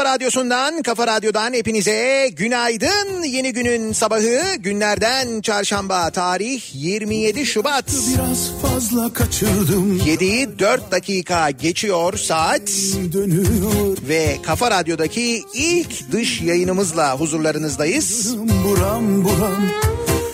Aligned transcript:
kafa 0.00 0.14
radyosundan, 0.14 0.82
kafa 0.82 1.06
radyodan 1.06 1.52
hepinize 1.52 2.28
günaydın. 2.32 3.22
Yeni 3.22 3.52
günün 3.52 3.92
sabahı 3.92 4.54
günlerden 4.58 5.40
çarşamba 5.40 6.10
tarih 6.10 6.62
27 6.74 7.46
Şubat. 7.46 7.84
Biraz 8.14 8.50
fazla 8.62 9.12
kaçırdım 9.12 9.98
7'yi 9.98 10.58
4 10.58 10.92
dakika 10.92 11.50
geçiyor 11.50 12.16
saat 12.16 12.68
dönüyor 13.12 13.96
ve 14.08 14.36
Kafa 14.42 14.70
Radyo'daki 14.70 15.42
ilk 15.54 16.12
dış 16.12 16.40
yayınımızla 16.40 17.20
huzurlarınızdayız. 17.20 18.36
buram 18.38 19.24
buram 19.24 19.70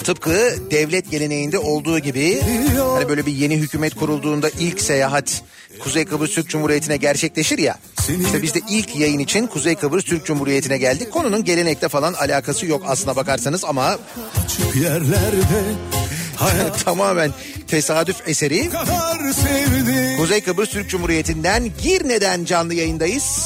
Tıpkı 0.06 0.54
devlet 0.70 1.10
geleneğinde 1.10 1.58
olduğu 1.58 1.98
gibi 1.98 2.42
hani 2.94 3.08
böyle 3.08 3.26
bir 3.26 3.32
yeni 3.32 3.56
hükümet 3.56 3.94
kurulduğunda 3.94 4.50
ilk 4.58 4.80
seyahat 4.80 5.42
Kuzey 5.78 6.04
Kıbrıs 6.04 6.30
Türk 6.34 6.48
Cumhuriyeti'ne 6.48 6.96
gerçekleşir 6.96 7.58
ya. 7.58 7.78
İşte 8.24 8.42
biz 8.42 8.54
de 8.54 8.60
ilk 8.68 8.96
yayın 8.96 9.18
için 9.18 9.46
Kuzey 9.46 9.74
Kıbrıs 9.74 10.04
Türk 10.04 10.26
Cumhuriyeti'ne 10.26 10.78
geldik. 10.78 11.10
Konunun 11.10 11.44
gelenekte 11.44 11.88
falan 11.88 12.12
alakası 12.12 12.66
yok 12.66 12.82
aslına 12.86 13.16
bakarsanız 13.16 13.64
ama 13.64 13.98
açık 14.44 14.76
yerlerde 14.82 15.62
hayat 16.36 16.80
tamamen 16.84 17.32
tesadüf 17.68 18.28
eseri. 18.28 18.70
Kuzey 20.18 20.40
Kıbrıs 20.40 20.70
Türk 20.70 20.90
Cumhuriyeti'nden 20.90 21.72
Girne'den 21.82 22.44
canlı 22.44 22.74
yayındayız. 22.74 23.44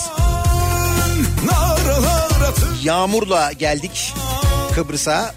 Yağmurla 2.83 3.53
geldik 3.53 4.15
Kıbrıs'a. 4.75 5.35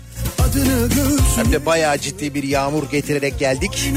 Hem 1.36 1.52
de 1.52 1.66
bayağı 1.66 1.98
ciddi 1.98 2.34
bir 2.34 2.44
yağmur 2.44 2.90
getirerek 2.90 3.40
geldik. 3.40 3.92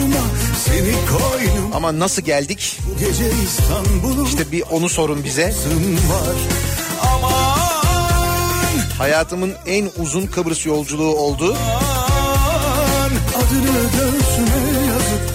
Ama 1.75 1.99
nasıl 1.99 2.23
geldik? 2.23 2.79
İşte 4.27 4.53
bir 4.53 4.63
onu 4.71 4.89
sorun 4.89 5.25
bize. 5.25 5.55
Hayatımın 8.99 9.53
en 9.67 9.91
uzun 9.99 10.27
Kıbrıs 10.27 10.67
yolculuğu 10.67 11.17
oldu. 11.17 11.57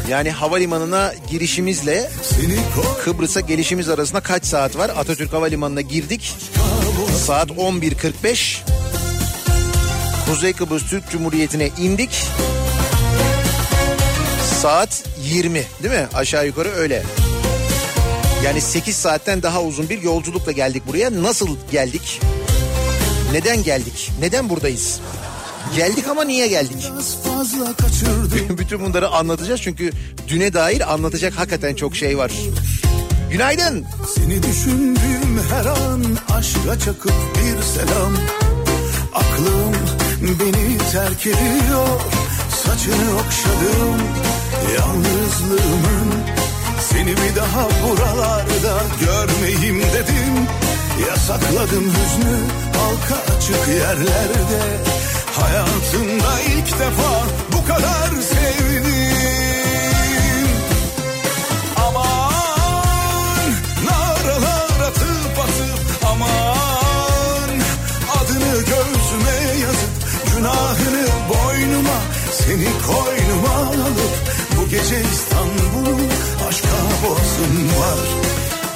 Yani 0.09 0.31
havalimanına 0.31 1.13
girişimizle 1.29 2.11
Kıbrıs'a 3.03 3.39
gelişimiz 3.39 3.89
arasında 3.89 4.19
kaç 4.19 4.45
saat 4.45 4.77
var? 4.77 4.89
Atatürk 4.89 5.33
Havalimanı'na 5.33 5.81
girdik. 5.81 6.35
Saat 7.25 7.49
11.45. 7.49 8.80
Kuzey 10.31 10.53
Kıbrıs 10.53 10.89
Türk 10.89 11.09
Cumhuriyeti'ne 11.09 11.69
indik. 11.79 12.25
Saat 14.61 15.03
20 15.23 15.63
değil 15.83 15.93
mi? 15.93 16.07
Aşağı 16.13 16.47
yukarı 16.47 16.69
öyle. 16.69 17.03
Yani 18.45 18.61
8 18.61 18.95
saatten 18.95 19.43
daha 19.43 19.61
uzun 19.61 19.89
bir 19.89 20.01
yolculukla 20.01 20.51
geldik 20.51 20.83
buraya. 20.87 21.23
Nasıl 21.23 21.57
geldik? 21.71 22.21
Neden 23.31 23.63
geldik? 23.63 24.11
Neden 24.19 24.49
buradayız? 24.49 24.99
Geldik 25.75 26.07
ama 26.07 26.23
niye 26.23 26.47
geldik? 26.47 26.91
Bütün 28.57 28.85
bunları 28.85 29.09
anlatacağız 29.09 29.61
çünkü 29.61 29.91
düne 30.27 30.53
dair 30.53 30.93
anlatacak 30.93 31.33
hakikaten 31.33 31.75
çok 31.75 31.95
şey 31.95 32.17
var. 32.17 32.31
Günaydın. 33.31 33.85
Seni 34.15 34.43
düşündüğüm 34.43 35.41
her 35.49 35.65
an 35.65 36.03
aşka 36.29 36.79
çakıp 36.79 37.13
bir 37.35 37.61
selam 37.63 38.13
Aklım 39.13 40.00
beni 40.21 40.77
terk 40.91 41.27
ediyor. 41.27 42.01
Saçını 42.49 43.15
okşadım 43.15 44.01
yalnızlığımın 44.77 46.11
Seni 46.79 47.09
bir 47.09 47.35
daha 47.35 47.67
buralarda 47.83 48.83
görmeyeyim 48.99 49.79
dedim. 49.79 50.47
Yasakladım 51.07 51.83
hüznü 51.83 52.37
halka 52.77 53.33
açık 53.37 53.67
yerlerde. 53.67 54.61
Hayatımda 55.33 56.39
ilk 56.41 56.79
defa 56.79 57.23
bu 57.53 57.67
kadar 57.67 58.21
sevdim 58.21 59.50
Seni 72.51 72.67
koynuma 72.87 73.55
alıp 73.59 74.13
bu 74.57 74.69
gece 74.69 75.01
İstanbul 75.13 75.99
aşka 76.49 76.77
boğazım 77.03 77.55
var. 77.79 77.99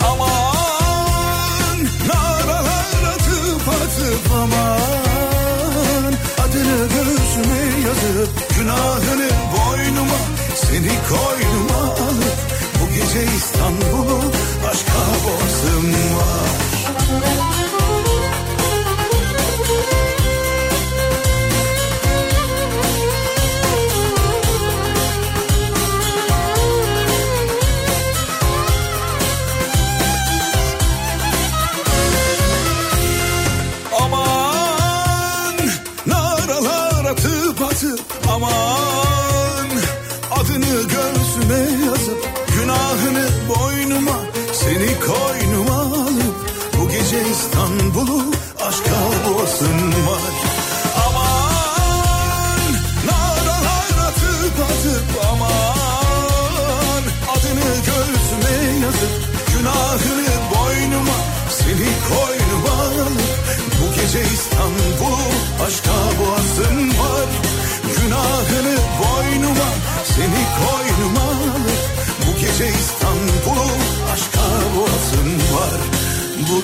Aman 0.09 1.79
naralar 2.07 3.13
atıp 3.13 3.67
atıp 3.67 4.31
aman 4.33 6.13
adını 6.43 6.87
gözüme 6.87 7.63
yazıp 7.87 8.57
günahını 8.57 9.29
boynuma 9.55 10.19
seni 10.55 10.91
koynuma 11.09 11.93
alıp 11.93 12.37
bu 12.81 12.89
gece 12.89 13.23
İstanbul'u 13.37 14.21
aşka 14.71 14.99
boğazım 15.25 15.93
var. 15.93 17.84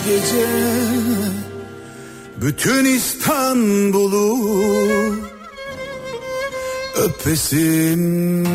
Gece 0.05 0.47
bütün 2.41 2.85
İstanbul'u 2.85 4.35
öpesim 6.95 8.47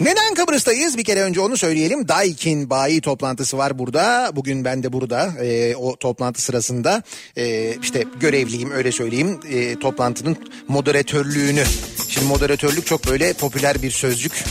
Neden 0.00 0.34
Kıbrıs'tayız? 0.34 0.98
Bir 0.98 1.04
kere 1.04 1.22
önce 1.22 1.40
onu 1.40 1.56
söyleyelim. 1.56 2.08
Daikin 2.08 2.70
bayi 2.70 3.00
toplantısı 3.00 3.58
var 3.58 3.78
burada. 3.78 4.30
Bugün 4.36 4.64
ben 4.64 4.82
de 4.82 4.92
burada. 4.92 5.32
Ee, 5.42 5.76
o 5.76 5.96
toplantı 5.96 6.42
sırasında 6.42 7.02
e, 7.36 7.74
işte 7.82 8.04
görevliyim 8.20 8.70
öyle 8.70 8.92
söyleyeyim. 8.92 9.40
E, 9.50 9.78
toplantının 9.78 10.36
moderatörlüğünü. 10.68 11.64
Şimdi 12.08 12.26
moderatörlük 12.26 12.86
çok 12.86 13.06
böyle 13.08 13.32
popüler 13.32 13.82
bir 13.82 13.90
sözcük. 13.90 14.44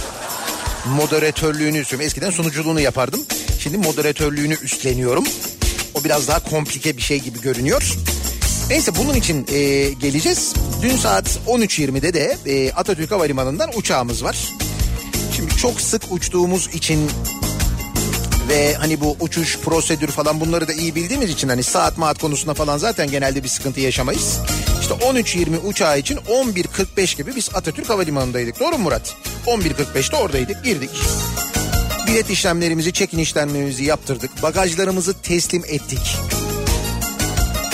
Moderatörlüğünü 0.86 1.78
üstleniyorum. 1.78 2.06
Eskiden 2.08 2.30
sunuculuğunu 2.30 2.80
yapardım. 2.82 3.22
Şimdi 3.60 3.78
moderatörlüğünü 3.78 4.58
üstleniyorum. 4.64 5.26
O 5.94 6.04
biraz 6.04 6.28
daha 6.28 6.40
komplike 6.40 6.98
bir 6.98 7.02
şey 7.02 7.20
gibi 7.20 7.42
görünüyor. 7.42 7.96
Neyse 8.70 8.92
bunun 8.96 9.14
için 9.14 9.46
e, 9.52 9.90
geleceğiz. 9.90 10.54
Dün 10.82 10.98
saat 10.98 11.40
13.20'de 11.48 12.14
de 12.14 12.38
e, 12.46 12.72
Atatürk 12.72 13.12
Havalimanı'ndan 13.12 13.70
uçağımız 13.76 14.24
var. 14.24 14.38
Şimdi 15.36 15.58
çok 15.58 15.82
sık 15.82 16.02
uçtuğumuz 16.12 16.70
için 16.74 17.12
ve 18.50 18.76
hani 18.76 19.02
bu 19.02 19.18
uçuş 19.20 19.60
prosedür 19.60 20.08
falan 20.08 20.40
bunları 20.40 20.68
da 20.68 20.74
iyi 20.74 20.96
bildiğimiz 20.96 21.30
için 21.30 21.50
hani 21.50 21.64
saat 21.64 21.98
maat 21.98 22.20
konusunda 22.20 22.54
falan 22.54 22.78
zaten 22.78 23.12
genelde 23.12 23.44
bir 23.44 23.48
sıkıntı 23.48 23.80
yaşamayız. 23.80 24.40
İşte 24.82 24.94
13.20 24.94 25.58
uçağı 25.58 26.00
için 26.00 26.18
11.45 26.18 27.18
gibi 27.18 27.36
biz 27.36 27.50
Atatürk 27.54 27.90
Havalimanı'ndaydık. 27.90 28.60
Doğru 28.60 28.78
mu 28.78 28.84
Murat? 28.84 29.16
11.45'te 29.50 30.18
oradaydık 30.18 30.64
girdik. 30.64 30.90
Bilet 32.08 32.30
işlemlerimizi, 32.30 32.94
check-in 32.94 33.20
işlemlerimizi 33.20 33.84
yaptırdık. 33.84 34.44
Bagajlarımızı 34.44 35.22
teslim 35.22 35.64
ettik. 35.68 36.18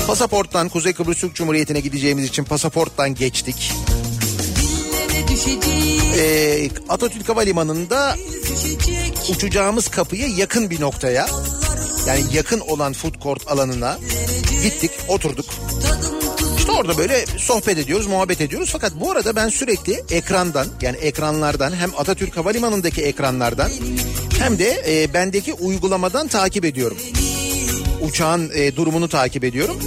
Pasaporttan 0.07 0.69
Kuzey 0.69 0.93
Kıbrıs 0.93 1.19
Türk 1.19 1.35
Cumhuriyeti'ne 1.35 1.79
gideceğimiz 1.79 2.25
için 2.25 2.43
pasaporttan 2.43 3.15
geçtik. 3.15 3.71
Ee, 6.17 6.69
Atatürk 6.89 7.29
Havalimanı'nda 7.29 8.15
uçacağımız 9.29 9.87
kapıya 9.87 10.27
yakın 10.27 10.69
bir 10.69 10.81
noktaya 10.81 11.27
yani 12.07 12.21
yakın 12.33 12.59
olan 12.59 12.93
food 12.93 13.21
court 13.23 13.47
alanına 13.47 13.97
gittik 14.63 14.91
oturduk. 15.07 15.45
İşte 15.79 16.14
orada 16.75 16.97
böyle 16.97 17.25
sohbet 17.37 17.77
ediyoruz, 17.77 18.07
muhabbet 18.07 18.41
ediyoruz. 18.41 18.69
Fakat 18.71 18.93
bu 18.99 19.11
arada 19.11 19.35
ben 19.35 19.49
sürekli 19.49 20.03
ekrandan 20.11 20.67
yani 20.81 20.97
ekranlardan 20.97 21.75
hem 21.75 21.91
Atatürk 21.97 22.37
Havalimanı'ndaki 22.37 23.01
ekranlardan 23.01 23.71
hem 24.39 24.59
de 24.59 24.83
e, 24.87 25.13
bendeki 25.13 25.53
uygulamadan 25.53 26.27
takip 26.27 26.65
ediyorum. 26.65 26.97
Uçağın 28.01 28.51
e, 28.53 28.75
durumunu 28.75 29.09
takip 29.09 29.43
ediyorum. 29.43 29.79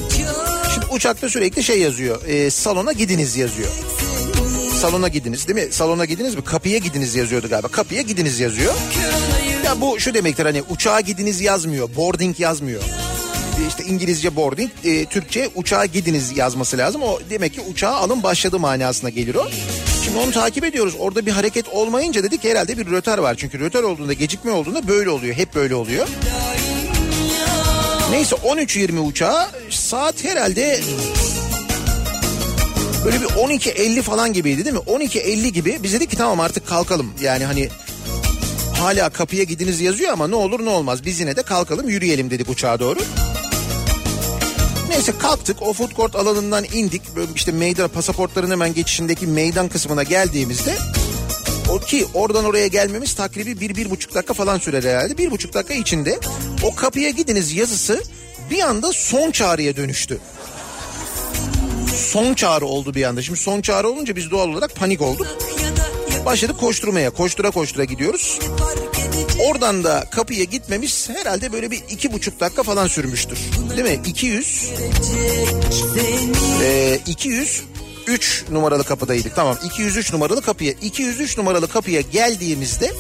Şimdi 0.75 0.87
uçakta 0.87 1.28
sürekli 1.28 1.62
şey 1.62 1.80
yazıyor. 1.80 2.26
E, 2.26 2.50
salona 2.50 2.92
gidiniz 2.92 3.37
yazıyor. 3.37 3.68
Salona 4.80 5.09
gidiniz 5.09 5.49
değil 5.49 5.66
mi? 5.66 5.73
Salona 5.73 6.04
gidiniz 6.04 6.35
mi? 6.35 6.45
Kapıya 6.45 6.78
gidiniz 6.78 7.14
yazıyordu 7.14 7.49
galiba. 7.49 7.68
Kapıya 7.68 8.02
gidiniz 8.02 8.40
yazıyor. 8.40 8.75
Ya 9.64 9.80
bu 9.80 10.00
şu 10.00 10.14
demektir 10.14 10.47
hani 10.47 10.62
uçağa 10.71 11.00
gidiniz 11.00 11.40
yazmıyor. 11.40 11.88
Boarding 11.97 12.40
yazmıyor. 12.40 12.83
İşte 13.68 13.84
İngilizce 13.84 14.36
boarding, 14.36 14.70
e, 14.84 15.04
Türkçe 15.04 15.48
uçağa 15.54 15.86
gidiniz 15.86 16.36
yazması 16.36 16.78
lazım. 16.78 17.02
O 17.02 17.18
demek 17.30 17.54
ki 17.54 17.60
uçağa 17.60 17.90
alın 17.94 18.22
başladı 18.22 18.58
manasına 18.58 19.10
gelir 19.10 19.34
o. 19.34 19.48
Şimdi 20.04 20.18
onu 20.18 20.30
takip 20.30 20.64
ediyoruz. 20.64 20.94
Orada 20.98 21.26
bir 21.26 21.30
hareket 21.30 21.68
olmayınca 21.68 22.22
dedik 22.22 22.44
herhalde 22.44 22.78
bir 22.78 22.86
rötar 22.90 23.18
var. 23.18 23.34
Çünkü 23.38 23.60
rötar 23.60 23.82
olduğunda 23.82 24.12
gecikme 24.12 24.50
olduğunda 24.52 24.88
böyle 24.88 25.10
oluyor. 25.10 25.34
Hep 25.34 25.54
böyle 25.54 25.74
oluyor. 25.74 26.08
Neyse 28.10 28.36
13.20 28.36 28.98
uçağı 28.98 29.48
saat 29.70 30.24
herhalde 30.24 30.80
böyle 33.04 33.20
bir 33.20 33.26
12.50 33.26 34.02
falan 34.02 34.32
gibiydi 34.32 34.64
değil 34.64 34.76
mi? 34.76 34.82
12.50 34.86 35.48
gibi 35.48 35.78
biz 35.82 35.92
dedik 35.92 36.10
ki 36.10 36.16
tamam 36.16 36.40
artık 36.40 36.66
kalkalım. 36.66 37.12
Yani 37.22 37.44
hani 37.44 37.68
hala 38.80 39.10
kapıya 39.10 39.44
gidiniz 39.44 39.80
yazıyor 39.80 40.12
ama 40.12 40.28
ne 40.28 40.34
olur 40.34 40.64
ne 40.64 40.68
olmaz 40.70 41.04
biz 41.04 41.20
yine 41.20 41.36
de 41.36 41.42
kalkalım 41.42 41.88
yürüyelim 41.88 42.30
dedik 42.30 42.50
uçağa 42.50 42.80
doğru. 42.80 42.98
Neyse 44.88 45.12
kalktık 45.18 45.62
o 45.62 45.73
food 45.73 45.90
court 45.90 46.16
alanından 46.16 46.64
indik. 46.73 47.16
Böyle 47.16 47.30
işte 47.35 47.52
meydan 47.52 47.88
pasaportların 47.88 48.50
hemen 48.50 48.75
geçişindeki 48.75 49.26
meydan 49.26 49.68
kısmına 49.68 50.02
geldiğimizde 50.02 50.75
o 51.68 51.78
ki 51.78 52.07
oradan 52.14 52.45
oraya 52.45 52.66
gelmemiz 52.66 53.14
takribi 53.14 53.61
bir, 53.61 53.76
bir 53.76 53.90
buçuk 53.90 54.14
dakika 54.14 54.35
falan 54.35 54.59
sürer 54.59 54.85
herhalde. 54.85 55.18
Bir 55.18 55.30
buçuk 55.30 55.54
dakika 55.54 55.75
içinde 55.75 56.18
o 56.62 56.75
kapıya 56.75 57.11
gidiniz 57.11 57.52
yazısı 57.52 58.02
bir 58.50 58.61
anda 58.61 58.92
son 58.92 59.30
çağrıya 59.30 59.76
dönüştü. 59.76 60.18
Son 61.97 62.35
çağrı 62.35 62.66
oldu 62.66 62.95
bir 62.95 63.04
anda. 63.04 63.23
Şimdi 63.23 63.38
son 63.38 63.61
çağrı 63.61 63.88
olunca 63.88 64.16
biz 64.16 64.30
doğal 64.30 64.49
olarak 64.49 64.76
panik 64.76 65.02
olduk. 65.02 65.26
Başladık 66.26 66.61
koşturmaya. 66.61 67.11
Koştura 67.11 67.50
koştura 67.50 67.85
gidiyoruz. 67.85 68.38
Oradan 69.44 69.84
da 69.84 70.04
kapıya 70.10 70.44
gitmemiz 70.44 71.08
herhalde 71.08 71.52
böyle 71.52 71.70
bir 71.70 71.82
iki 71.90 72.12
buçuk 72.12 72.40
dakika 72.40 72.62
falan 72.62 72.87
sürmüştür. 72.87 73.38
Değil 73.76 73.98
mi? 73.98 74.02
200 74.06 74.70
e, 76.62 77.00
200 77.06 77.62
3 78.06 78.44
numaralı 78.50 78.84
kapıdaydık. 78.84 79.37
Tamam 79.37 79.58
203 79.64 80.12
numaralı 80.12 80.42
kapıya 80.42 80.72
203 80.72 81.38
numaralı 81.38 81.68
kapıya 81.68 82.00
geldiğimizde 82.00 82.92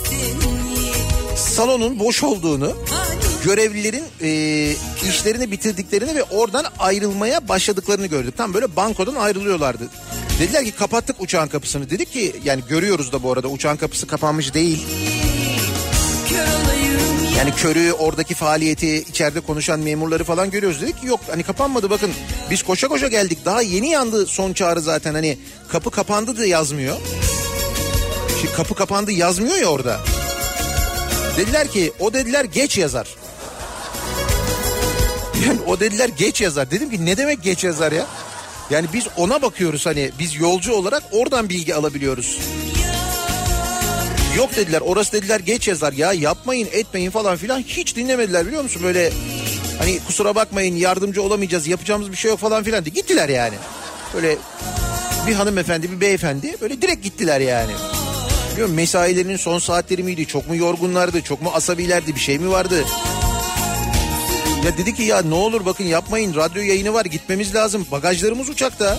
salonun 1.36 1.98
boş 1.98 2.22
olduğunu 2.22 2.76
görevlilerin 3.44 4.04
e, 4.22 4.30
işlerini 5.08 5.50
bitirdiklerini 5.50 6.14
ve 6.14 6.22
oradan 6.22 6.64
ayrılmaya 6.78 7.48
başladıklarını 7.48 8.06
gördük. 8.06 8.36
Tam 8.36 8.54
böyle 8.54 8.76
bankodan 8.76 9.14
ayrılıyorlardı. 9.14 9.88
Dediler 10.40 10.64
ki 10.64 10.70
kapattık 10.70 11.20
uçağın 11.20 11.48
kapısını. 11.48 11.90
Dedik 11.90 12.12
ki 12.12 12.36
yani 12.44 12.62
görüyoruz 12.68 13.12
da 13.12 13.22
bu 13.22 13.32
arada 13.32 13.48
uçağın 13.48 13.76
kapısı 13.76 14.06
kapanmış 14.06 14.54
değil. 14.54 14.86
Yani 17.38 17.54
körü 17.54 17.92
oradaki 17.92 18.34
faaliyeti 18.34 18.96
içeride 18.96 19.40
konuşan 19.40 19.80
memurları 19.80 20.24
falan 20.24 20.50
görüyoruz 20.50 20.80
dedik 20.80 21.04
yok 21.04 21.20
hani 21.30 21.42
kapanmadı 21.42 21.90
bakın 21.90 22.10
biz 22.50 22.62
koşa 22.62 22.88
koşa 22.88 23.08
geldik 23.08 23.38
daha 23.44 23.62
yeni 23.62 23.88
yandı 23.88 24.26
son 24.26 24.52
çağrı 24.52 24.80
zaten 24.80 25.14
hani 25.14 25.38
kapı 25.68 25.90
kapandı 25.90 26.38
da 26.38 26.46
yazmıyor. 26.46 26.96
Şimdi 28.40 28.52
kapı 28.52 28.74
kapandı 28.74 29.12
yazmıyor 29.12 29.56
ya 29.56 29.66
orada. 29.66 30.00
Dediler 31.36 31.68
ki 31.68 31.92
o 32.00 32.12
dediler 32.12 32.44
geç 32.44 32.78
yazar. 32.78 33.08
Yani 35.46 35.60
o 35.66 35.80
dediler 35.80 36.08
geç 36.18 36.40
yazar. 36.40 36.70
Dedim 36.70 36.90
ki 36.90 37.06
ne 37.06 37.16
demek 37.16 37.42
geç 37.42 37.64
yazar 37.64 37.92
ya? 37.92 38.06
Yani 38.70 38.86
biz 38.92 39.06
ona 39.16 39.42
bakıyoruz 39.42 39.86
hani 39.86 40.10
biz 40.18 40.34
yolcu 40.34 40.72
olarak 40.72 41.02
oradan 41.12 41.48
bilgi 41.48 41.74
alabiliyoruz. 41.74 42.38
Yok 44.38 44.56
dediler 44.56 44.80
orası 44.80 45.12
dediler 45.12 45.40
geç 45.40 45.68
yazar 45.68 45.92
ya 45.92 46.12
yapmayın 46.12 46.68
etmeyin 46.72 47.10
falan 47.10 47.36
filan 47.36 47.60
hiç 47.60 47.96
dinlemediler 47.96 48.46
biliyor 48.46 48.62
musun 48.62 48.82
böyle 48.84 49.12
hani 49.78 49.98
kusura 50.06 50.34
bakmayın 50.34 50.76
yardımcı 50.76 51.22
olamayacağız 51.22 51.66
yapacağımız 51.66 52.12
bir 52.12 52.16
şey 52.16 52.30
yok 52.30 52.40
falan 52.40 52.64
filan 52.64 52.84
diye 52.84 52.94
gittiler 52.94 53.28
yani. 53.28 53.54
Böyle 54.14 54.36
bir 55.26 55.34
hanımefendi 55.34 55.92
bir 55.92 56.00
beyefendi 56.00 56.56
böyle 56.60 56.82
direkt 56.82 57.04
gittiler 57.04 57.40
yani. 57.40 57.72
Biliyorum 58.52 58.74
mesailerinin 58.74 59.36
son 59.36 59.58
saatleri 59.58 60.02
miydi 60.02 60.26
çok 60.26 60.48
mu 60.48 60.56
yorgunlardı 60.56 61.22
çok 61.22 61.42
mu 61.42 61.50
asabilerdi 61.54 62.14
bir 62.14 62.20
şey 62.20 62.38
mi 62.38 62.50
vardı? 62.50 62.84
Ya 64.64 64.78
dedi 64.78 64.94
ki 64.94 65.02
ya 65.02 65.22
ne 65.22 65.34
olur 65.34 65.66
bakın 65.66 65.84
yapmayın 65.84 66.34
radyo 66.34 66.62
yayını 66.62 66.94
var 66.94 67.04
gitmemiz 67.04 67.54
lazım 67.54 67.86
bagajlarımız 67.90 68.48
uçakta. 68.48 68.98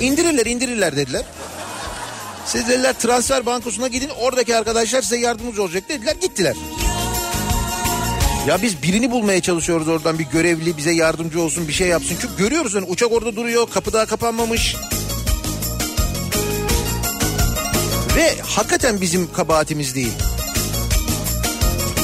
İndirirler 0.00 0.46
indirirler 0.46 0.96
dediler. 0.96 1.24
Siz 2.46 2.68
dediler 2.68 2.92
transfer 2.98 3.46
bankosuna 3.46 3.88
gidin 3.88 4.08
oradaki 4.08 4.56
arkadaşlar 4.56 5.02
size 5.02 5.18
yardımcı 5.18 5.62
olacak 5.62 5.88
dediler 5.88 6.16
gittiler. 6.20 6.56
Ya 8.46 8.62
biz 8.62 8.82
birini 8.82 9.10
bulmaya 9.10 9.42
çalışıyoruz 9.42 9.88
oradan 9.88 10.18
bir 10.18 10.24
görevli 10.24 10.76
bize 10.76 10.92
yardımcı 10.92 11.40
olsun 11.40 11.68
bir 11.68 11.72
şey 11.72 11.88
yapsın. 11.88 12.16
Çünkü 12.20 12.36
görüyoruz 12.36 12.74
yani 12.74 12.86
uçak 12.88 13.12
orada 13.12 13.36
duruyor 13.36 13.70
kapı 13.70 13.92
daha 13.92 14.06
kapanmamış. 14.06 14.76
Ve 18.16 18.34
hakikaten 18.42 19.00
bizim 19.00 19.32
kabahatimiz 19.32 19.94
değil. 19.94 20.12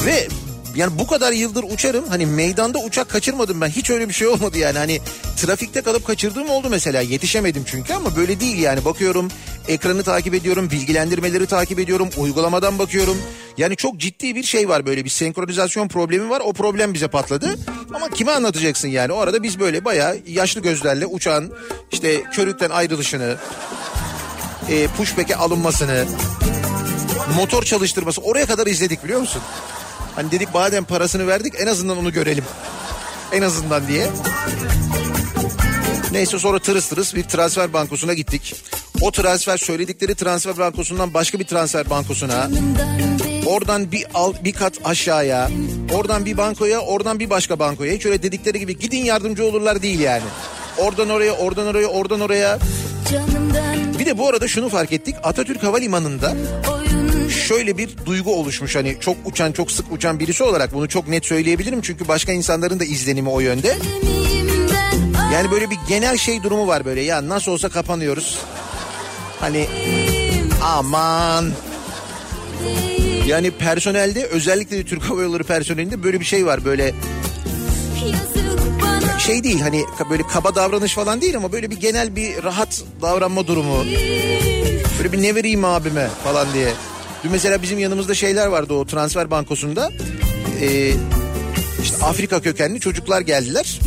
Ve 0.05 0.27
yani 0.75 0.99
bu 0.99 1.07
kadar 1.07 1.31
yıldır 1.31 1.63
uçarım. 1.73 2.07
Hani 2.09 2.25
meydanda 2.25 2.79
uçak 2.79 3.09
kaçırmadım 3.09 3.61
ben. 3.61 3.69
Hiç 3.69 3.89
öyle 3.89 4.09
bir 4.09 4.13
şey 4.13 4.27
olmadı 4.27 4.57
yani. 4.57 4.77
Hani 4.77 5.01
trafikte 5.37 5.81
kalıp 5.81 6.07
kaçırdığım 6.07 6.49
oldu 6.49 6.67
mesela. 6.69 7.01
Yetişemedim 7.01 7.63
çünkü 7.65 7.93
ama 7.93 8.15
böyle 8.15 8.39
değil 8.39 8.57
yani. 8.57 8.85
Bakıyorum 8.85 9.27
ekranı 9.67 10.03
takip 10.03 10.33
ediyorum 10.33 10.69
bilgilendirmeleri 10.71 11.45
takip 11.45 11.79
ediyorum 11.79 12.09
uygulamadan 12.17 12.79
bakıyorum. 12.79 13.17
Yani 13.57 13.75
çok 13.75 13.97
ciddi 13.97 14.35
bir 14.35 14.43
şey 14.43 14.69
var 14.69 14.85
böyle. 14.85 15.05
Bir 15.05 15.09
senkronizasyon 15.09 15.87
problemi 15.87 16.29
var. 16.29 16.41
O 16.45 16.53
problem 16.53 16.93
bize 16.93 17.07
patladı. 17.07 17.55
Ama 17.93 18.09
kime 18.09 18.31
anlatacaksın 18.31 18.87
yani? 18.87 19.13
O 19.13 19.17
arada 19.17 19.43
biz 19.43 19.59
böyle 19.59 19.85
bayağı 19.85 20.17
yaşlı 20.27 20.61
gözlerle 20.61 21.05
uçağın 21.05 21.53
işte 21.91 22.23
körükten 22.23 22.69
ayrılışını 22.69 23.35
e, 24.69 24.87
pushback'e 24.87 25.35
alınmasını 25.35 26.05
motor 27.35 27.63
çalıştırması 27.63 28.21
oraya 28.21 28.45
kadar 28.45 28.67
izledik 28.67 29.03
biliyor 29.03 29.19
musun? 29.19 29.41
Hani 30.15 30.31
dedik 30.31 30.53
badem 30.53 30.83
parasını 30.83 31.27
verdik 31.27 31.53
en 31.59 31.67
azından 31.67 31.97
onu 31.97 32.13
görelim. 32.13 32.43
En 33.31 33.41
azından 33.41 33.87
diye. 33.87 34.07
Neyse 36.11 36.39
sonra 36.39 36.59
tırıs 36.59 36.89
tırıs 36.89 37.15
bir 37.15 37.23
transfer 37.23 37.73
bankosuna 37.73 38.13
gittik. 38.13 38.55
O 39.01 39.11
transfer 39.11 39.57
söyledikleri 39.57 40.15
transfer 40.15 40.57
bankosundan 40.57 41.13
başka 41.13 41.39
bir 41.39 41.45
transfer 41.45 41.89
bankosuna. 41.89 42.49
Oradan 43.45 43.91
bir 43.91 44.05
alt 44.13 44.43
bir 44.43 44.53
kat 44.53 44.73
aşağıya. 44.83 45.49
Oradan 45.93 46.25
bir 46.25 46.37
bankoya 46.37 46.79
oradan 46.79 47.19
bir 47.19 47.29
başka 47.29 47.59
bankoya. 47.59 47.93
Hiç 47.93 48.05
öyle 48.05 48.23
dedikleri 48.23 48.59
gibi 48.59 48.79
gidin 48.79 49.03
yardımcı 49.03 49.45
olurlar 49.45 49.81
değil 49.81 49.99
yani. 49.99 50.23
Oradan 50.77 51.09
oraya 51.09 51.33
oradan 51.33 51.67
oraya 51.67 51.87
oradan 51.87 52.19
oraya. 52.19 52.59
Bir 53.99 54.05
de 54.05 54.17
bu 54.17 54.27
arada 54.27 54.47
şunu 54.47 54.69
fark 54.69 54.91
ettik. 54.91 55.15
Atatürk 55.23 55.63
Havalimanı'nda 55.63 56.33
şöyle 57.31 57.77
bir 57.77 57.89
duygu 58.05 58.35
oluşmuş 58.35 58.75
hani 58.75 58.97
çok 58.99 59.17
uçan 59.25 59.51
çok 59.51 59.71
sık 59.71 59.91
uçan 59.91 60.19
birisi 60.19 60.43
olarak 60.43 60.73
bunu 60.73 60.89
çok 60.89 61.07
net 61.07 61.25
söyleyebilirim 61.25 61.81
çünkü 61.81 62.07
başka 62.07 62.31
insanların 62.31 62.79
da 62.79 62.85
izlenimi 62.85 63.29
o 63.29 63.39
yönde. 63.39 63.77
Yani 65.33 65.51
böyle 65.51 65.69
bir 65.69 65.77
genel 65.87 66.17
şey 66.17 66.43
durumu 66.43 66.67
var 66.67 66.85
böyle 66.85 67.01
ya 67.01 67.29
nasıl 67.29 67.51
olsa 67.51 67.69
kapanıyoruz. 67.69 68.39
Hani 69.39 69.67
aman 70.63 71.51
yani 73.27 73.51
personelde 73.51 74.25
özellikle 74.25 74.77
de 74.77 74.83
Türk 74.83 75.03
Hava 75.03 75.21
Yolları 75.21 75.43
personelinde 75.43 76.03
böyle 76.03 76.19
bir 76.19 76.25
şey 76.25 76.45
var 76.45 76.65
böyle 76.65 76.93
şey 79.19 79.43
değil 79.43 79.61
hani 79.61 79.83
böyle 80.09 80.23
kaba 80.23 80.55
davranış 80.55 80.93
falan 80.93 81.21
değil 81.21 81.37
ama 81.37 81.51
böyle 81.51 81.71
bir 81.71 81.77
genel 81.77 82.15
bir 82.15 82.43
rahat 82.43 82.83
davranma 83.01 83.47
durumu. 83.47 83.77
Böyle 84.97 85.11
bir 85.11 85.21
ne 85.21 85.35
vereyim 85.35 85.65
abime 85.65 86.07
falan 86.23 86.53
diye. 86.53 86.73
Dün 87.23 87.31
mesela 87.31 87.61
bizim 87.61 87.79
yanımızda 87.79 88.15
şeyler 88.15 88.47
vardı 88.47 88.73
o 88.73 88.85
transfer 88.85 89.31
bankosunda. 89.31 89.89
Ee, 90.61 90.91
işte 91.83 92.05
Afrika 92.05 92.41
kökenli 92.41 92.79
çocuklar 92.79 93.21
geldiler. 93.21 93.79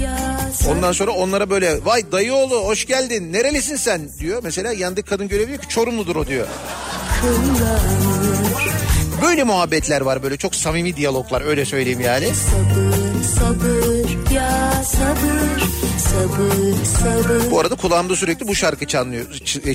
Ondan 0.68 0.92
sonra 0.92 1.10
onlara 1.10 1.50
böyle 1.50 1.84
vay 1.84 2.12
dayıoğlu 2.12 2.64
hoş 2.64 2.86
geldin 2.86 3.32
nerelisin 3.32 3.76
sen 3.76 4.00
diyor. 4.18 4.40
Mesela 4.42 4.72
yanındaki 4.72 5.08
kadın 5.08 5.28
görevli 5.28 5.48
diyor 5.48 5.58
ki 5.58 5.68
Çorumludur 5.68 6.16
o 6.16 6.26
diyor. 6.26 6.46
Böyle 9.22 9.44
muhabbetler 9.44 10.00
var 10.00 10.22
böyle 10.22 10.36
çok 10.36 10.54
samimi 10.54 10.96
diyaloglar 10.96 11.42
öyle 11.42 11.64
söyleyeyim 11.64 12.00
yani. 12.00 12.26
Sabır 12.34 13.03
sabır 13.24 14.32
ya 14.34 14.72
sabır 14.84 15.60
sabır 15.98 16.84
sabır. 16.84 17.50
Bu 17.50 17.60
arada 17.60 17.74
kulağımda 17.74 18.16
sürekli 18.16 18.48
bu 18.48 18.54
şarkı 18.54 18.86
çınlıyor, 18.86 19.26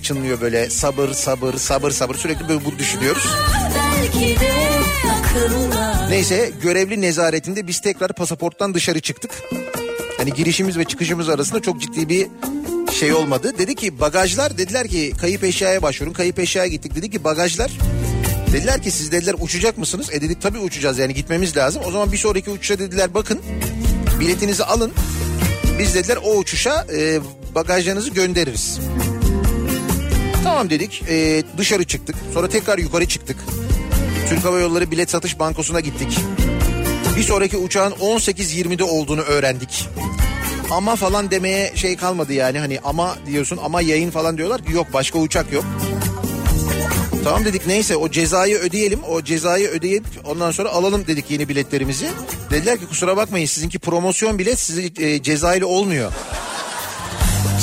çınlıyor 0.01 0.41
böyle 0.41 0.69
sabır 0.69 1.13
sabır 1.13 1.53
sabır 1.53 1.91
sabır 1.91 2.15
sürekli 2.15 2.49
böyle 2.49 2.65
bunu 2.65 2.79
düşünüyoruz. 2.79 3.23
Neyse 6.09 6.51
görevli 6.61 7.01
nezaretinde 7.01 7.67
biz 7.67 7.81
tekrar 7.81 8.13
pasaporttan 8.13 8.73
dışarı 8.73 8.99
çıktık. 8.99 9.31
Hani 10.17 10.33
girişimiz 10.33 10.77
ve 10.77 10.85
çıkışımız 10.85 11.29
arasında 11.29 11.61
çok 11.61 11.81
ciddi 11.81 12.09
bir 12.09 12.27
şey 12.93 13.13
olmadı. 13.13 13.53
Dedi 13.57 13.75
ki 13.75 13.99
bagajlar 13.99 14.57
dediler 14.57 14.87
ki 14.87 15.13
kayıp 15.21 15.43
eşyaya 15.43 15.81
başvurun. 15.81 16.13
Kayıp 16.13 16.39
eşyaya 16.39 16.67
gittik. 16.67 16.95
Dedi 16.95 17.09
ki 17.09 17.23
bagajlar 17.23 17.71
Dediler 18.53 18.81
ki 18.81 18.91
siz 18.91 19.11
dediler 19.11 19.35
uçacak 19.39 19.77
mısınız? 19.77 20.09
E 20.13 20.21
dedik 20.21 20.41
tabii 20.41 20.59
uçacağız 20.59 20.99
yani 20.99 21.13
gitmemiz 21.13 21.57
lazım. 21.57 21.81
O 21.85 21.91
zaman 21.91 22.11
bir 22.11 22.17
sonraki 22.17 22.49
uçuşa 22.49 22.79
dediler 22.79 23.13
bakın 23.13 23.39
biletinizi 24.19 24.63
alın. 24.63 24.91
Biz 25.79 25.95
dediler 25.95 26.17
o 26.23 26.37
uçuşa 26.37 26.85
e, 26.93 27.19
bagajlarınızı 27.55 28.09
göndeririz. 28.09 28.79
Tamam 30.43 30.69
dedik 30.69 31.03
e, 31.09 31.43
dışarı 31.57 31.83
çıktık 31.83 32.15
sonra 32.33 32.49
tekrar 32.49 32.77
yukarı 32.77 33.07
çıktık. 33.07 33.37
Türk 34.29 34.45
Hava 34.45 34.59
Yolları 34.59 34.91
Bilet 34.91 35.09
Satış 35.09 35.39
Bankosu'na 35.39 35.79
gittik. 35.79 36.19
Bir 37.17 37.23
sonraki 37.23 37.57
uçağın 37.57 37.91
18.20'de 37.91 38.83
olduğunu 38.83 39.21
öğrendik. 39.21 39.89
Ama 40.71 40.95
falan 40.95 41.31
demeye 41.31 41.71
şey 41.75 41.97
kalmadı 41.97 42.33
yani 42.33 42.59
hani 42.59 42.79
ama 42.83 43.15
diyorsun 43.25 43.59
ama 43.63 43.81
yayın 43.81 44.11
falan 44.11 44.37
diyorlar 44.37 44.65
ki 44.65 44.71
yok 44.71 44.87
başka 44.93 45.19
uçak 45.19 45.53
yok. 45.53 45.65
Tamam 47.23 47.45
dedik 47.45 47.67
neyse 47.67 47.95
o 47.95 48.09
cezayı 48.09 48.57
ödeyelim. 48.57 48.99
O 49.09 49.21
cezayı 49.23 49.67
ödeyip 49.67 50.03
ondan 50.25 50.51
sonra 50.51 50.69
alalım 50.69 51.07
dedik 51.07 51.31
yeni 51.31 51.49
biletlerimizi. 51.49 52.09
Dediler 52.49 52.79
ki 52.79 52.87
kusura 52.87 53.17
bakmayın 53.17 53.45
sizinki 53.45 53.79
promosyon 53.79 54.39
bilet 54.39 54.59
sizi 54.59 54.93
e, 54.99 55.21
cezayla 55.21 55.67
olmuyor. 55.67 56.11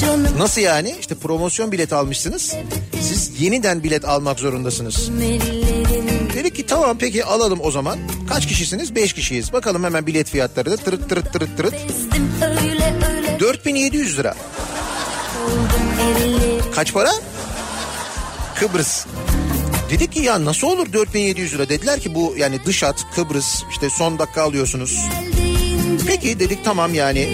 Canım. 0.01 0.39
Nasıl 0.39 0.61
yani? 0.61 0.97
İşte 1.01 1.15
promosyon 1.15 1.73
bilet 1.73 1.93
almışsınız. 1.93 2.55
Siz 3.01 3.41
yeniden 3.41 3.83
bilet 3.83 4.05
almak 4.05 4.39
zorundasınız. 4.41 5.11
Dedik 6.35 6.57
ki 6.57 6.67
tamam 6.67 6.97
peki 6.99 7.25
alalım 7.25 7.59
o 7.63 7.71
zaman. 7.71 7.99
Kaç 8.29 8.47
kişisiniz? 8.47 8.95
Beş 8.95 9.13
kişiyiz. 9.13 9.53
Bakalım 9.53 9.85
hemen 9.85 10.07
bilet 10.07 10.29
fiyatları 10.31 10.71
da 10.71 10.77
tırıt 10.77 11.09
tırıt 11.09 11.33
tırıt 11.33 11.57
tırıt. 11.57 11.75
4700 13.41 14.19
lira. 14.19 14.35
Kaç 16.75 16.93
para? 16.93 17.11
Kıbrıs. 18.55 19.07
Dedik 19.91 20.13
ki 20.13 20.21
ya 20.21 20.45
nasıl 20.45 20.67
olur 20.67 20.93
4700 20.93 21.55
lira 21.55 21.69
dediler 21.69 22.01
ki 22.01 22.15
bu 22.15 22.35
yani 22.39 22.65
dış 22.65 22.83
hat 22.83 23.07
Kıbrıs 23.15 23.63
işte 23.71 23.91
son 23.91 24.19
dakika 24.19 24.43
alıyorsunuz. 24.43 25.01
Peki 26.07 26.41
dedik 26.41 26.65
tamam 26.65 26.95
yani. 26.95 27.29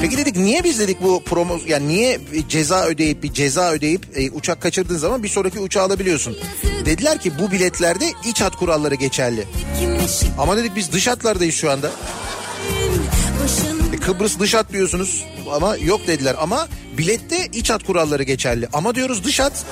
Peki 0.00 0.16
dedik 0.16 0.36
niye 0.36 0.64
biz 0.64 0.78
dedik 0.78 1.02
bu 1.02 1.22
promo 1.24 1.58
yani 1.66 1.88
niye 1.88 2.20
ceza 2.48 2.84
ödeyip 2.84 3.22
bir 3.22 3.32
ceza 3.32 3.72
ödeyip 3.72 4.06
e, 4.14 4.30
uçak 4.30 4.60
kaçırdığın 4.60 4.96
zaman 4.96 5.22
bir 5.22 5.28
sonraki 5.28 5.60
uçağı 5.60 5.84
alabiliyorsun. 5.84 6.36
Dediler 6.84 7.20
ki 7.20 7.32
bu 7.38 7.50
biletlerde 7.52 8.04
iç 8.24 8.40
hat 8.40 8.56
kuralları 8.56 8.94
geçerli. 8.94 9.44
Ama 10.38 10.56
dedik 10.56 10.76
biz 10.76 10.92
dış 10.92 11.06
hatlardayız 11.08 11.54
şu 11.54 11.70
anda. 11.70 11.90
E, 13.78 13.81
Kıbrıs 14.06 14.38
dış 14.38 14.54
hat 14.54 14.72
diyorsunuz 14.72 15.24
ama 15.52 15.76
yok 15.76 16.06
dediler 16.06 16.36
ama 16.40 16.68
bilette 16.98 17.46
iç 17.46 17.70
hat 17.70 17.84
kuralları 17.84 18.22
geçerli. 18.22 18.68
Ama 18.72 18.94
diyoruz 18.94 19.24
dış 19.24 19.40
hat. 19.40 19.64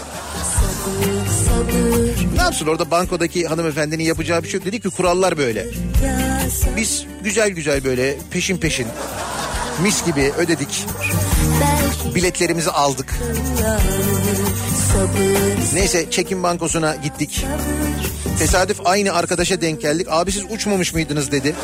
Ne 2.37 2.42
yapsın 2.42 2.66
orada 2.66 2.90
bankodaki 2.90 3.46
hanımefendinin 3.46 4.04
yapacağı 4.04 4.42
bir 4.42 4.49
şey 4.49 4.60
yok. 4.60 4.66
Dedi 4.66 4.80
ki 4.80 4.90
kurallar 4.90 5.38
böyle. 5.38 5.66
Biz 6.76 7.04
güzel 7.25 7.50
güzel 7.50 7.84
böyle 7.84 8.16
peşin 8.30 8.56
peşin 8.56 8.87
mis 9.82 10.04
gibi 10.06 10.32
ödedik. 10.38 10.84
Biletlerimizi 12.14 12.70
aldık. 12.70 13.14
Neyse 15.75 16.10
çekim 16.10 16.42
bankosuna 16.42 16.96
gittik. 16.96 17.46
Tesadüf 18.38 18.80
aynı 18.84 19.12
arkadaşa 19.12 19.60
denk 19.60 19.80
geldik. 19.80 20.06
Abi 20.10 20.32
siz 20.32 20.44
uçmamış 20.50 20.94
mıydınız 20.94 21.32
dedi. 21.32 21.54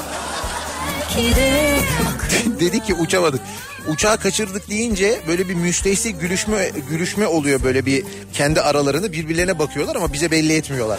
dedi 2.60 2.82
ki 2.82 2.94
uçamadık. 2.94 3.40
uçağı 3.88 4.18
kaçırdık 4.18 4.70
deyince 4.70 5.20
böyle 5.28 5.48
bir 5.48 5.54
müstehsi 5.54 6.12
gülüşme 6.14 6.70
gülüşme 6.90 7.26
oluyor 7.26 7.62
böyle 7.62 7.86
bir 7.86 8.04
kendi 8.32 8.60
aralarında 8.60 9.12
birbirlerine 9.12 9.58
bakıyorlar 9.58 9.96
ama 9.96 10.12
bize 10.12 10.30
belli 10.30 10.52
etmiyorlar. 10.52 10.98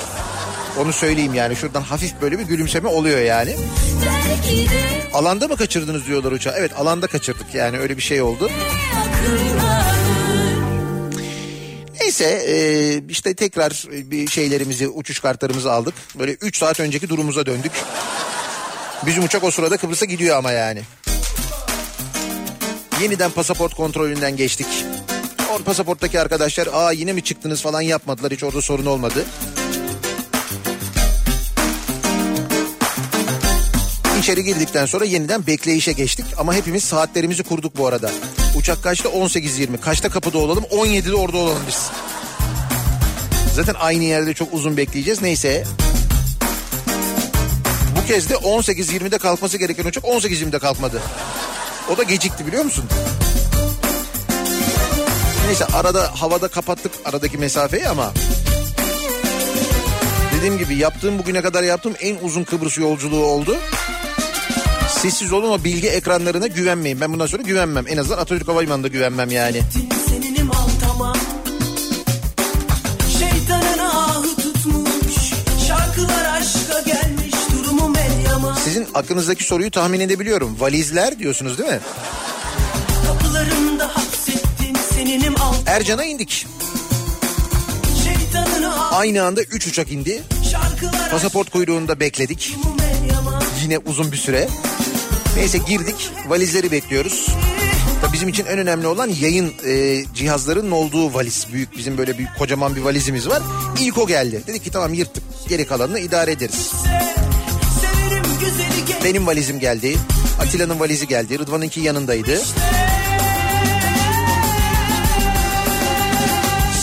Onu 0.80 0.94
söyleyeyim 0.94 1.34
yani 1.34 1.56
şuradan 1.56 1.82
hafif 1.82 2.22
böyle 2.22 2.40
bir 2.40 2.44
gülümseme 2.44 2.90
oluyor 2.90 3.20
yani. 3.20 3.56
Alanda 5.14 5.48
mı 5.48 5.58
kaçırdınız 5.58 6.08
diyorlar 6.08 6.32
uçağı. 6.32 6.54
Evet 6.58 6.72
alanda 6.78 7.08
kaçırdık 7.08 7.56
yani 7.56 7.80
öyle 7.80 7.98
bir 7.98 8.02
şey 8.02 8.22
oldu. 8.22 8.50
Neyse 12.02 12.26
e, 12.26 12.56
işte 13.10 13.34
tekrar 13.34 13.84
bir 13.92 14.28
şeylerimizi 14.28 14.88
uçuş 14.88 15.20
kartlarımızı 15.20 15.72
aldık. 15.72 15.94
Böyle 16.20 16.32
3 16.32 16.58
saat 16.58 16.80
önceki 16.80 17.10
durumumuza 17.10 17.46
döndük. 17.46 17.72
Bizim 19.06 19.24
uçak 19.24 19.44
o 19.44 19.52
sırada 19.52 19.78
Kıbrıs'a 19.78 20.06
gidiyor 20.06 20.38
ama 20.38 20.52
yani. 20.52 20.82
Yeniden 23.02 23.32
pasaport 23.32 23.74
kontrolünden 23.74 24.36
geçtik. 24.38 24.68
O 25.54 25.64
pasaporttaki 25.64 26.20
arkadaşlar 26.20 26.68
aa 26.74 26.92
yine 26.92 27.14
mi 27.14 27.24
çıktınız 27.24 27.62
falan 27.62 27.82
yapmadılar. 27.82 28.32
Hiç 28.32 28.44
orada 28.44 28.62
sorun 28.62 28.86
olmadı. 28.86 29.26
İçeri 34.20 34.44
girdikten 34.44 34.86
sonra 34.86 35.06
yeniden 35.06 35.48
bekleyişe 35.48 35.92
geçtik. 35.92 36.26
Ama 36.38 36.54
hepimiz 36.54 36.84
saatlerimizi 36.84 37.44
kurduk 37.44 37.78
bu 37.78 37.88
arada. 37.88 38.12
Uçak 38.58 38.84
kaçta? 38.84 39.10
18.20. 39.10 39.80
Kaçta 39.80 40.10
kapıda 40.10 40.38
olalım? 40.38 40.64
17'de 40.64 41.16
orada 41.16 41.38
olalım 41.38 41.64
biz. 41.68 41.90
Zaten 43.56 43.76
aynı 43.80 44.04
yerde 44.04 44.34
çok 44.34 44.54
uzun 44.54 44.78
bekleyeceğiz. 44.78 45.22
Neyse. 45.22 45.64
Bu 48.02 48.08
kez 48.08 48.30
de 48.30 48.34
18.20'de 48.34 49.18
kalkması 49.18 49.58
gereken 49.58 49.86
uçak 49.86 50.04
18.20'de 50.04 50.60
kalkmadı. 50.60 51.02
O 51.94 51.98
da 51.98 52.04
gecikti 52.04 52.48
biliyor 52.48 52.64
musun? 52.64 52.86
Neyse 55.48 55.66
arada 55.66 56.22
havada 56.22 56.48
kapattık 56.48 56.92
aradaki 57.06 57.38
mesafeyi 57.38 57.88
ama 57.88 58.14
dediğim 60.38 60.58
gibi 60.58 60.76
yaptığım 60.76 61.20
bugüne 61.20 61.42
kadar 61.42 61.64
yaptığım 61.64 61.94
en 62.00 62.18
uzun 62.22 62.44
Kıbrıs 62.44 62.78
yolculuğu 62.78 63.26
oldu. 63.26 63.58
Sessiz 64.90 65.34
olun 65.34 65.52
o 65.52 65.64
bilgi 65.64 65.90
ekranlarına 65.90 66.48
güvenmeyin. 66.48 67.02
Ben 67.02 67.14
bundan 67.14 67.26
sonra 67.26 67.44
güvenmem. 67.44 67.86
En 67.88 67.98
azından 67.98 68.18
Atatürk 68.18 68.48
Havalimanı'nda 68.48 68.88
güvenmem 68.88 69.32
yani. 69.32 69.62
Sizin 78.78 78.94
aklınızdaki 78.94 79.44
soruyu 79.44 79.72
tahmin 79.72 80.00
edebiliyorum. 80.00 80.56
Valizler 80.60 81.20
diyorsunuz 81.20 81.58
değil 81.58 81.70
mi? 81.70 81.80
Ercan'a 85.66 86.04
indik. 86.04 86.48
Aynı 88.92 89.24
anda 89.24 89.42
3 89.42 89.68
uçak 89.68 89.92
indi. 89.92 90.24
Pasaport 91.12 91.50
kuyruğunda 91.50 92.00
bekledik. 92.00 92.56
Yine 93.64 93.78
uzun 93.78 94.12
bir 94.12 94.18
süre. 94.18 94.48
Neyse 95.36 95.58
girdik 95.58 96.12
valizleri 96.28 96.72
bekliyoruz. 96.72 97.28
Tabii 98.02 98.14
bizim 98.14 98.30
için 98.30 98.46
en 98.46 98.60
önemli 98.60 98.88
olan 98.88 99.10
yayın 99.22 99.54
e, 99.66 100.04
cihazlarının 100.14 100.72
olduğu 100.72 101.14
valiz. 101.14 101.48
Büyük 101.54 101.78
bizim 101.78 101.98
böyle 101.98 102.18
büyük 102.18 102.38
kocaman 102.38 102.76
bir 102.76 102.82
valizimiz 102.82 103.28
var. 103.30 103.44
İlk 103.80 103.98
o 103.98 104.08
geldi. 104.08 104.44
Dedik 104.48 104.64
ki 104.64 104.72
tamam 104.72 104.94
yırttık. 104.94 105.24
Geri 105.50 105.66
kalanını 105.66 106.00
idare 106.00 106.32
ederiz. 106.32 106.72
Benim 109.04 109.28
valizim 109.28 109.60
geldi. 109.60 109.98
Atilla'nın 110.42 110.80
valizi 110.80 111.08
geldi. 111.08 111.40
Rıdvan'ınki 111.40 111.80
yanındaydı. 111.80 112.42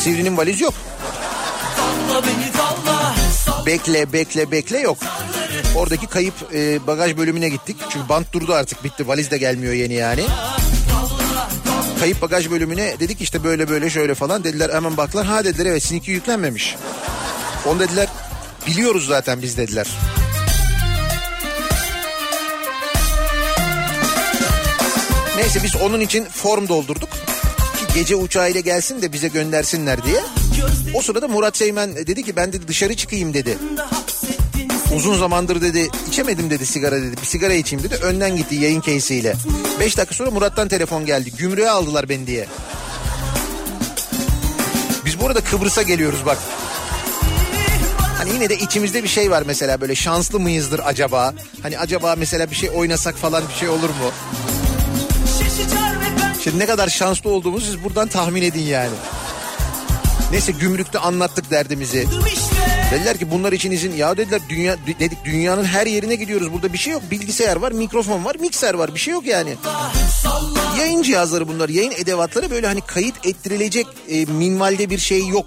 Sivri'nin 0.03 0.37
valiz 0.37 0.61
yok. 0.61 0.75
Bekle 3.67 4.13
bekle 4.13 4.51
bekle 4.51 4.79
yok. 4.79 4.99
Oradaki 5.77 6.07
kayıp 6.07 6.35
e, 6.55 6.87
bagaj 6.87 7.17
bölümüne 7.17 7.49
gittik. 7.49 7.77
Çünkü 7.91 8.09
bant 8.09 8.33
durdu 8.33 8.55
artık 8.55 8.85
bitti. 8.85 9.09
Valiz 9.09 9.31
de 9.31 9.39
gelmiyor 9.39 9.73
yeni 9.73 9.95
yani. 9.95 10.25
Kayıp 12.01 12.23
bagaj 12.23 12.51
bölümüne 12.51 13.01
dedik 13.01 13.21
işte 13.21 13.45
böyle 13.45 13.69
böyle 13.69 13.91
şöyle 13.91 14.15
falan. 14.15 14.45
Dediler 14.45 14.71
hemen 14.75 14.97
baklar. 14.97 15.27
Ha 15.27 15.45
dediler 15.45 15.67
evet 15.67 15.83
sizinki 15.83 16.11
yüklenmemiş. 16.11 16.77
Onu 17.67 17.81
dediler 17.81 18.09
biliyoruz 18.67 19.07
zaten 19.07 19.43
biz 19.43 19.57
dediler. 19.57 19.87
Neyse 25.45 25.63
biz 25.63 25.77
onun 25.77 26.01
için 26.01 26.25
form 26.25 26.69
doldurduk. 26.69 27.11
Ki 27.11 27.95
gece 27.95 28.17
uçağıyla 28.17 28.61
gelsin 28.61 29.03
de 29.03 29.13
bize 29.13 29.29
göndersinler 29.29 30.05
diye. 30.05 30.21
O 30.95 31.03
sırada 31.03 31.29
Murat 31.29 31.57
Seymen 31.57 31.97
dedi 31.97 32.23
ki 32.23 32.37
ben 32.37 32.53
dedi 32.53 32.69
dışarı 32.69 32.97
çıkayım 32.97 33.35
dedi. 33.35 33.59
Uzun 34.97 35.19
zamandır 35.19 35.61
dedi 35.61 35.89
içemedim 36.09 36.51
dedi 36.51 36.67
sigara 36.67 37.03
dedi. 37.03 37.17
Bir 37.23 37.27
sigara 37.27 37.53
içeyim 37.53 37.85
dedi. 37.85 37.95
Önden 37.95 38.37
gitti 38.37 38.55
yayın 38.55 38.81
case'iyle. 38.81 39.35
Beş 39.81 39.97
dakika 39.99 40.15
sonra 40.15 40.31
Murat'tan 40.31 40.69
telefon 40.69 41.07
geldi. 41.07 41.33
Gümrüğe 41.39 41.71
aldılar 41.71 42.09
beni 42.09 42.27
diye. 42.27 42.47
Biz 45.05 45.21
bu 45.21 45.27
arada 45.27 45.41
Kıbrıs'a 45.41 45.83
geliyoruz 45.83 46.27
bak. 46.27 46.39
Hani 48.19 48.33
yine 48.33 48.49
de 48.49 48.59
içimizde 48.59 49.03
bir 49.03 49.09
şey 49.09 49.31
var 49.31 49.43
mesela 49.47 49.81
böyle 49.81 49.95
şanslı 49.95 50.41
mıyızdır 50.41 50.81
acaba? 50.85 51.35
Hani 51.63 51.79
acaba 51.79 52.15
mesela 52.19 52.51
bir 52.51 52.57
şey 52.57 52.71
oynasak 52.75 53.17
falan 53.17 53.43
bir 53.49 53.55
şey 53.55 53.69
olur 53.69 53.89
mu? 53.89 54.11
Şimdi 56.45 56.59
ne 56.59 56.67
kadar 56.67 56.89
şanslı 56.89 57.31
olduğumuzu 57.31 57.67
siz 57.67 57.85
buradan 57.85 58.09
tahmin 58.09 58.43
edin 58.43 58.63
yani. 58.63 58.95
Neyse 60.31 60.53
gümrükte 60.53 60.99
anlattık 60.99 61.51
derdimizi. 61.51 62.07
Dediler 62.91 63.19
ki 63.19 63.31
bunlar 63.31 63.53
için 63.53 63.71
izin 63.71 63.97
ya 63.97 64.17
dediler 64.17 64.41
dünya 64.49 64.77
dedik 65.01 65.25
dünyanın 65.25 65.65
her 65.65 65.87
yerine 65.87 66.15
gidiyoruz 66.15 66.53
burada 66.53 66.73
bir 66.73 66.79
şey 66.79 66.93
yok 66.93 67.03
bilgisayar 67.11 67.57
var 67.57 67.73
mikrofon 67.73 68.25
var 68.25 68.37
mikser 68.37 68.75
var 68.75 68.95
bir 68.95 69.01
şey 69.01 69.15
yok 69.15 69.27
yani. 69.27 69.55
Yayın 70.79 71.03
cihazları 71.03 71.49
bunlar 71.49 71.69
yayın 71.69 71.93
edevatları 71.93 72.51
böyle 72.51 72.67
hani 72.67 72.81
kayıt 72.81 73.27
ettirilecek 73.27 73.87
e, 74.09 74.25
minvalde 74.25 74.91
bir 74.91 74.99
şey 74.99 75.27
yok. 75.27 75.47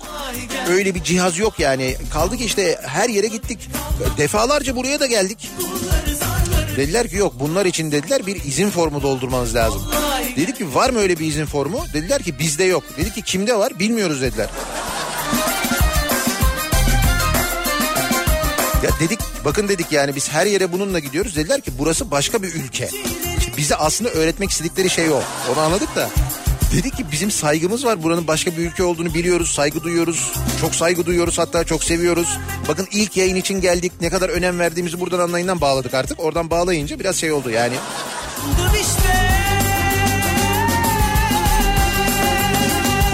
Öyle 0.70 0.96
bir 0.96 1.04
cihaz 1.04 1.38
yok 1.38 1.60
yani 1.60 1.96
kaldık 2.14 2.42
işte 2.42 2.80
her 2.86 3.10
yere 3.10 3.28
gittik 3.28 3.70
defalarca 4.18 4.76
buraya 4.76 5.00
da 5.00 5.06
geldik. 5.06 5.50
Dediler 6.78 7.10
ki 7.10 7.16
yok 7.16 7.34
bunlar 7.40 7.66
için 7.66 7.92
dediler 7.92 8.26
bir 8.26 8.36
izin 8.44 8.70
formu 8.70 9.02
doldurmanız 9.02 9.56
lazım. 9.56 9.82
Dedik 10.38 10.58
ki 10.58 10.76
var 10.76 10.90
mı 10.90 11.00
öyle 11.00 11.20
bir 11.20 11.26
izin 11.26 11.46
formu? 11.46 11.86
Dediler 11.94 12.24
ki 12.24 12.40
bizde 12.40 12.64
yok. 12.64 12.84
Dedik 12.98 13.16
ki 13.16 13.22
kimde 13.22 13.58
var? 13.58 13.80
Bilmiyoruz 13.80 14.22
dediler. 14.22 14.50
Ya 18.84 18.90
dedik 19.00 19.20
bakın 19.46 19.68
dedik 19.68 19.92
yani 19.92 20.16
biz 20.16 20.30
her 20.30 20.46
yere 20.46 20.72
bununla 20.72 21.00
gidiyoruz. 21.00 21.36
Dediler 21.36 21.62
ki 21.62 21.72
burası 21.80 22.12
başka 22.12 22.44
bir 22.44 22.54
ülke. 22.54 22.90
İşte 23.40 23.52
bize 23.58 23.76
aslında 23.76 24.10
öğretmek 24.10 24.50
istedikleri 24.50 24.90
şey 24.90 25.10
o. 25.10 25.22
Onu 25.54 25.60
anladık 25.60 25.96
da. 25.96 26.10
Dedik 26.74 26.98
ki 26.98 27.06
bizim 27.12 27.32
saygımız 27.32 27.86
var. 27.86 28.04
Buranın 28.04 28.28
başka 28.28 28.52
bir 28.52 28.58
ülke 28.58 28.84
olduğunu 28.84 29.14
biliyoruz. 29.14 29.50
Saygı 29.50 29.84
duyuyoruz. 29.84 30.32
Çok 30.62 30.76
saygı 30.76 31.06
duyuyoruz 31.06 31.40
hatta 31.40 31.64
çok 31.64 31.84
seviyoruz. 31.84 32.38
Bakın 32.68 32.88
ilk 32.92 33.18
yayın 33.18 33.36
için 33.36 33.62
geldik. 33.62 33.92
Ne 34.02 34.10
kadar 34.10 34.30
önem 34.30 34.60
verdiğimizi 34.60 35.00
buradan 35.00 35.20
anlayından 35.20 35.62
bağladık 35.62 35.94
artık. 35.94 36.20
Oradan 36.20 36.50
bağlayınca 36.50 37.00
biraz 37.00 37.16
şey 37.16 37.32
oldu 37.32 37.50
yani. 37.50 37.76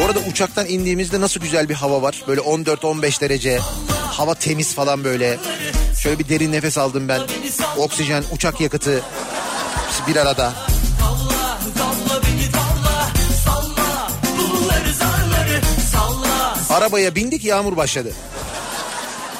Bu 0.03 0.07
arada 0.07 0.19
uçaktan 0.19 0.67
indiğimizde 0.67 1.21
nasıl 1.21 1.39
güzel 1.39 1.69
bir 1.69 1.73
hava 1.73 2.01
var. 2.01 2.23
Böyle 2.27 2.41
14-15 2.41 3.21
derece. 3.21 3.59
Hava 3.89 4.35
temiz 4.35 4.73
falan 4.75 5.03
böyle. 5.03 5.37
Şöyle 6.01 6.19
bir 6.19 6.29
derin 6.29 6.51
nefes 6.51 6.77
aldım 6.77 7.07
ben. 7.07 7.21
Oksijen, 7.77 8.23
uçak 8.31 8.61
yakıtı. 8.61 9.01
Bir 10.07 10.15
arada. 10.15 10.53
Arabaya 16.69 17.15
bindik 17.15 17.45
yağmur 17.45 17.77
başladı. 17.77 18.13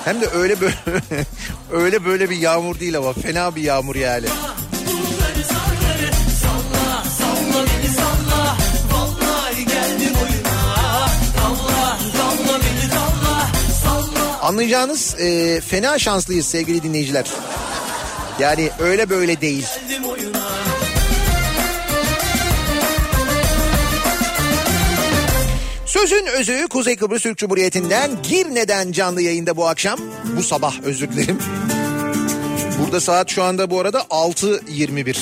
Hem 0.06 0.22
de 0.22 0.28
öyle 0.28 0.62
böyle 0.62 0.76
öyle 1.72 2.06
böyle 2.06 2.30
bir 2.30 2.38
yağmur 2.38 2.80
değil 2.80 2.98
ama 2.98 3.14
fena 3.14 3.56
bir 3.56 3.62
yağmur 3.62 3.96
yani. 3.96 4.26
Anlayacağınız 14.44 15.16
e, 15.20 15.62
fena 15.62 16.00
şanslıyız 16.00 16.46
sevgili 16.46 16.84
dinleyiciler. 16.84 17.26
Yani 18.40 18.70
öyle 18.80 19.10
böyle 19.10 19.42
değil. 19.42 19.66
Sözün 25.86 26.26
özü 26.26 26.68
Kuzey 26.70 26.96
Kıbrıs 26.96 27.24
Türk 27.24 27.38
Cumhuriyeti'nden 27.38 28.12
Girne'den 28.24 28.92
canlı 28.92 29.22
yayında 29.22 29.58
bu 29.58 29.68
akşam. 29.68 30.00
Bu 30.38 30.44
sabah 30.44 30.74
özür 30.84 31.12
dilerim. 31.12 31.40
Burada 32.80 33.00
saat 33.00 33.30
şu 33.30 33.44
anda 33.44 33.70
bu 33.70 33.80
arada 33.80 34.00
6.21. 34.00 35.16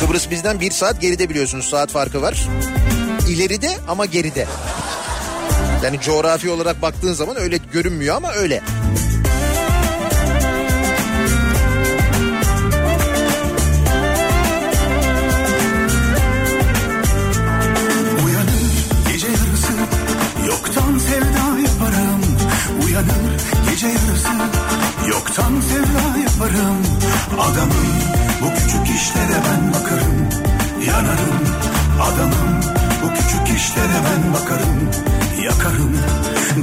Kıbrıs 0.00 0.30
bizden 0.30 0.60
bir 0.60 0.70
saat 0.70 1.00
geride 1.00 1.30
biliyorsunuz 1.30 1.64
saat 1.64 1.90
farkı 1.90 2.22
var. 2.22 2.48
İleride 3.28 3.70
ama 3.88 4.06
geride. 4.06 4.46
Yani 5.84 6.00
coğrafi 6.00 6.50
olarak 6.50 6.82
baktığın 6.82 7.12
zaman 7.12 7.36
öyle 7.36 7.58
görünmüyor 7.72 8.16
ama 8.16 8.32
öyle. 8.32 8.62
Uyanır 18.24 18.86
gece 19.12 19.26
yarısı 19.26 19.72
yoktan 20.46 20.98
sevda 20.98 21.58
yaparım. 21.60 22.20
Uyanır 22.86 23.40
gece 23.70 23.86
yarısı 23.86 24.28
yoktan 25.08 25.60
sevda 25.60 26.18
yaparım. 26.18 26.76
Adamım 27.40 27.88
bu 28.42 28.54
küçük 28.54 28.96
işlere 28.96 29.38
ben 29.46 29.72
bakarım. 29.74 30.28
Yanarım 30.86 31.38
adamım 32.02 32.60
bu 33.02 33.08
küçük 33.14 33.58
işlere 33.58 33.98
ben 34.04 34.34
bakarım 34.34 34.90
Yakarım. 35.44 35.96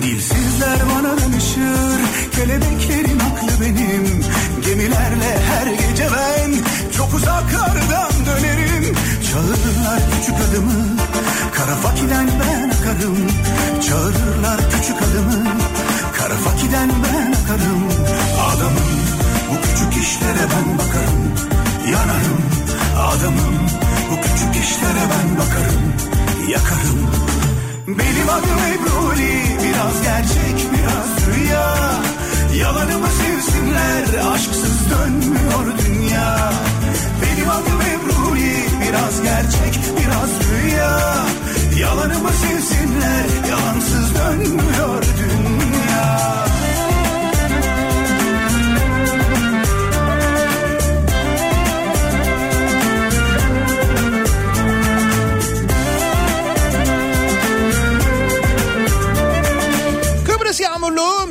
Dilsizler 0.02 0.80
bana 0.96 1.22
danışır 1.22 2.00
Kelebeklerin 2.32 3.20
aklı 3.20 3.62
benim. 3.62 4.24
Gemilerle 4.66 5.40
her 5.50 5.68
gece 5.68 6.08
ben 6.16 6.52
Çok 6.98 7.14
uzaklardan 7.14 8.12
dönerim. 8.26 8.96
Çağırırlar 9.32 10.00
küçük 10.12 10.36
adımı 10.36 10.98
Kara 11.54 11.76
fakiden 11.76 12.28
ben 12.28 12.70
akarım. 12.70 13.18
Çağırırlar 13.82 14.60
küçük 14.72 14.98
adımı 15.02 15.58
Kara 16.18 16.36
fakiden 16.36 16.90
ben 16.90 17.32
akarım. 17.32 17.84
Adamım 18.50 19.00
bu 19.52 19.56
küçük 19.62 20.04
işlere 20.04 20.46
ben 20.54 20.78
bakarım. 20.78 21.26
Yanarım 21.92 22.42
adamım 22.98 23.56
Bu 24.12 24.16
küçük 24.22 24.66
işlere 24.66 25.04
ben 25.12 25.38
bakarım. 25.38 25.84
Yakarım 26.50 27.10
benim 27.88 28.30
adım 28.30 28.60
Ebruli 28.74 29.44
Biraz 29.64 30.02
gerçek 30.04 30.68
biraz 30.74 31.28
rüya. 31.28 31.76
Yalanımı 32.60 33.08
sevsinler 33.08 34.32
Aşksız 34.34 34.92
dönmüyor 34.92 35.66
dünya. 35.86 36.52
Benim 37.22 37.50
adım 37.50 37.82
Ebruli 37.82 38.56
Biraz 38.82 39.24
gerçek 39.24 39.80
biraz 39.98 40.30
rüya. 40.52 41.26
Yalanımı 41.80 42.30
sevsinler 42.30 43.50
Yalansız 43.50 44.16
dönmüyor 44.16 45.04
dünya 45.20 46.36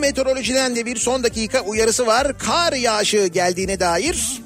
meteorolojiden 0.05 0.77
de 0.77 0.87
bir 0.87 0.97
son 0.97 1.25
dakika 1.25 1.61
uyarısı 1.61 2.07
var. 2.07 2.38
Kar 2.38 2.73
yağışı 2.73 3.27
geldiğine 3.27 3.81
dair 3.81 4.43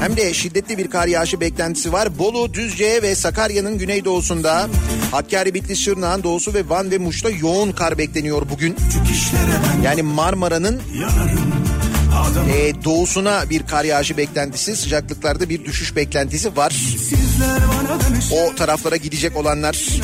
hem 0.00 0.16
de 0.16 0.34
şiddetli 0.34 0.78
bir 0.78 0.90
kar 0.90 1.06
yağışı 1.06 1.40
beklentisi 1.40 1.92
var. 1.92 2.18
Bolu, 2.18 2.54
Düzce 2.54 3.02
ve 3.02 3.14
Sakarya'nın 3.14 3.78
güneydoğusunda, 3.78 4.68
Hakkari, 5.10 5.54
Bitlis, 5.54 5.80
Şırnak'ın 5.80 6.22
doğusu 6.22 6.54
ve 6.54 6.68
Van 6.68 6.90
ve 6.90 6.98
Muş'ta 6.98 7.30
yoğun 7.30 7.72
kar 7.72 7.98
bekleniyor 7.98 8.42
bugün. 8.50 8.76
Yani 9.84 10.02
Marmara'nın 10.02 10.80
e, 12.56 12.84
doğusuna 12.84 13.50
bir 13.50 13.66
kar 13.66 13.84
yağışı 13.84 14.16
beklentisi, 14.16 14.76
sıcaklıklarda 14.76 15.48
bir 15.48 15.64
düşüş 15.64 15.96
beklentisi 15.96 16.56
var. 16.56 16.74
O 18.32 18.54
taraflara 18.54 18.96
gidecek 18.96 19.36
olanlar 19.36 20.00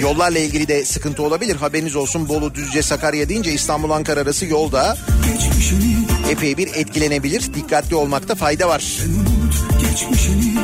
yollarla 0.00 0.38
ilgili 0.38 0.68
de 0.68 0.84
sıkıntı 0.84 1.22
olabilir. 1.22 1.56
Haberiniz 1.56 1.96
olsun 1.96 2.28
Bolu, 2.28 2.54
Düzce, 2.54 2.82
Sakarya 2.82 3.28
deyince 3.28 3.52
İstanbul, 3.52 3.90
Ankara 3.90 4.20
arası 4.20 4.46
yolda 4.46 4.96
epey 6.30 6.56
bir 6.56 6.68
etkilenebilir. 6.74 7.54
Dikkatli 7.54 7.96
olmakta 7.96 8.34
fayda 8.34 8.68
var. 8.68 8.84
geçmişini 9.80 10.54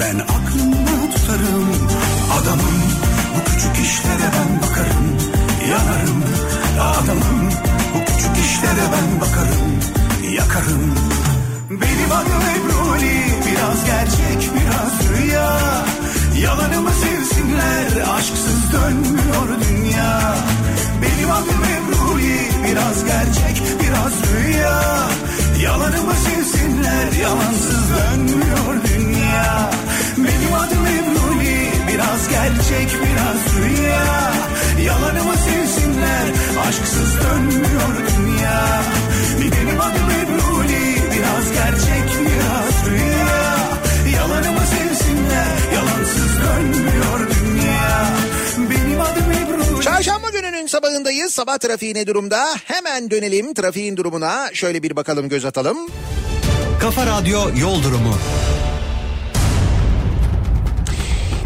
Ben 0.00 0.18
aklımda 0.18 1.14
tutarım 1.14 1.68
Adamım 2.40 2.82
bu 3.34 3.44
küçük 3.44 3.86
işlere 3.86 4.30
ben 4.32 4.62
bakarım 4.62 5.18
Yanarım 5.70 6.24
adamım 6.80 7.50
Bu 7.94 8.04
küçük 8.04 8.44
işlere 8.44 8.86
ben 8.92 9.20
bakarım 9.20 9.80
Yakarım 10.34 10.94
Benim 11.70 12.12
adım 12.12 12.42
Ebruli 12.56 13.20
Biraz 13.46 13.84
gerçek 13.86 14.50
biraz 14.54 15.18
rüya 15.18 15.58
Yalanımı 16.42 16.90
sevsinler 16.90 18.14
Aşksız 18.16 18.72
dönmüyor 18.72 19.48
dünya. 19.68 20.36
Benim 21.02 21.30
adım 21.30 21.62
Ebruli 21.74 22.38
Biraz 22.64 23.04
gerçek 23.04 23.62
biraz 23.80 24.12
rüya. 24.32 25.08
Yalanımı 25.62 26.14
sevsinler 26.14 27.12
Yalansız 27.22 27.90
dönmüyor 27.90 28.74
dünya. 28.88 29.70
Benim 30.16 30.54
adım 30.54 30.86
Ebruli 30.86 31.70
Biraz 31.88 32.28
gerçek 32.28 32.88
biraz 33.02 33.56
rüya. 33.56 34.32
Yalanımı 34.84 35.34
sevsinler 35.36 36.26
Aşksız 36.68 37.18
dönmüyor 37.22 37.94
dünya. 38.08 38.82
Benim 39.40 39.80
adım 39.80 40.10
Ebruli 40.10 40.96
Biraz 41.12 41.52
gerçek 41.52 42.29
Çarşamba 50.00 50.30
gününün 50.30 50.66
sabahındayız. 50.66 51.34
Sabah 51.34 51.58
trafiği 51.58 51.94
ne 51.94 52.06
durumda? 52.06 52.46
Hemen 52.64 53.10
dönelim 53.10 53.54
trafiğin 53.54 53.96
durumuna. 53.96 54.50
Şöyle 54.52 54.82
bir 54.82 54.96
bakalım 54.96 55.28
göz 55.28 55.44
atalım. 55.44 55.78
Kafa 56.80 57.06
Radyo 57.06 57.40
Yol 57.60 57.82
Durumu. 57.82 58.14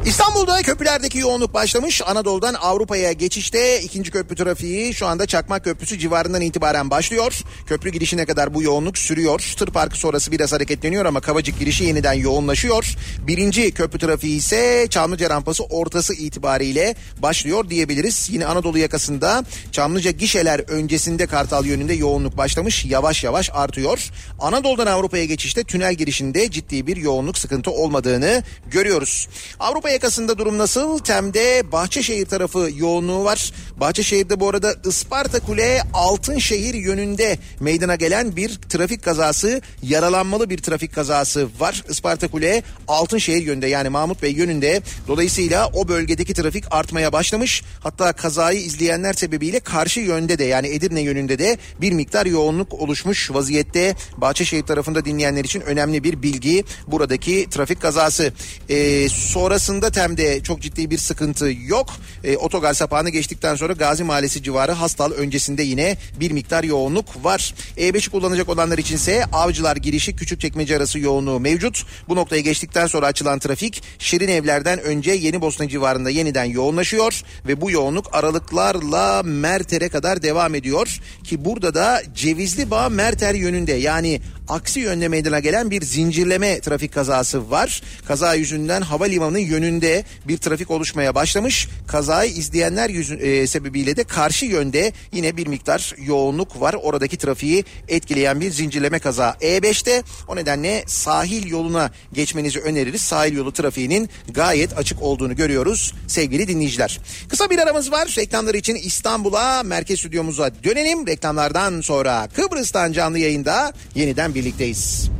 İstanbul'da 0.06 0.62
köprülerdeki 0.62 1.18
yoğunluk 1.18 1.54
başlamış. 1.54 2.02
Anadolu'dan 2.06 2.54
Avrupa'ya 2.54 3.12
geçişte 3.12 3.82
ikinci 3.82 4.10
köprü 4.10 4.36
trafiği 4.36 4.94
şu 4.94 5.06
anda 5.06 5.26
Çakmak 5.26 5.64
Köprüsü 5.64 5.98
civarından 5.98 6.40
itibaren 6.40 6.90
başlıyor. 6.90 7.40
Köprü 7.66 7.90
girişine 7.90 8.26
kadar 8.26 8.54
bu 8.54 8.62
yoğunluk 8.62 8.98
sürüyor. 8.98 9.54
Tır 9.56 9.66
parkı 9.66 9.98
sonrası 9.98 10.32
biraz 10.32 10.52
hareketleniyor 10.52 11.06
ama 11.06 11.20
Kavacık 11.20 11.58
girişi 11.58 11.84
yeniden 11.84 12.12
yoğunlaşıyor. 12.12 12.94
Birinci 13.26 13.74
köprü 13.74 13.98
trafiği 13.98 14.38
ise 14.38 14.86
Çamlıca 14.90 15.30
rampası 15.30 15.64
ortası 15.64 16.14
itibariyle 16.14 16.94
başlıyor 17.22 17.70
diyebiliriz. 17.70 18.28
Yine 18.32 18.46
Anadolu 18.46 18.78
yakasında 18.78 19.44
Çamlıca 19.72 20.10
gişeler 20.10 20.58
öncesinde 20.68 21.26
Kartal 21.26 21.66
yönünde 21.66 21.94
yoğunluk 21.94 22.36
başlamış. 22.36 22.84
Yavaş 22.84 23.24
yavaş 23.24 23.50
artıyor. 23.52 24.10
Anadolu'dan 24.40 24.86
Avrupa'ya 24.86 25.24
geçişte 25.24 25.64
tünel 25.64 25.94
girişinde 25.94 26.50
ciddi 26.50 26.86
bir 26.86 26.96
yoğunluk 26.96 27.38
sıkıntı 27.38 27.70
olmadığını 27.70 28.42
görüyoruz. 28.70 29.28
Avrupa 29.60 29.93
yakasında 29.94 30.38
durum 30.38 30.58
nasıl? 30.58 30.98
Tem'de 30.98 31.72
Bahçeşehir 31.72 32.26
tarafı 32.26 32.70
yoğunluğu 32.76 33.24
var. 33.24 33.52
Bahçeşehir'de 33.76 34.40
bu 34.40 34.48
arada 34.48 34.74
Isparta 34.84 35.40
Kule 35.40 35.82
Altınşehir 35.92 36.74
yönünde 36.74 37.38
meydana 37.60 37.94
gelen 37.94 38.36
bir 38.36 38.54
trafik 38.54 39.02
kazası, 39.02 39.60
yaralanmalı 39.82 40.50
bir 40.50 40.58
trafik 40.58 40.94
kazası 40.94 41.48
var. 41.58 41.84
Isparta 41.88 42.28
Kule 42.28 42.62
Altınşehir 42.88 43.42
yönünde 43.42 43.66
yani 43.66 43.88
Mahmut 43.88 44.22
Bey 44.22 44.32
yönünde. 44.32 44.82
Dolayısıyla 45.08 45.70
o 45.74 45.88
bölgedeki 45.88 46.34
trafik 46.34 46.64
artmaya 46.70 47.12
başlamış. 47.12 47.62
Hatta 47.80 48.12
kazayı 48.12 48.60
izleyenler 48.60 49.12
sebebiyle 49.12 49.60
karşı 49.60 50.00
yönde 50.00 50.38
de 50.38 50.44
yani 50.44 50.68
Edirne 50.68 51.00
yönünde 51.00 51.38
de 51.38 51.58
bir 51.80 51.92
miktar 51.92 52.26
yoğunluk 52.26 52.74
oluşmuş 52.74 53.30
vaziyette. 53.30 53.96
Bahçeşehir 54.16 54.62
tarafında 54.62 55.04
dinleyenler 55.04 55.44
için 55.44 55.60
önemli 55.60 56.04
bir 56.04 56.22
bilgi 56.22 56.64
buradaki 56.86 57.46
trafik 57.50 57.82
kazası. 57.82 58.32
Ee, 58.68 59.08
sonrasında 59.08 59.83
Tem'de 59.90 60.42
çok 60.42 60.60
ciddi 60.60 60.90
bir 60.90 60.98
sıkıntı 60.98 61.52
yok. 61.66 61.90
Ee, 62.24 62.36
otogar 62.36 62.74
sapağını 62.74 63.10
geçtikten 63.10 63.54
sonra 63.54 63.72
Gazi 63.72 64.04
Mahallesi 64.04 64.42
civarı 64.42 64.72
Hastal 64.72 65.10
öncesinde 65.10 65.62
yine 65.62 65.96
bir 66.20 66.30
miktar 66.30 66.64
yoğunluk 66.64 67.24
var. 67.24 67.54
E5'i 67.76 68.10
kullanacak 68.10 68.48
olanlar 68.48 68.78
içinse 68.78 69.24
Avcılar 69.32 69.76
girişi 69.76 70.16
Küçükçekmece 70.16 70.76
arası 70.76 70.98
yoğunluğu 70.98 71.40
mevcut. 71.40 71.86
Bu 72.08 72.16
noktaya 72.16 72.40
geçtikten 72.40 72.86
sonra 72.86 73.06
açılan 73.06 73.38
trafik 73.38 73.82
Şirin 73.98 74.28
Evler'den 74.28 74.80
önce 74.80 75.12
Yeni 75.12 75.40
Bosna 75.40 75.68
civarında 75.68 76.10
yeniden 76.10 76.44
yoğunlaşıyor 76.44 77.22
ve 77.46 77.60
bu 77.60 77.70
yoğunluk 77.70 78.14
aralıklarla 78.14 79.22
Merter'e 79.22 79.88
kadar 79.88 80.22
devam 80.22 80.54
ediyor 80.54 81.00
ki 81.24 81.44
burada 81.44 81.74
da 81.74 82.02
Cevizli 82.14 82.70
Bağ 82.70 82.88
Merter 82.88 83.34
yönünde 83.34 83.72
yani 83.72 84.20
aksi 84.48 84.80
yönde 84.80 85.08
meydana 85.08 85.40
gelen 85.40 85.70
bir 85.70 85.82
zincirleme 85.82 86.60
trafik 86.60 86.94
kazası 86.94 87.50
var. 87.50 87.82
Kaza 88.08 88.34
yüzünden 88.34 88.82
havalimanı 88.82 89.40
yönünde 89.40 90.04
bir 90.28 90.38
trafik 90.38 90.70
oluşmaya 90.70 91.14
başlamış. 91.14 91.68
Kazayı 91.86 92.30
izleyenler 92.30 92.90
yüzü, 92.90 93.14
e, 93.14 93.46
sebebiyle 93.46 93.96
de 93.96 94.04
karşı 94.04 94.46
yönde 94.46 94.92
yine 95.12 95.36
bir 95.36 95.46
miktar 95.46 95.94
yoğunluk 95.98 96.60
var. 96.60 96.76
Oradaki 96.82 97.16
trafiği 97.16 97.64
etkileyen 97.88 98.40
bir 98.40 98.50
zincirleme 98.50 98.98
kaza 98.98 99.36
E5'te. 99.40 100.02
O 100.28 100.36
nedenle 100.36 100.84
sahil 100.86 101.46
yoluna 101.46 101.90
geçmenizi 102.12 102.60
öneririz. 102.60 103.00
Sahil 103.00 103.36
yolu 103.36 103.52
trafiğinin 103.52 104.08
gayet 104.30 104.78
açık 104.78 105.02
olduğunu 105.02 105.36
görüyoruz 105.36 105.94
sevgili 106.06 106.48
dinleyiciler. 106.48 107.00
Kısa 107.28 107.50
bir 107.50 107.58
aramız 107.58 107.92
var. 107.92 108.14
Reklamlar 108.18 108.54
için 108.54 108.74
İstanbul'a 108.74 109.62
merkez 109.62 109.98
stüdyomuza 109.98 110.50
dönelim. 110.64 111.06
Reklamlardan 111.06 111.80
sonra 111.80 112.28
Kıbrıs'tan 112.36 112.92
canlı 112.92 113.18
yayında 113.18 113.72
yeniden 113.94 114.33
birlikteyiz. 114.34 115.10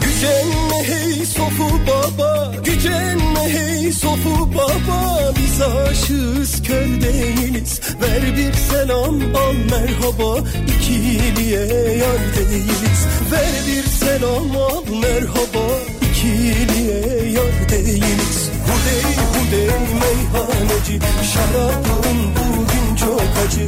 Gücenme 0.00 0.82
hey 0.84 1.26
sofu 1.26 1.80
baba 1.86 2.52
Gücenme 2.64 3.48
hey 3.48 3.92
sofu 3.92 4.48
baba 4.54 5.37
aşığız 5.68 6.62
kör 6.62 7.00
değiliz. 7.00 7.80
Ver 8.02 8.36
bir 8.36 8.52
selam 8.52 9.14
al 9.34 9.54
merhaba. 9.70 10.48
İkiliye 10.78 11.60
yar 11.96 12.22
değiliz. 12.36 13.00
Ver 13.32 13.54
bir 13.66 13.82
selam 13.82 14.56
al 14.56 14.84
merhaba. 15.02 15.66
İkiliye 16.10 17.32
yar 17.32 17.68
değiliz. 17.68 18.50
Hudey 18.66 19.02
hudey 19.32 19.68
meyhaneci. 20.00 20.98
Şarabın 21.34 22.18
bugün 22.36 22.87
çok 23.08 23.20
acı 23.46 23.66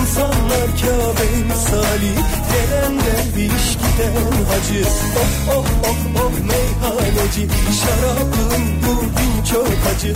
İnsanlar 0.00 0.68
Kabe 0.80 1.44
misali 1.48 2.12
Gelen 2.52 2.98
derviş 2.98 3.66
giden 3.74 4.44
hacı 4.50 4.84
Oh 5.18 5.54
oh 5.54 5.64
oh 5.84 6.22
oh 6.24 6.32
meyhaneci 6.32 7.48
Şarabın 7.80 8.64
bugün 8.86 9.44
çok 9.52 9.94
acı 9.94 10.14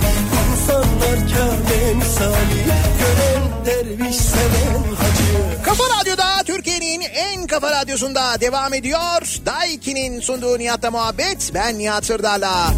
İnsanlar 0.52 1.18
Kabe 1.18 1.94
misali 1.94 2.60
Gören 2.98 3.66
derviş 3.66 4.16
seven 4.16 4.82
hacı 4.98 5.62
Kafa 5.64 5.84
Radyo'da 6.00 6.42
Türkiye'nin 6.46 7.00
en 7.00 7.46
kafa 7.46 7.70
radyosunda 7.70 8.40
devam 8.40 8.74
ediyor. 8.74 9.40
Daiki'nin 9.46 10.20
sunduğu 10.20 10.58
Nihat'la 10.58 10.90
muhabbet. 10.90 11.50
Ben 11.54 11.78
Nihat 11.78 12.04
Sırdar'la. 12.04 12.74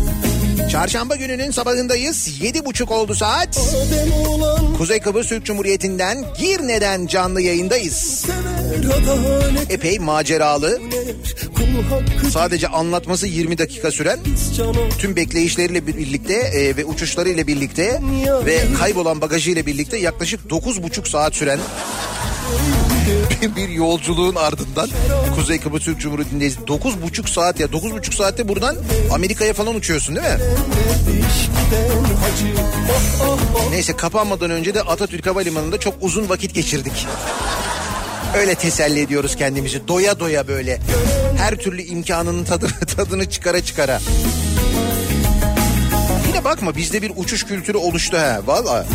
Çarşamba 0.70 1.16
gününün 1.16 1.50
sabahındayız. 1.50 2.40
Yedi 2.42 2.64
buçuk 2.64 2.90
oldu 2.90 3.14
saat. 3.14 3.60
Kuzey 4.78 5.00
Kıbrıs 5.00 5.28
Türk 5.28 5.44
Cumhuriyeti'nden 5.44 6.24
Girne'den 6.38 7.06
canlı 7.06 7.40
yayındayız. 7.42 8.26
Epey 9.70 9.98
maceralı. 9.98 10.80
Sadece 12.32 12.68
anlatması 12.68 13.26
20 13.26 13.58
dakika 13.58 13.90
süren 13.90 14.18
tüm 14.98 15.16
bekleyişleriyle 15.16 15.86
birlikte 15.86 16.34
e, 16.34 16.76
ve 16.76 16.84
uçuşlarıyla 16.84 17.46
birlikte 17.46 18.00
ve 18.46 18.60
kaybolan 18.78 19.20
bagajıyla 19.20 19.66
birlikte 19.66 19.96
yaklaşık 19.98 20.40
9,5 20.50 21.08
saat 21.08 21.34
süren 21.34 21.58
bir, 23.56 23.68
yolculuğun 23.68 24.34
ardından 24.34 24.90
Kuzey 25.34 25.60
Kıbrıs 25.60 25.84
Türk 25.84 26.00
Cumhuriyeti'ndeyiz. 26.00 26.56
9,5 26.56 27.30
saat 27.30 27.60
ya 27.60 27.66
9,5 27.66 28.14
saatte 28.14 28.48
buradan 28.48 28.76
Amerika'ya 29.12 29.54
falan 29.54 29.74
uçuyorsun 29.74 30.16
değil 30.16 30.26
mi? 30.26 30.38
Neyse 33.70 33.96
kapanmadan 33.96 34.50
önce 34.50 34.74
de 34.74 34.82
Atatürk 34.82 35.26
Havalimanı'nda 35.26 35.80
çok 35.80 35.94
uzun 36.00 36.28
vakit 36.28 36.54
geçirdik. 36.54 37.06
Öyle 38.36 38.54
teselli 38.54 39.00
ediyoruz 39.00 39.36
kendimizi 39.36 39.88
doya 39.88 40.20
doya 40.20 40.48
böyle. 40.48 40.78
Her 41.38 41.56
türlü 41.56 41.82
imkanının 41.82 42.44
tadını, 42.44 42.70
tadını 42.96 43.30
çıkara 43.30 43.64
çıkara. 43.64 44.00
Yine 46.36 46.44
bakma 46.44 46.76
bizde 46.76 47.02
bir 47.02 47.12
uçuş 47.16 47.44
kültürü 47.44 47.78
oluştu 47.78 48.16
ha 48.16 48.40
valla. 48.46 48.86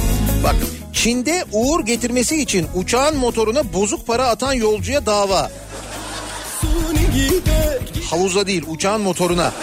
Bak 0.44 0.56
Çin'de 0.94 1.46
uğur 1.52 1.86
getirmesi 1.86 2.42
için 2.42 2.68
uçağın 2.76 3.18
motoruna 3.18 3.74
bozuk 3.74 4.08
para 4.08 4.28
atan 4.28 4.54
yolcuya 4.54 5.06
dava. 5.06 5.52
Havuza 8.10 8.48
değil 8.48 8.64
uçağın 8.68 9.02
motoruna. 9.02 9.54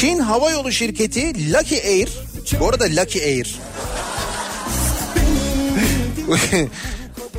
Çin 0.00 0.18
Hava 0.18 0.50
Yolu 0.50 0.72
şirketi 0.72 1.52
Lucky 1.52 1.80
Air. 1.80 2.08
Bu 2.60 2.68
arada 2.68 2.84
Lucky 2.84 3.24
Air. 3.24 3.56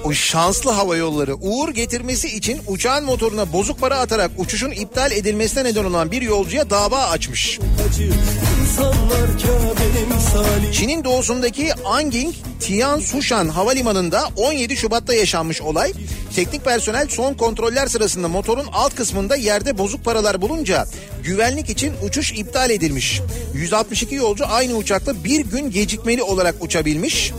o 0.03 0.13
şanslı 0.13 0.71
hava 0.71 0.95
yolları 0.95 1.35
uğur 1.35 1.69
getirmesi 1.69 2.27
için 2.27 2.61
uçağın 2.67 3.05
motoruna 3.05 3.53
bozuk 3.53 3.79
para 3.79 3.99
atarak 3.99 4.31
uçuşun 4.37 4.71
iptal 4.71 5.11
edilmesine 5.11 5.63
neden 5.63 5.83
olan 5.83 6.11
bir 6.11 6.21
yolcuya 6.21 6.69
dava 6.69 7.03
açmış. 7.03 7.59
Çin'in 10.73 11.03
doğusundaki 11.03 11.73
Anging 11.85 12.35
Tiansushan 12.59 13.47
Havalimanı'nda 13.47 14.29
17 14.35 14.77
Şubat'ta 14.77 15.13
yaşanmış 15.13 15.61
olay. 15.61 15.93
Teknik 16.35 16.65
personel 16.65 17.07
son 17.07 17.33
kontroller 17.33 17.87
sırasında 17.87 18.27
motorun 18.27 18.67
alt 18.73 18.95
kısmında 18.95 19.35
yerde 19.35 19.77
bozuk 19.77 20.05
paralar 20.05 20.41
bulunca 20.41 20.85
güvenlik 21.23 21.69
için 21.69 21.93
uçuş 22.03 22.31
iptal 22.31 22.69
edilmiş. 22.69 23.21
162 23.53 24.15
yolcu 24.15 24.45
aynı 24.47 24.75
uçakla 24.75 25.23
bir 25.23 25.39
gün 25.45 25.71
gecikmeli 25.71 26.23
olarak 26.23 26.55
uçabilmiş. 26.61 27.33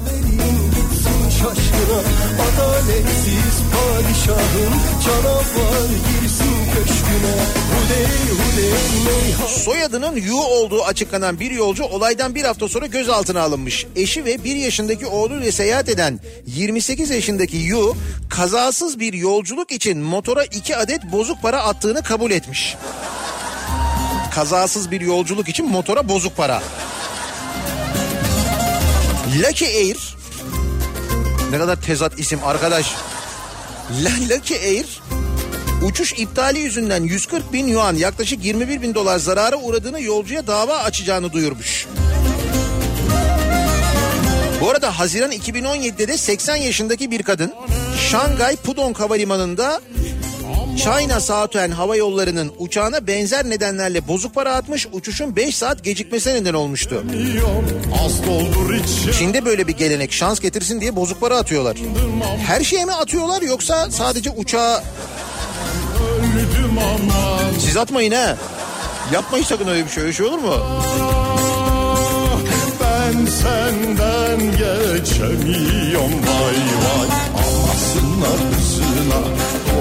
Şaşkına 1.38 1.98
Adaletsiz 2.46 3.58
padişahın 3.72 4.72
canavar 5.04 5.88
girsin 5.88 6.54
köşküne 6.74 7.36
Hudey 7.72 8.06
hudey 8.38 9.04
meyhan 9.04 9.46
Soyadının 9.46 10.16
Yu 10.16 10.36
olduğu 10.36 10.84
açıklanan 10.84 11.40
bir 11.40 11.50
yolcu 11.50 11.84
olaydan 11.84 12.34
bir 12.34 12.44
hafta 12.44 12.68
sonra 12.68 12.86
gözaltına 12.86 13.42
alınmış. 13.42 13.86
Eşi 13.96 14.24
ve 14.24 14.44
bir 14.44 14.56
yaşındaki 14.56 15.06
oğluyla 15.06 15.52
seyahat 15.52 15.88
eden 15.88 16.20
28 16.46 17.10
yaşındaki 17.10 17.56
Yu 17.56 17.96
kazasız 18.30 19.00
bir 19.00 19.12
yolculuk 19.12 19.72
için 19.72 19.98
motora 19.98 20.44
iki 20.44 20.76
adet 20.76 21.12
bozuk 21.12 21.42
para 21.42 21.62
attığını 21.62 22.02
kabul 22.02 22.30
etmiş. 22.30 22.76
Kazasız 24.34 24.90
bir 24.90 25.00
yolculuk 25.00 25.48
için 25.48 25.68
motora 25.68 26.08
bozuk 26.08 26.36
para. 26.36 26.62
Lucky 29.42 29.76
Air 29.76 30.17
ne 31.50 31.58
kadar 31.58 31.80
tezat 31.80 32.18
isim 32.18 32.40
arkadaş. 32.44 32.94
Lucky 34.30 34.60
Air 34.60 35.00
uçuş 35.82 36.12
iptali 36.12 36.58
yüzünden 36.58 37.02
140 37.02 37.52
bin 37.52 37.66
yuan 37.66 37.94
yaklaşık 37.94 38.44
21 38.44 38.82
bin 38.82 38.94
dolar 38.94 39.18
zarara 39.18 39.56
uğradığını 39.56 40.00
yolcuya 40.00 40.46
dava 40.46 40.78
açacağını 40.78 41.32
duyurmuş. 41.32 41.86
Bu 44.60 44.70
arada 44.70 44.98
Haziran 44.98 45.32
2017'de 45.32 46.08
de 46.08 46.18
80 46.18 46.56
yaşındaki 46.56 47.10
bir 47.10 47.22
kadın 47.22 47.54
Şangay 48.10 48.56
Pudong 48.56 48.98
Havalimanı'nda 48.98 49.80
China 50.76 51.20
Southern 51.20 51.70
Hava 51.70 51.96
Yolları'nın 51.96 52.52
uçağına 52.58 53.06
benzer 53.06 53.50
nedenlerle 53.50 54.08
bozuk 54.08 54.34
para 54.34 54.54
atmış 54.54 54.86
uçuşun 54.92 55.36
5 55.36 55.56
saat 55.56 55.84
gecikmesine 55.84 56.34
neden 56.34 56.54
olmuştu. 56.54 57.04
Çin'de 59.18 59.44
böyle 59.44 59.68
bir 59.68 59.72
gelenek 59.76 60.12
şans 60.12 60.40
getirsin 60.40 60.80
diye 60.80 60.96
bozuk 60.96 61.20
para 61.20 61.36
atıyorlar. 61.36 61.76
Her 62.46 62.64
şeye 62.64 62.84
mi 62.84 62.92
atıyorlar 62.92 63.42
yoksa 63.42 63.90
sadece 63.90 64.30
uçağa 64.30 64.82
siz 67.60 67.76
atmayın 67.76 68.12
ha. 68.12 68.36
Yapmayın 69.12 69.44
sakın 69.44 69.68
öyle 69.68 69.84
bir 69.84 69.90
şey 69.90 70.02
öyle 70.02 70.12
şey 70.12 70.26
olur 70.26 70.38
mu? 70.38 70.54
Ben 72.80 73.26
senden 73.26 74.40
geçemiyorum 74.50 76.12
vay 76.12 76.58
vay 76.84 77.08
Anasına 77.36 78.50
kızına 78.56 79.22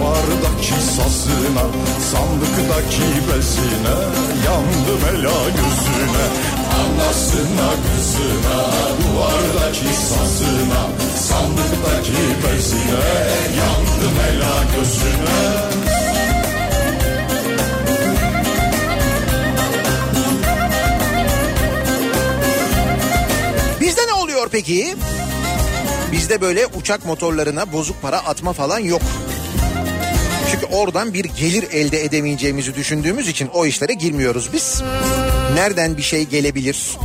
Duvardaki 0.08 0.82
sazına 0.82 1.66
Sandıktaki 2.12 3.08
bezine 3.28 3.98
Yandım 4.46 5.02
ela 5.10 5.50
gözüne 5.50 6.28
Anasına 6.80 7.70
kızına 7.86 8.60
Duvardaki 9.02 9.96
sazına 9.96 10.88
Sandıktaki 11.20 12.24
bezine 12.44 13.28
Yandım 13.58 14.18
ela 14.30 14.64
gözüne 14.76 15.78
peki? 24.52 24.96
Bizde 26.12 26.42
böyle 26.42 26.66
uçak 26.68 27.06
motorlarına 27.06 27.74
bozuk 27.74 28.02
para 28.02 28.26
atma 28.26 28.54
falan 28.54 28.80
yok. 28.80 29.02
Çünkü 30.52 30.66
oradan 30.66 31.14
bir 31.14 31.26
gelir 31.26 31.66
elde 31.72 32.04
edemeyeceğimizi 32.04 32.76
düşündüğümüz 32.76 33.28
için 33.28 33.48
o 33.54 33.66
işlere 33.66 33.94
girmiyoruz 33.94 34.54
biz. 34.54 34.82
Nereden 35.54 35.98
bir 35.98 36.02
şey 36.02 36.24
gelebilir? 36.24 36.98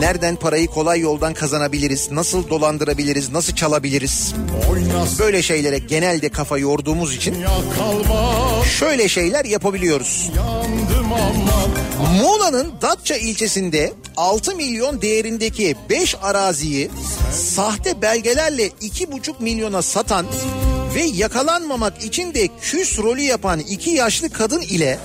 Nereden 0.00 0.36
parayı 0.36 0.66
kolay 0.66 1.00
yoldan 1.00 1.34
kazanabiliriz? 1.34 2.10
Nasıl 2.12 2.48
dolandırabiliriz? 2.48 3.32
Nasıl 3.32 3.54
çalabiliriz? 3.54 4.34
Böyle 5.18 5.42
şeylere 5.42 5.78
genelde 5.78 6.28
kafa 6.28 6.58
yorduğumuz 6.58 7.14
için 7.16 7.36
şöyle 8.78 9.08
şeyler 9.08 9.44
yapabiliyoruz. 9.44 10.30
Muğla'nın 12.22 12.72
Datça 12.82 13.16
ilçesinde 13.16 13.92
6 14.16 14.54
milyon 14.56 15.02
değerindeki 15.02 15.76
5 15.90 16.16
araziyi 16.22 16.90
sahte 17.32 18.02
belgelerle 18.02 18.66
2,5 18.66 19.32
milyona 19.40 19.82
satan 19.82 20.26
ve 20.94 21.02
yakalanmamak 21.02 22.04
için 22.04 22.34
de 22.34 22.48
küs 22.60 22.98
rolü 22.98 23.20
yapan 23.20 23.60
iki 23.60 23.90
yaşlı 23.90 24.30
kadın 24.30 24.60
ile 24.60 24.98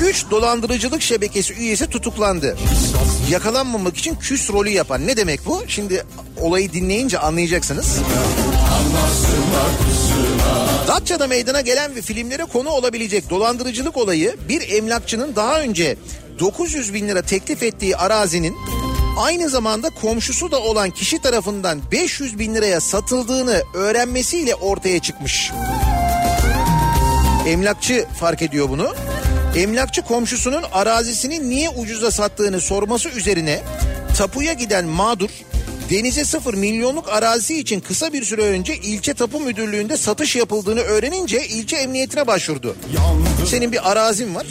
3 0.00 0.30
dolandırıcılık 0.30 1.02
şebekesi 1.02 1.54
üyesi 1.54 1.86
tutuklandı. 1.86 2.56
Yakalanmamak 3.30 3.96
için 3.96 4.14
küs 4.14 4.50
rolü 4.50 4.68
yapan 4.68 5.06
ne 5.06 5.16
demek 5.16 5.46
bu? 5.46 5.62
Şimdi 5.68 6.04
olayı 6.40 6.72
dinleyince 6.72 7.18
anlayacaksınız. 7.18 7.98
Datça'da 10.88 11.26
meydana 11.26 11.60
gelen 11.60 11.96
ve 11.96 12.02
filmlere 12.02 12.44
konu 12.44 12.68
olabilecek 12.68 13.30
dolandırıcılık 13.30 13.96
olayı 13.96 14.36
bir 14.48 14.72
emlakçının 14.72 15.36
daha 15.36 15.60
önce 15.60 15.96
900 16.40 16.94
bin 16.94 17.08
lira 17.08 17.22
teklif 17.22 17.62
ettiği 17.62 17.96
arazinin 17.96 18.56
aynı 19.16 19.48
zamanda 19.48 19.90
komşusu 19.90 20.50
da 20.50 20.60
olan 20.60 20.90
kişi 20.90 21.18
tarafından 21.18 21.80
500 21.92 22.38
bin 22.38 22.54
liraya 22.54 22.80
satıldığını 22.80 23.62
öğrenmesiyle 23.74 24.54
ortaya 24.54 24.98
çıkmış. 24.98 25.52
Emlakçı 27.46 28.06
fark 28.20 28.42
ediyor 28.42 28.68
bunu. 28.68 28.94
Emlakçı 29.56 30.02
komşusunun 30.02 30.62
arazisini 30.72 31.48
niye 31.48 31.70
ucuza 31.70 32.10
sattığını 32.10 32.60
sorması 32.60 33.08
üzerine 33.08 33.60
tapuya 34.18 34.52
giden 34.52 34.84
mağdur 34.84 35.30
denize 35.90 36.24
sıfır 36.24 36.54
milyonluk 36.54 37.08
arazisi 37.08 37.60
için 37.60 37.80
kısa 37.80 38.12
bir 38.12 38.24
süre 38.24 38.42
önce 38.42 38.76
ilçe 38.76 39.14
tapu 39.14 39.40
müdürlüğünde 39.40 39.96
satış 39.96 40.36
yapıldığını 40.36 40.80
öğrenince 40.80 41.46
ilçe 41.46 41.76
emniyetine 41.76 42.26
başvurdu. 42.26 42.76
Senin 43.46 43.72
bir 43.72 43.90
arazin 43.90 44.34
var. 44.34 44.46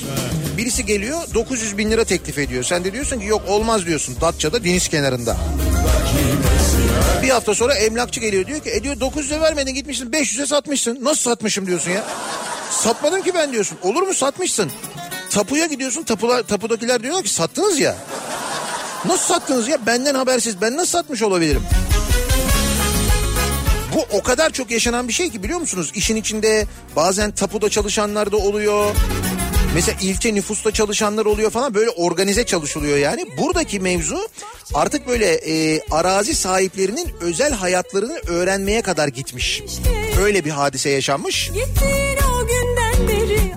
Birisi 0.58 0.86
geliyor 0.86 1.22
900 1.34 1.78
bin 1.78 1.92
lira 1.92 2.04
teklif 2.04 2.38
ediyor. 2.38 2.64
Sen 2.64 2.84
de 2.84 2.94
diyorsun 2.94 3.20
ki 3.20 3.26
yok 3.26 3.42
olmaz 3.48 3.86
diyorsun 3.86 4.16
Datça'da 4.22 4.64
deniz 4.64 4.88
kenarında. 4.88 5.38
Bir 7.24 7.30
hafta 7.30 7.56
sonra 7.56 7.74
emlakçı 7.74 8.20
geliyor 8.20 8.48
diyor 8.48 8.60
ki 8.60 8.70
e 8.70 8.84
diyor 8.84 8.96
900'e 8.96 9.42
vermedin 9.42 9.74
gitmişsin 9.74 10.12
500'e 10.12 10.46
satmışsın. 10.46 11.00
Nasıl 11.02 11.22
satmışım 11.32 11.68
diyorsun 11.68 11.92
ya. 11.92 12.04
Satmadım 12.72 13.22
ki 13.22 13.32
ben 13.36 13.54
diyorsun. 13.54 13.78
Olur 13.82 14.02
mu 14.02 14.14
satmışsın. 14.14 14.72
Tapuya 15.30 15.66
gidiyorsun 15.66 16.04
tapular, 16.04 16.44
tapudakiler 16.44 17.04
diyor 17.04 17.24
ki 17.24 17.30
sattınız 17.30 17.80
ya. 17.80 17.96
Nasıl 19.06 19.34
sattınız 19.34 19.68
ya 19.68 19.86
benden 19.86 20.16
habersiz 20.16 20.62
ben 20.62 20.78
nasıl 20.78 20.92
satmış 20.92 21.22
olabilirim? 21.22 21.62
Bu 23.96 24.18
o 24.18 24.24
kadar 24.24 24.50
çok 24.50 24.72
yaşanan 24.72 25.08
bir 25.08 25.14
şey 25.14 25.30
ki 25.30 25.44
biliyor 25.44 25.60
musunuz? 25.60 25.92
İşin 25.96 26.16
içinde 26.16 26.66
bazen 26.96 27.32
tapuda 27.32 27.70
çalışanlar 27.70 28.32
da 28.32 28.38
oluyor. 28.38 28.96
Mesela 29.74 29.98
ilçe 30.02 30.36
nüfusta 30.36 30.72
çalışanlar 30.72 31.26
oluyor 31.26 31.52
falan 31.52 31.74
böyle 31.74 31.90
organize 31.90 32.46
çalışılıyor 32.46 32.98
yani. 32.98 33.26
Buradaki 33.38 33.80
mevzu 33.80 34.28
artık 34.74 35.08
böyle 35.08 35.34
e, 35.34 35.82
arazi 35.92 36.36
sahiplerinin 36.36 37.10
özel 37.22 37.54
hayatlarını 37.54 38.20
öğrenmeye 38.28 38.82
kadar 38.82 39.08
gitmiş. 39.08 39.64
Öyle 40.22 40.46
bir 40.46 40.50
hadise 40.50 40.90
yaşanmış. 40.90 41.52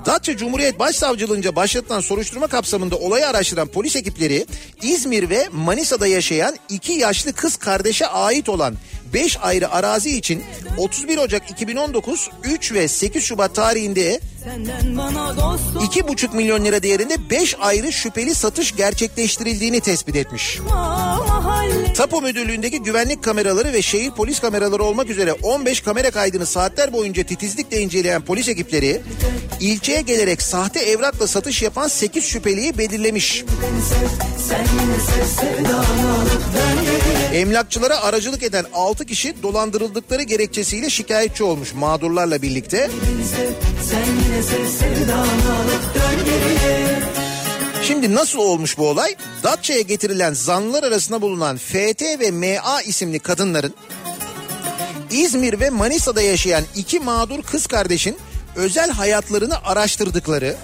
Datça 0.07 0.37
Cumhuriyet 0.37 0.79
Başsavcılığınca 0.79 1.57
başlatılan 1.57 2.01
soruşturma 2.01 2.47
kapsamında 2.47 2.97
olayı 2.97 3.29
araştıran 3.29 3.69
polis 3.69 3.97
ekipleri 3.97 4.47
İzmir 4.83 5.31
ve 5.31 5.49
Manisa'da 5.53 6.07
yaşayan 6.07 6.57
iki 6.69 6.93
yaşlı 6.93 7.33
kız 7.33 7.57
kardeşe 7.57 8.07
ait 8.07 8.49
olan 8.49 8.75
5 9.15 9.39
ayrı 9.43 9.71
arazi 9.73 10.17
için 10.17 10.43
31 10.79 11.19
Ocak 11.19 11.51
2019 11.51 12.31
3 12.45 12.73
ve 12.73 12.89
8 12.89 13.25
Şubat 13.25 13.55
tarihinde 13.55 14.21
2,5 14.47 16.37
milyon 16.37 16.65
lira 16.65 16.83
değerinde 16.83 17.31
5 17.31 17.57
ayrı 17.61 17.93
şüpheli 17.93 18.35
satış 18.35 18.77
gerçekleştirildiğini 18.77 19.81
tespit 19.81 20.17
etmiş. 20.17 20.59
Tapu 21.97 22.23
müdürlüğündeki 22.23 22.83
güvenlik 22.83 23.25
kameraları 23.25 23.73
ve 23.73 23.83
şehir 23.83 24.11
polis 24.11 24.41
kameraları 24.41 24.83
olmak 24.83 25.11
üzere 25.11 25.33
15 25.33 25.81
kamera 25.81 26.11
kaydını 26.11 26.47
saatler 26.47 26.93
boyunca 26.93 27.23
titizlikle 27.23 27.81
inceleyen 27.81 28.23
polis 28.23 28.49
ekipleri 28.49 29.03
ilçeye 29.61 30.01
gelerek 30.01 30.43
sahte 30.43 30.81
evrakla 30.81 31.27
satış 31.27 31.63
yapan 31.63 31.89
8 31.89 32.25
şüpheliyi 32.25 32.79
belirlemiş. 32.79 33.45
Emlakçılara 37.33 38.01
aracılık 38.01 38.43
eden 38.43 38.65
6 38.75 39.07
kişi 39.07 39.43
dolandırıldıkları 39.43 40.23
gerekçesiyle 40.23 40.91
şikayetçi 40.91 41.45
olmuş 41.45 41.75
mağdurlarla 41.75 42.43
birlikte. 42.43 42.91
Şimdi 47.83 48.15
nasıl 48.15 48.39
olmuş 48.39 48.79
bu 48.79 48.89
olay? 48.89 49.17
Datça'ya 49.43 49.81
getirilen 49.81 50.33
zanlılar 50.33 50.83
arasında 50.83 51.23
bulunan 51.23 51.57
FT 51.57 52.03
ve 52.03 52.31
MA 52.31 52.83
isimli 52.83 53.19
kadınların 53.19 53.75
İzmir 55.11 55.61
ve 55.61 55.71
Manisa'da 55.71 56.23
yaşayan 56.23 56.65
iki 56.77 57.01
mağdur 57.01 57.43
kız 57.43 57.67
kardeşin 57.67 58.17
özel 58.57 58.91
hayatlarını 58.91 59.65
araştırdıkları 59.65 60.57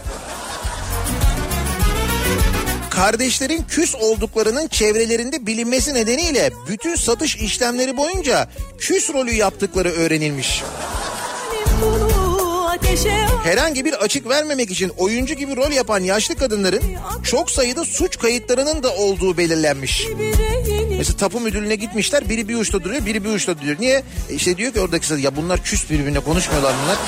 kardeşlerin 2.91 3.65
küs 3.69 3.95
olduklarının 3.95 4.69
çevrelerinde 4.69 5.47
bilinmesi 5.47 5.95
nedeniyle 5.95 6.51
bütün 6.69 6.95
satış 6.95 7.37
işlemleri 7.37 7.97
boyunca 7.97 8.49
küs 8.79 9.11
rolü 9.11 9.35
yaptıkları 9.35 9.91
öğrenilmiş. 9.91 10.63
Herhangi 13.45 13.85
bir 13.85 13.93
açık 13.93 14.29
vermemek 14.29 14.71
için 14.71 14.89
oyuncu 14.89 15.35
gibi 15.35 15.57
rol 15.57 15.71
yapan 15.71 16.01
yaşlı 16.01 16.35
kadınların 16.35 16.83
çok 17.23 17.51
sayıda 17.51 17.85
suç 17.85 18.19
kayıtlarının 18.19 18.83
da 18.83 18.95
olduğu 18.95 19.37
belirlenmiş. 19.37 20.07
Mesela 20.99 21.17
tapu 21.17 21.41
müdürlüğüne 21.41 21.75
gitmişler 21.75 22.29
biri 22.29 22.49
bir 22.49 22.57
uçta 22.57 22.85
duruyor 22.85 23.07
biri 23.07 23.25
bir 23.25 23.29
uçta 23.29 23.59
duruyor. 23.61 23.77
Niye? 23.81 24.03
İşte 24.31 24.57
diyor 24.57 24.73
ki 24.73 24.81
oradaki 24.81 25.21
ya 25.21 25.37
bunlar 25.37 25.63
küs 25.63 25.91
birbirine 25.91 26.21
konuşmuyorlar 26.21 26.75
bunlar. 26.85 26.99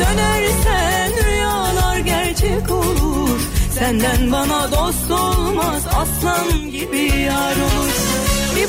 Dönersen 0.00 1.26
rüyalar 1.26 1.98
gerçek 1.98 2.70
olur. 2.70 3.40
Senden 3.78 4.32
bana 4.32 4.72
dost 4.72 5.10
olmaz 5.10 5.82
aslan 5.86 6.70
gibi 6.70 7.20
yar 7.20 7.56
olur. 7.56 8.15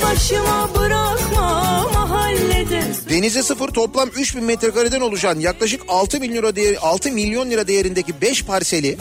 Başıma 0.03 0.69
bırakma 0.75 1.87
mahallede. 1.93 2.81
Denize 3.09 3.43
sıfır 3.43 3.67
toplam 3.67 4.09
3000 4.09 4.43
metrekareden 4.43 5.01
oluşan 5.01 5.39
yaklaşık 5.39 5.81
6 5.87 6.19
milyon 6.19 6.37
lira 6.37 6.55
değer 6.55 6.77
6 6.81 7.11
milyon 7.11 7.49
lira 7.49 7.67
değerindeki 7.67 8.21
5 8.21 8.43
parseli 8.45 8.97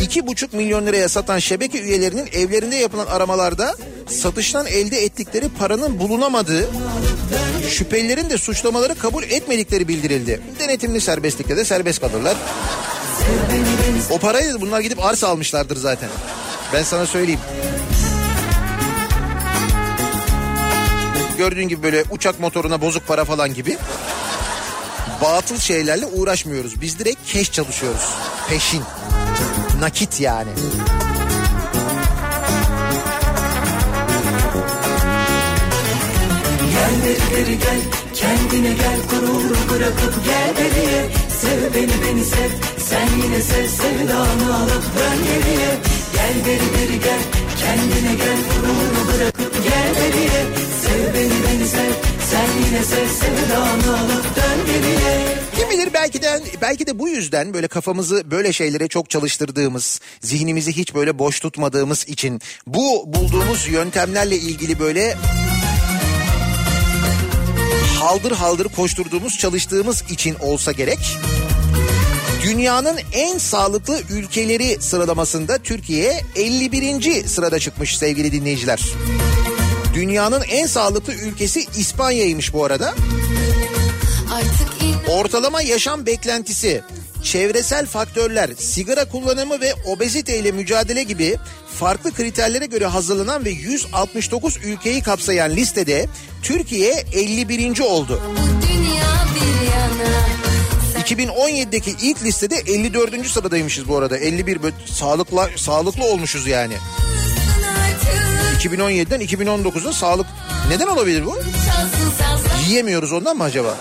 2,5 0.00 0.56
milyon 0.56 0.86
liraya 0.86 1.08
satan 1.08 1.38
şebeke 1.38 1.80
üyelerinin 1.80 2.28
evlerinde 2.32 2.76
yapılan 2.76 3.06
aramalarda 3.06 3.74
satıştan 4.08 4.66
elde 4.66 5.04
ettikleri 5.04 5.48
paranın 5.48 5.98
bulunamadığı 5.98 6.68
şüphelilerin 7.70 8.30
de 8.30 8.38
suçlamaları 8.38 8.94
kabul 8.94 9.22
etmedikleri 9.22 9.88
bildirildi. 9.88 10.40
Denetimli 10.58 11.00
serbestlikte 11.00 11.56
de 11.56 11.64
serbest 11.64 12.00
kalırlar. 12.00 12.36
O 14.10 14.18
parayı 14.18 14.60
bunlar 14.60 14.80
gidip 14.80 15.04
arsa 15.04 15.28
almışlardır 15.28 15.76
zaten. 15.76 16.08
Ben 16.72 16.82
sana 16.82 17.06
söyleyeyim. 17.06 17.40
Gördüğün 21.38 21.68
gibi 21.68 21.82
böyle 21.82 22.04
uçak 22.10 22.40
motoruna 22.40 22.80
bozuk 22.80 23.06
para 23.06 23.24
falan 23.24 23.54
gibi. 23.54 23.78
Batıl 25.22 25.58
şeylerle 25.58 26.06
uğraşmıyoruz. 26.06 26.80
Biz 26.80 26.98
direkt 26.98 27.32
keş 27.32 27.52
çalışıyoruz. 27.52 28.14
Peşin. 28.48 28.82
Nakit 29.80 30.20
yani. 30.20 30.50
Gel 36.72 37.16
beri 37.36 37.58
gel 37.58 37.80
kendine 38.14 38.72
gel 38.74 38.98
gururu 39.10 39.56
bırakıp 39.70 40.14
gel 40.24 40.56
beriye 40.56 41.10
Sev 41.40 41.74
beni 41.74 42.02
beni 42.02 42.24
sev 42.24 42.50
sen 42.78 43.08
yine 43.22 43.42
sev 43.42 43.68
sevdanı 43.68 44.56
alıp 44.56 44.84
dön 44.98 45.18
geriye 45.24 45.78
Gel 46.12 46.46
beri 46.46 46.74
beri 46.78 47.00
gel 47.00 47.22
kendine 47.58 48.14
gel 48.14 48.38
gururu 48.50 49.18
bırakıp 49.18 49.37
gel 49.64 49.94
beriye 49.96 50.46
Sev 50.82 51.14
beni 51.14 51.42
beni 51.44 51.68
sev 51.68 51.92
sen 52.30 52.46
yine 52.66 52.82
sev 52.84 53.08
sevdanı 53.08 53.98
alıp 54.00 54.36
dön 54.36 54.66
geriye 54.66 55.38
Kim 55.56 55.70
bilir 55.70 55.92
belki 55.94 56.22
de 56.22 56.40
belki 56.60 56.86
de 56.86 56.98
bu 56.98 57.08
yüzden 57.08 57.54
böyle 57.54 57.68
kafamızı 57.68 58.30
böyle 58.30 58.52
şeylere 58.52 58.88
çok 58.88 59.10
çalıştırdığımız, 59.10 60.00
zihnimizi 60.20 60.76
hiç 60.76 60.94
böyle 60.94 61.18
boş 61.18 61.40
tutmadığımız 61.40 62.08
için 62.08 62.40
bu 62.66 63.04
bulduğumuz 63.06 63.68
yöntemlerle 63.68 64.36
ilgili 64.36 64.78
böyle 64.80 65.16
haldır 68.00 68.32
haldır 68.32 68.68
koşturduğumuz, 68.68 69.38
çalıştığımız 69.38 70.02
için 70.10 70.36
olsa 70.40 70.72
gerek. 70.72 70.98
Dünyanın 72.42 72.98
en 73.12 73.38
sağlıklı 73.38 74.00
ülkeleri 74.10 74.82
sıralamasında 74.82 75.58
Türkiye 75.58 76.20
51. 76.36 77.26
sırada 77.26 77.58
çıkmış 77.58 77.98
sevgili 77.98 78.32
dinleyiciler. 78.32 78.80
Dünyanın 79.98 80.42
en 80.42 80.66
sağlıklı 80.66 81.14
ülkesi 81.14 81.66
İspanya'ymış 81.76 82.52
bu 82.52 82.64
arada. 82.64 82.94
Ortalama 85.08 85.62
yaşam 85.62 86.06
beklentisi, 86.06 86.82
çevresel 87.22 87.86
faktörler, 87.86 88.50
sigara 88.58 89.04
kullanımı 89.08 89.60
ve 89.60 89.74
obezite 89.86 90.38
ile 90.38 90.52
mücadele 90.52 91.02
gibi 91.02 91.36
farklı 91.78 92.12
kriterlere 92.12 92.66
göre 92.66 92.86
hazırlanan 92.86 93.44
ve 93.44 93.50
169 93.50 94.56
ülkeyi 94.64 95.02
kapsayan 95.02 95.50
listede 95.50 96.06
Türkiye 96.42 97.04
51. 97.12 97.80
oldu. 97.80 98.22
2017'deki 100.98 101.94
ilk 102.02 102.24
listede 102.24 102.56
54. 102.56 103.26
sıradaymışız 103.26 103.88
bu 103.88 103.96
arada. 103.96 104.16
51 104.16 104.62
böyle 104.62 104.76
sağlıklı 104.92 105.48
sağlıklı 105.56 106.04
olmuşuz 106.04 106.46
yani. 106.46 106.74
2017'den 108.58 109.20
2019'a 109.20 109.92
sağlık 109.92 110.26
neden 110.68 110.86
olabilir 110.86 111.24
bu? 111.26 111.38
Yiyemiyoruz 112.68 113.12
ondan 113.12 113.36
mı 113.36 113.44
acaba? 113.44 113.76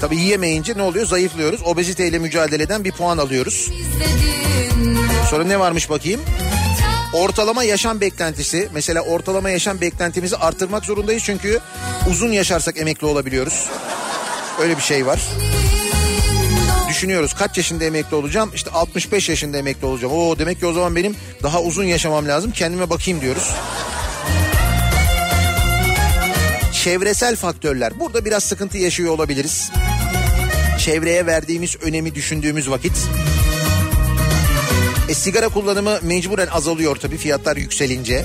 Tabii 0.00 0.16
yiyemeyince 0.16 0.76
ne 0.76 0.82
oluyor? 0.82 1.06
Zayıflıyoruz. 1.06 1.60
Obeziteyle 1.64 2.18
mücadeleden 2.18 2.84
bir 2.84 2.92
puan 2.92 3.18
alıyoruz. 3.18 3.70
Sonra 5.30 5.44
ne 5.44 5.60
varmış 5.60 5.90
bakayım? 5.90 6.20
Ortalama 7.12 7.64
yaşam 7.64 8.00
beklentisi. 8.00 8.68
Mesela 8.74 9.00
ortalama 9.00 9.50
yaşam 9.50 9.80
beklentimizi 9.80 10.36
arttırmak 10.36 10.84
zorundayız 10.84 11.22
çünkü 11.26 11.60
uzun 12.10 12.32
yaşarsak 12.32 12.78
emekli 12.78 13.06
olabiliyoruz. 13.06 13.66
Öyle 14.60 14.76
bir 14.76 14.82
şey 14.82 15.06
var. 15.06 15.20
Düşünüyoruz 17.04 17.34
kaç 17.34 17.56
yaşında 17.56 17.84
emekli 17.84 18.16
olacağım? 18.16 18.50
İşte 18.54 18.70
65 18.70 19.28
yaşında 19.28 19.58
emekli 19.58 19.86
olacağım. 19.86 20.12
Oo 20.14 20.38
demek 20.38 20.60
ki 20.60 20.66
o 20.66 20.72
zaman 20.72 20.96
benim 20.96 21.16
daha 21.42 21.62
uzun 21.62 21.84
yaşamam 21.84 22.28
lazım. 22.28 22.50
Kendime 22.50 22.90
bakayım 22.90 23.20
diyoruz. 23.20 23.50
Çevresel 26.72 27.36
faktörler. 27.36 28.00
Burada 28.00 28.24
biraz 28.24 28.44
sıkıntı 28.44 28.78
yaşıyor 28.78 29.12
olabiliriz. 29.12 29.70
Çevreye 30.78 31.26
verdiğimiz 31.26 31.76
önemi 31.82 32.14
düşündüğümüz 32.14 32.70
vakit. 32.70 32.96
E, 35.08 35.14
sigara 35.14 35.48
kullanımı 35.48 35.98
mecburen 36.02 36.46
azalıyor 36.46 36.96
tabii 36.96 37.16
fiyatlar 37.16 37.56
yükselince. 37.56 38.24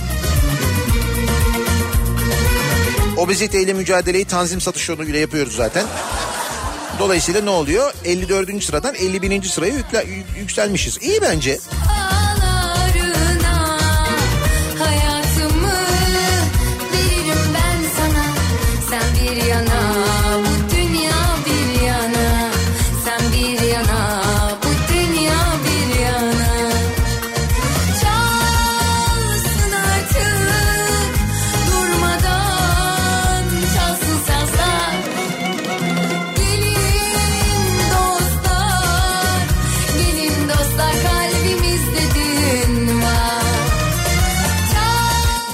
Obeziteyle 3.18 3.74
mücadeleyi 3.74 4.26
tanzim 4.26 4.62
satış 4.62 4.90
yoluyla 4.90 5.20
yapıyoruz 5.20 5.56
zaten. 5.56 5.86
Dolayısıyla 7.00 7.42
ne 7.42 7.50
oluyor? 7.50 7.94
54. 8.06 8.64
sıradan 8.64 8.96
51. 8.96 9.44
sıraya 9.44 9.74
yükselmişiz. 10.40 10.98
İyi 11.02 11.22
bence. 11.22 11.60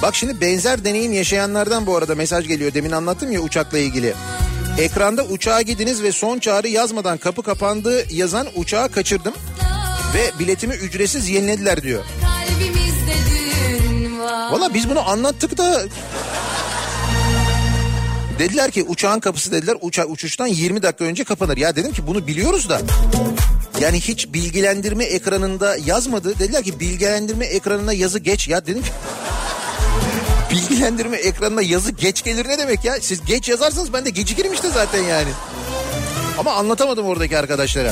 Bak 0.05 0.15
şimdi 0.15 0.41
benzer 0.41 0.85
deneyim 0.85 1.13
yaşayanlardan 1.13 1.85
bu 1.85 1.97
arada 1.97 2.15
mesaj 2.15 2.47
geliyor. 2.47 2.73
Demin 2.73 2.91
anlattım 2.91 3.31
ya 3.31 3.39
uçakla 3.39 3.77
ilgili. 3.77 4.13
Ekranda 4.77 5.23
uçağa 5.23 5.61
gidiniz 5.61 6.03
ve 6.03 6.11
son 6.11 6.39
çağrı 6.39 6.67
yazmadan 6.67 7.17
kapı 7.17 7.43
kapandı 7.43 8.13
yazan 8.13 8.47
uçağı 8.55 8.91
kaçırdım. 8.91 9.33
Ve 10.15 10.39
biletimi 10.39 10.73
ücretsiz 10.75 11.29
yenilediler 11.29 11.81
diyor. 11.81 12.03
Valla 14.51 14.73
biz 14.73 14.89
bunu 14.89 15.09
anlattık 15.09 15.57
da... 15.57 15.83
Dediler 18.39 18.71
ki 18.71 18.83
uçağın 18.83 19.19
kapısı 19.19 19.51
dediler 19.51 19.77
uça 19.81 20.05
uçuştan 20.05 20.47
20 20.47 20.83
dakika 20.83 21.05
önce 21.05 21.23
kapanır. 21.23 21.57
Ya 21.57 21.75
dedim 21.75 21.93
ki 21.93 22.07
bunu 22.07 22.27
biliyoruz 22.27 22.69
da 22.69 22.81
yani 23.79 23.99
hiç 23.99 24.33
bilgilendirme 24.33 25.03
ekranında 25.03 25.77
yazmadı. 25.85 26.39
Dediler 26.39 26.63
ki 26.63 26.79
bilgilendirme 26.79 27.45
ekranına 27.45 27.93
yazı 27.93 28.19
geç. 28.19 28.47
Ya 28.47 28.65
dedim 28.65 28.83
ki 28.83 28.89
bilgilendirme 30.55 31.17
ekranına 31.17 31.61
yazı 31.61 31.91
geç 31.91 32.23
gelir 32.23 32.47
ne 32.47 32.57
demek 32.57 32.85
ya? 32.85 33.01
Siz 33.01 33.25
geç 33.25 33.49
yazarsanız 33.49 33.93
ben 33.93 34.05
de 34.05 34.09
gecikirim 34.09 34.53
işte 34.53 34.69
zaten 34.69 35.03
yani. 35.03 35.29
Ama 36.37 36.53
anlatamadım 36.53 37.05
oradaki 37.05 37.37
arkadaşlara. 37.37 37.91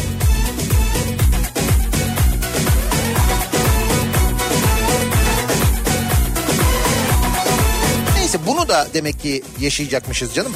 Neyse 8.18 8.40
bunu 8.48 8.68
da 8.68 8.88
demek 8.94 9.20
ki 9.20 9.44
yaşayacakmışız 9.60 10.34
canım. 10.34 10.54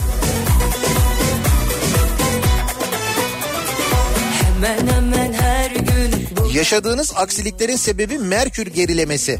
Hemen 4.34 4.88
hemen 4.88 5.34
her 5.34 5.72
gün. 5.72 6.28
Yaşadığınız 6.53 7.14
aksiliklerin 7.16 7.76
sebebi 7.76 8.20
Merkür 8.20 8.68
gerilemesi. 8.68 9.39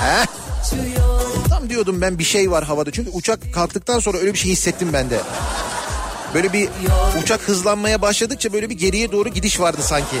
Heh. 0.00 0.26
Diyordum 1.68 2.00
ben 2.00 2.18
bir 2.18 2.24
şey 2.24 2.50
var 2.50 2.64
havada. 2.64 2.90
Çünkü 2.90 3.10
uçak 3.10 3.54
kalktıktan 3.54 3.98
sonra 3.98 4.18
öyle 4.18 4.32
bir 4.32 4.38
şey 4.38 4.52
hissettim 4.52 4.88
ben 4.92 5.10
de. 5.10 5.20
Böyle 6.34 6.52
bir 6.52 6.68
uçak 7.22 7.40
hızlanmaya 7.40 8.02
başladıkça 8.02 8.52
böyle 8.52 8.70
bir 8.70 8.74
geriye 8.74 9.12
doğru 9.12 9.28
gidiş 9.28 9.60
vardı 9.60 9.82
sanki. 9.82 10.16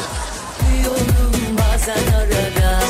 arara, 1.90 2.80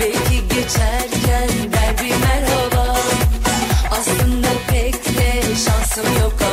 belki 0.00 0.48
geçerken 0.48 1.72
der 1.72 2.04
bir 2.04 2.14
merhaba. 2.16 2.96
Aslında 3.90 4.48
pek 4.68 4.94
de 4.94 5.42
şansım 5.42 6.20
yok 6.20 6.45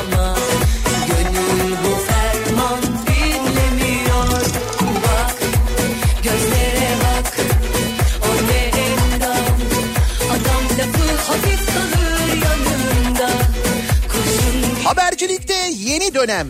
yeni 15.93 16.13
dönem. 16.13 16.47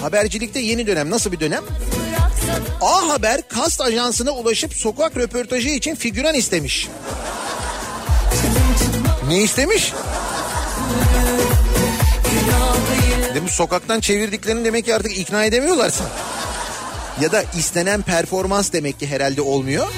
Habercilikte 0.00 0.60
yeni 0.60 0.86
dönem 0.86 1.10
nasıl 1.10 1.32
bir 1.32 1.40
dönem? 1.40 1.64
A 2.80 3.08
Haber 3.08 3.48
kast 3.48 3.80
ajansına 3.80 4.30
ulaşıp 4.30 4.74
sokak 4.74 5.16
röportajı 5.16 5.68
için 5.68 5.94
figüran 5.94 6.34
istemiş. 6.34 6.88
Ne 9.28 9.42
istemiş? 9.42 9.92
Demiş 13.34 13.52
sokaktan 13.52 14.00
çevirdiklerini 14.00 14.64
demek 14.64 14.84
ki 14.84 14.94
artık 14.94 15.18
ikna 15.18 15.44
edemiyorlarsa. 15.44 16.04
Ya 17.20 17.32
da 17.32 17.42
istenen 17.58 18.02
performans 18.02 18.72
demek 18.72 19.00
ki 19.00 19.06
herhalde 19.06 19.42
olmuyor. 19.42 19.88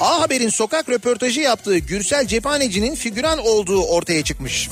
A 0.00 0.20
Haber'in 0.20 0.48
sokak 0.48 0.88
röportajı 0.88 1.40
yaptığı 1.40 1.78
Gürsel 1.78 2.26
Cephaneci'nin 2.26 2.94
figüran 2.94 3.38
olduğu 3.38 3.82
ortaya 3.82 4.24
çıkmış. 4.24 4.68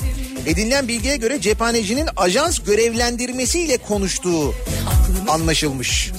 Edinilen 0.46 0.88
bilgiye 0.88 1.16
göre 1.16 1.40
cephanecinin 1.40 2.08
ajans 2.16 2.58
görevlendirmesiyle 2.58 3.78
konuştuğu 3.78 4.54
anlaşılmış. 5.28 6.12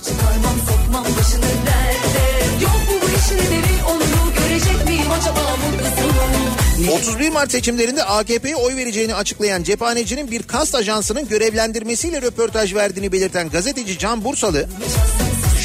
Acaba 5.20 5.42
bu 5.64 5.78
kızımın 5.78 6.98
31 7.02 7.30
Mart 7.30 7.52
seçimlerinde 7.52 8.04
AKP'ye 8.04 8.56
oy 8.56 8.76
vereceğini 8.76 9.16
açıklayan 9.16 9.64
cephanecinin 9.64 10.32
bir 10.32 10.44
kast 10.44 10.76
ajansının 10.76 11.28
görevlendirmesiyle 11.28 12.22
röportaj 12.22 12.76
verdiğini 12.76 13.12
belirten 13.12 13.50
gazeteci 13.50 14.00
Can 14.00 14.24
Bursalı 14.24 14.70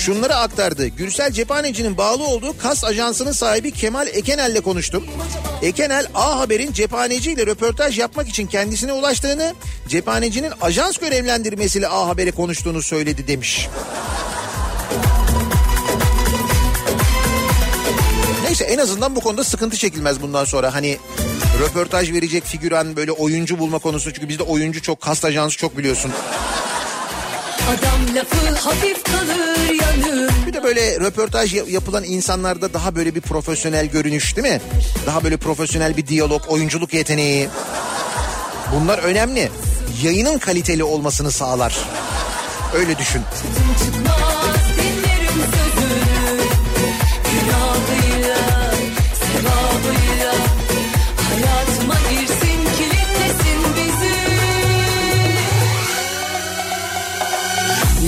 şunları 0.09 0.37
aktardı. 0.37 0.87
Gürsel 0.87 1.33
Cephaneci'nin 1.33 1.97
bağlı 1.97 2.27
olduğu 2.27 2.59
kas 2.59 2.85
ajansının 2.85 3.33
sahibi 3.33 3.71
Kemal 3.71 4.07
Ekenel'le 4.07 4.61
konuştum. 4.61 5.05
Ekenel 5.63 6.07
A 6.15 6.39
Haber'in 6.39 6.73
cephaneci 6.73 7.33
ile 7.33 7.47
röportaj 7.47 7.99
yapmak 7.99 8.29
için 8.29 8.47
kendisine 8.47 8.93
ulaştığını, 8.93 9.55
cephanecinin 9.89 10.53
ajans 10.61 10.97
görevlendirmesiyle 10.97 11.89
A 11.89 12.09
Haber'e 12.09 12.31
konuştuğunu 12.31 12.83
söyledi 12.83 13.29
demiş. 13.29 13.69
Neyse 18.45 18.65
en 18.65 18.79
azından 18.79 19.17
bu 19.17 19.21
konuda 19.21 19.45
sıkıntı 19.45 19.77
çekilmez 19.77 20.23
bundan 20.23 20.45
sonra. 20.45 20.75
Hani 20.75 20.99
röportaj 21.61 22.13
verecek 22.13 22.45
figüran 22.45 22.97
böyle 22.97 23.13
oyuncu 23.13 23.59
bulma 23.59 23.79
konusu. 23.79 24.13
Çünkü 24.13 24.29
bizde 24.29 24.43
oyuncu 24.43 24.83
çok, 24.83 25.01
kast 25.01 25.25
ajansı 25.25 25.57
çok 25.57 25.79
biliyorsun. 25.79 26.13
Adam 27.69 28.17
lafı 28.17 28.55
hafif 28.69 29.05
kalır 29.05 29.59
yanır. 29.81 30.31
Bir 30.47 30.53
de 30.53 30.63
böyle 30.63 31.01
röportaj 31.01 31.55
ya- 31.55 31.65
yapılan 31.69 32.05
insanlarda 32.05 32.75
daha 32.75 32.95
böyle 32.97 33.15
bir 33.15 33.21
profesyonel 33.21 33.87
görünüş 33.87 34.37
değil 34.37 34.49
mi? 34.49 34.61
Daha 35.07 35.25
böyle 35.25 35.37
profesyonel 35.37 35.97
bir 35.97 36.07
diyalog, 36.07 36.43
oyunculuk 36.49 36.95
yeteneği. 36.95 37.49
Bunlar 38.75 38.99
önemli. 38.99 39.51
Yayının 40.03 40.39
kaliteli 40.39 40.85
olmasını 40.85 41.31
sağlar. 41.33 41.79
Öyle 42.75 42.99
düşün. 42.99 43.23
Çıkmaz 43.85 44.28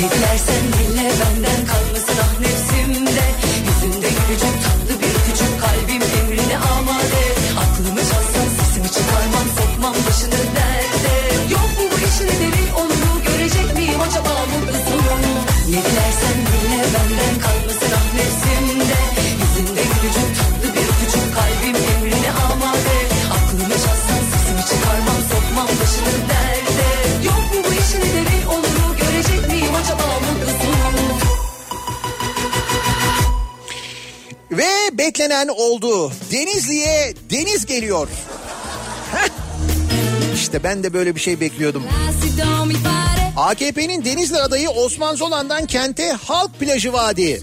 Ne 0.00 0.10
dilersen 0.10 0.64
dile 0.72 1.10
benden 1.20 1.60
kalmasın 1.66 2.18
ah 2.24 2.40
nefsimde. 2.40 3.26
Yüzünde 3.66 4.08
gülücük 4.08 4.56
tatlı 4.64 4.94
bir 5.02 5.14
küçük 5.24 5.52
kalbim 5.60 6.02
emrine 6.18 6.58
amade. 6.58 7.24
Aklımı 7.62 8.00
çalsan 8.10 8.48
sesimi 8.56 8.88
çıkarmam 8.96 9.48
sokmam 9.56 9.94
başını 10.06 10.40
derde. 10.56 11.14
Yok 11.54 11.70
mu 11.78 11.84
bu 11.92 11.96
işin 12.08 12.28
ederi 12.34 12.64
onuru 12.80 13.24
görecek 13.26 13.76
miyim 13.76 14.00
acaba 14.00 14.32
mutlu 14.50 14.78
sonu? 14.90 15.32
Ne 15.70 15.80
dilersen 15.84 16.29
Beklenen 35.30 35.48
oldu. 35.48 36.12
Denizli'ye 36.32 37.14
deniz 37.30 37.66
geliyor. 37.66 38.08
İşte 40.34 40.62
ben 40.62 40.82
de 40.82 40.92
böyle 40.92 41.14
bir 41.14 41.20
şey 41.20 41.40
bekliyordum. 41.40 41.82
AKP'nin 43.36 44.04
Denizli 44.04 44.36
adayı 44.38 44.70
Osman 44.70 45.14
Zolan'dan 45.14 45.66
kente 45.66 46.12
halk 46.12 46.60
plajı 46.60 46.92
vaadi. 46.92 47.42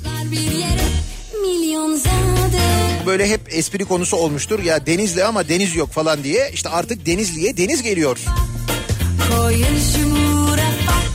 Böyle 3.06 3.30
hep 3.30 3.42
espri 3.52 3.86
konusu 3.86 4.18
olmuştur. 4.18 4.64
Ya 4.64 4.86
Denizli 4.86 5.24
ama 5.24 5.50
deniz 5.50 5.76
yok 5.76 5.92
falan 5.92 6.24
diye. 6.24 6.50
İşte 6.54 6.70
artık 6.70 7.06
Denizli'ye 7.06 7.58
deniz 7.58 7.82
geliyor. 7.82 8.20
koyun 9.30 9.76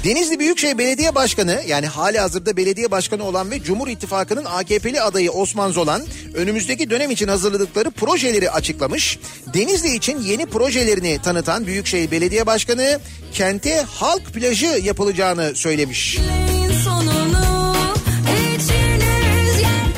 Denizli 0.05 0.39
Büyükşehir 0.39 0.79
Belediye 0.79 1.15
Başkanı 1.15 1.61
yani 1.67 1.87
hali 1.87 2.19
hazırda 2.19 2.57
belediye 2.57 2.91
başkanı 2.91 3.25
olan 3.25 3.51
ve 3.51 3.63
Cumhur 3.63 3.89
İttifakı'nın 3.89 4.45
AKP'li 4.45 5.01
adayı 5.01 5.31
Osman 5.31 5.71
Zolan 5.71 6.03
önümüzdeki 6.35 6.91
dönem 6.91 7.11
için 7.11 7.29
hazırladıkları 7.29 7.91
projeleri 7.91 8.51
açıklamış. 8.51 9.19
Denizli 9.55 9.95
için 9.95 10.21
yeni 10.21 10.47
projelerini 10.47 11.23
tanıtan 11.23 11.67
Büyükşehir 11.67 12.11
Belediye 12.11 12.47
Başkanı 12.47 13.01
kente 13.33 13.83
halk 13.83 14.35
plajı 14.35 14.67
yapılacağını 14.67 15.55
söylemiş. 15.55 16.19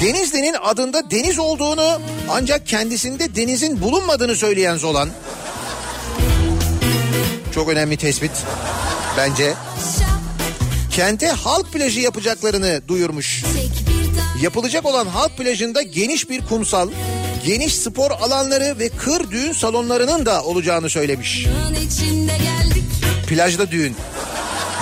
Denizli'nin 0.00 0.55
adında 0.62 1.11
deniz 1.11 1.38
olduğunu 1.38 2.00
ancak 2.30 2.66
kendisinde 2.66 3.36
denizin 3.36 3.80
bulunmadığını 3.80 4.36
söyleyen 4.36 4.76
Zolan. 4.76 5.09
Çok 7.55 7.68
önemli 7.68 7.96
tespit 7.96 8.32
bence. 9.17 9.55
Kente 10.91 11.29
halk 11.29 11.73
plajı 11.73 12.01
yapacaklarını 12.01 12.81
duyurmuş. 12.89 13.45
Yapılacak 14.43 14.87
olan 14.87 15.07
halk 15.07 15.39
plajında 15.39 15.83
geniş 15.83 16.31
bir 16.31 16.47
kumsal, 16.47 16.89
geniş 17.47 17.75
spor 17.75 18.11
alanları 18.11 18.79
ve 18.79 18.89
kır 18.89 19.31
düğün 19.31 19.53
salonlarının 19.53 20.27
da 20.27 20.43
olacağını 20.43 20.91
söylemiş. 20.91 21.47
Plajda 23.29 23.71
düğün. 23.71 23.97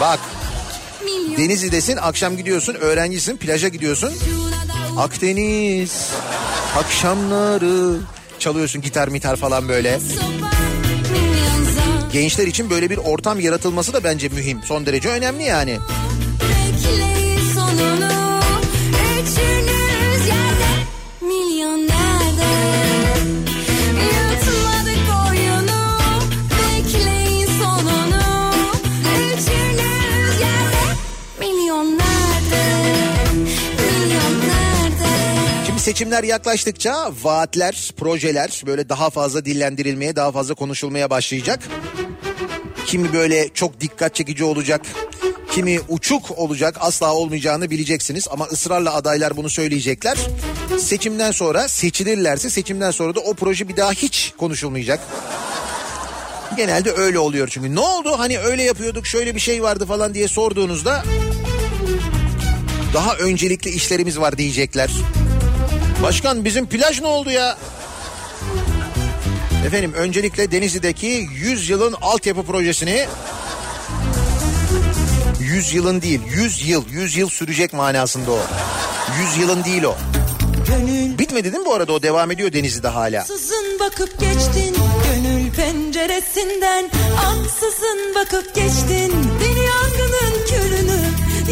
Bak 0.01 0.21
Denizli'desin 1.37 1.97
akşam 1.97 2.37
gidiyorsun 2.37 2.75
öğrencisin 2.75 3.37
plaja 3.37 3.69
gidiyorsun. 3.69 4.13
Akdeniz 4.97 6.09
akşamları 6.79 8.01
çalıyorsun 8.39 8.83
gitar 8.83 9.09
mitar 9.09 9.37
falan 9.37 9.69
böyle. 9.69 10.01
sopa 10.01 10.62
Gençler 12.13 12.47
için 12.47 12.71
böyle 12.71 12.91
bir 12.91 12.97
ortam 12.97 13.41
yaratılması 13.41 13.93
da 13.93 14.05
bence 14.05 14.29
mühim. 14.29 14.61
Son 14.65 14.87
derece 14.87 15.09
önemli 15.09 15.43
yani. 15.43 15.79
Seçimler 35.93 36.25
yaklaştıkça 36.25 37.13
vaatler, 37.23 37.91
projeler 37.97 38.63
böyle 38.67 38.89
daha 38.89 39.11
fazla 39.11 39.45
dillendirilmeye, 39.45 40.17
daha 40.17 40.33
fazla 40.33 40.55
konuşulmaya 40.55 41.11
başlayacak. 41.11 41.61
Kimi 42.87 43.13
böyle 43.13 43.49
çok 43.49 43.81
dikkat 43.81 44.15
çekici 44.15 44.45
olacak, 44.45 44.81
kimi 45.51 45.81
uçuk 45.89 46.39
olacak 46.39 46.77
asla 46.81 47.15
olmayacağını 47.15 47.71
bileceksiniz. 47.71 48.29
Ama 48.31 48.45
ısrarla 48.45 48.95
adaylar 48.95 49.37
bunu 49.37 49.51
söyleyecekler. 49.51 50.19
Seçimden 50.79 51.31
sonra 51.31 51.69
seçilirlerse 51.69 52.51
seçimden 52.51 52.91
sonra 52.91 53.15
da 53.15 53.21
o 53.21 53.35
proje 53.35 53.69
bir 53.69 53.77
daha 53.77 53.93
hiç 53.93 54.35
konuşulmayacak. 54.39 55.01
Genelde 56.57 56.93
öyle 56.93 57.19
oluyor 57.19 57.49
çünkü. 57.49 57.75
Ne 57.75 57.81
oldu 57.81 58.19
hani 58.19 58.39
öyle 58.39 58.63
yapıyorduk 58.63 59.07
şöyle 59.07 59.35
bir 59.35 59.41
şey 59.41 59.63
vardı 59.63 59.87
falan 59.87 60.15
diye 60.15 60.29
sorduğunuzda 60.29 61.05
daha 62.95 63.17
öncelikli 63.17 63.71
işlerimiz 63.71 64.19
var 64.19 64.39
diyecekler. 64.39 64.91
Başkan 66.03 66.45
bizim 66.45 66.67
plaj 66.67 67.01
ne 67.01 67.07
oldu 67.07 67.31
ya? 67.31 67.59
Efendim 69.67 69.93
öncelikle 69.93 70.53
Denizli'deki 70.53 71.29
100 71.35 71.71
yılın 71.71 71.95
altyapı 72.03 72.43
projesini 72.43 73.07
100 75.41 75.75
yılın 75.75 76.03
değil 76.03 76.21
100 76.35 76.69
yıl 76.69 76.85
100 76.91 77.17
yıl 77.17 77.29
sürecek 77.29 77.73
manasında 77.73 78.31
o. 78.31 78.39
100 79.21 79.37
yılın 79.37 79.65
değil 79.65 79.83
o. 79.83 79.97
Gönül 80.67 81.19
Bitmedi 81.19 81.53
değil 81.53 81.63
mi 81.63 81.67
bu 81.67 81.75
arada 81.75 81.93
o 81.93 82.03
devam 82.03 82.31
ediyor 82.31 82.53
Denizli'de 82.53 82.89
hala. 82.89 83.21
Ansızın 83.21 83.79
bakıp 83.81 84.21
geçtin 84.21 84.77
gönül 85.05 85.51
penceresinden 85.51 86.91
Ansızın 87.27 88.15
bakıp 88.15 88.55
geçtin 88.55 89.13
bir 89.41 89.57
yangının 89.63 90.47
külünü 90.47 91.01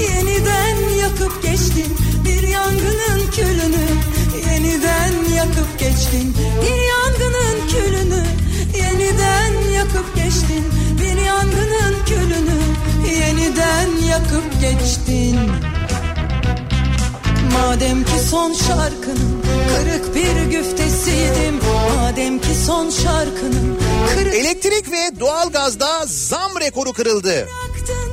Yeniden 0.01 0.98
yakıp 1.01 1.42
geçtin 1.42 1.96
bir 2.24 2.48
yangının 2.48 3.30
külünü 3.30 3.86
Yeniden 4.47 5.34
yakıp 5.36 5.78
geçtin 5.78 6.34
bir 6.62 6.82
yangının 6.88 7.68
külünü 7.68 8.24
Yeniden 8.76 9.70
yakıp 9.72 10.16
geçtin 10.16 10.64
bir 11.01 11.22
yangının 11.22 12.05
külünü 12.07 12.61
Yeniden 13.20 13.88
yakıp 14.11 14.61
geçtin 14.61 15.36
Madem 17.53 18.05
ki 18.05 18.18
son 18.30 18.53
şarkının 18.53 19.43
kırık 19.76 20.14
bir 20.14 20.51
güftesiydim 20.51 21.61
Madem 21.97 22.38
ki 22.38 22.55
son 22.66 22.91
şarkının 22.91 23.78
kırık 24.14 24.34
Elektrik 24.34 24.93
ve 24.93 25.20
doğalgazda 25.20 26.07
zam 26.07 26.61
rekoru 26.61 26.93
kırıldı. 26.93 27.28
bıraktın 27.49 28.11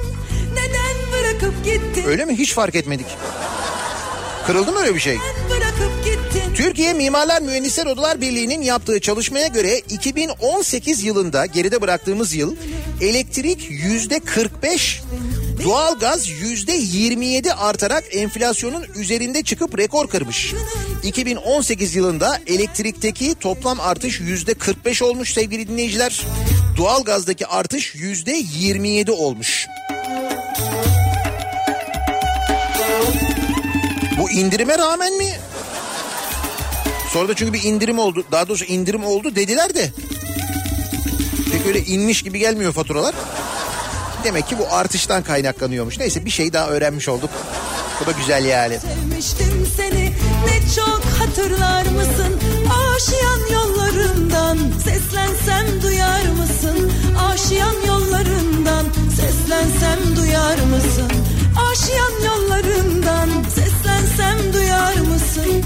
Neden 0.53 0.95
bırakıp 1.13 1.65
gittin 1.65 2.03
Öyle 2.07 2.25
mi? 2.25 2.35
Hiç 2.37 2.53
fark 2.53 2.75
etmedik. 2.75 3.07
Kırıldı 4.47 4.71
mı 4.71 4.79
öyle 4.79 4.95
bir 4.95 4.99
şey? 4.99 5.17
Neden 5.17 5.49
bırakıp 5.49 6.05
gittin 6.05 6.16
Türkiye 6.57 6.93
Mimarlar 6.93 7.41
Mühendisler 7.41 7.85
Odalar 7.85 8.21
Birliği'nin 8.21 8.61
yaptığı 8.61 8.99
çalışmaya 8.99 9.47
göre 9.47 9.79
2018 9.79 11.03
yılında 11.03 11.45
geride 11.45 11.81
bıraktığımız 11.81 12.35
yıl 12.35 12.55
elektrik 13.01 13.71
yüzde 13.71 14.19
45 14.19 15.01
Doğalgaz 15.63 16.29
yüzde 16.29 16.71
27 16.71 17.53
artarak 17.53 18.03
enflasyonun 18.11 18.85
üzerinde 18.95 19.43
çıkıp 19.43 19.77
rekor 19.77 20.07
kırmış. 20.07 20.53
2018 21.03 21.95
yılında 21.95 22.39
elektrikteki 22.47 23.35
toplam 23.35 23.79
artış 23.79 24.19
yüzde 24.19 24.53
45 24.53 25.01
olmuş 25.01 25.33
sevgili 25.33 25.67
dinleyiciler. 25.67 26.21
Doğalgazdaki 26.77 27.47
artış 27.47 27.95
yüzde 27.95 28.43
27 28.57 29.11
olmuş. 29.11 29.67
Bu 34.19 34.31
indirime 34.31 34.77
rağmen 34.77 35.13
mi? 35.13 35.31
Sonra 37.13 37.27
da 37.27 37.33
çünkü 37.35 37.53
bir 37.53 37.63
indirim 37.63 37.99
oldu. 37.99 38.23
Daha 38.31 38.47
doğrusu 38.47 38.65
indirim 38.65 39.05
oldu 39.05 39.35
dediler 39.35 39.75
de. 39.75 39.91
Pek 41.51 41.65
öyle 41.67 41.79
inmiş 41.79 42.21
gibi 42.21 42.39
gelmiyor 42.39 42.73
faturalar. 42.73 43.15
Demek 44.23 44.47
ki 44.47 44.57
bu 44.59 44.73
artıştan 44.73 45.23
kaynaklanıyormuş. 45.23 45.99
Neyse 45.99 46.25
bir 46.25 46.29
şey 46.29 46.53
daha 46.53 46.67
öğrenmiş 46.69 47.09
olduk. 47.09 47.29
Bu 48.01 48.05
da 48.05 48.11
güzel 48.11 48.45
yani. 48.45 48.79
Sevmiştim 48.79 49.67
seni 49.77 50.03
ne 50.45 50.75
çok 50.75 51.01
hatırlar 51.19 51.83
mısın? 51.83 52.39
Aşiyan 52.95 53.39
yollarından 53.53 54.57
seslensem 54.83 55.81
duyar 55.81 56.25
mısın? 56.25 56.91
Aşiyan 57.31 57.75
yollarından 57.87 58.85
seslensem 59.15 60.15
duyar 60.15 60.57
mısın? 60.57 61.11
Aşiyan 61.71 62.13
yollarından 62.25 63.29
seslensem 63.55 64.53
duyar? 64.53 64.66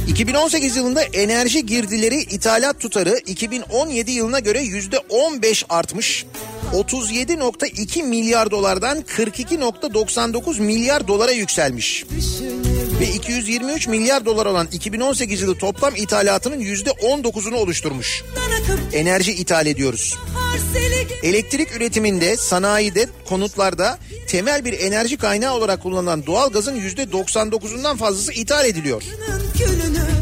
2018 0.08 0.76
yılında 0.76 1.02
enerji 1.02 1.66
girdileri 1.66 2.16
ithalat 2.16 2.80
tutarı 2.80 3.18
2017 3.26 4.12
yılına 4.12 4.40
göre 4.40 4.62
yüzde 4.62 5.00
15 5.10 5.66
artmış. 5.70 6.26
37.2 6.74 8.04
milyar 8.04 8.52
dolardan 8.52 9.02
42.99 9.02 10.62
milyar 10.62 11.08
dolara 11.08 11.32
yükselmiş. 11.32 12.06
Ve 13.00 13.08
223 13.08 13.88
milyar 13.88 14.26
dolar 14.26 14.46
olan 14.46 14.68
2018 14.72 15.42
yılı 15.42 15.58
toplam 15.58 15.96
ithalatının 15.96 16.60
yüzde 16.60 16.90
19'unu 16.90 17.56
oluşturmuş. 17.56 18.24
Enerji 18.94 19.32
ithal 19.34 19.66
ediyoruz. 19.66 20.18
Elektrik 21.24 21.76
üretiminde, 21.76 22.38
sanayide, 22.38 23.10
konutlarda 23.30 24.00
temel 24.28 24.66
bir 24.66 24.80
enerji 24.80 25.18
kaynağı 25.18 25.54
olarak 25.54 25.84
kullanılan 25.84 26.26
doğalgazın 26.26 26.76
yüzde 26.76 27.04
99'undan 27.04 27.98
fazlası 27.98 28.34
ithal 28.34 28.66
ediliyor. 28.66 29.04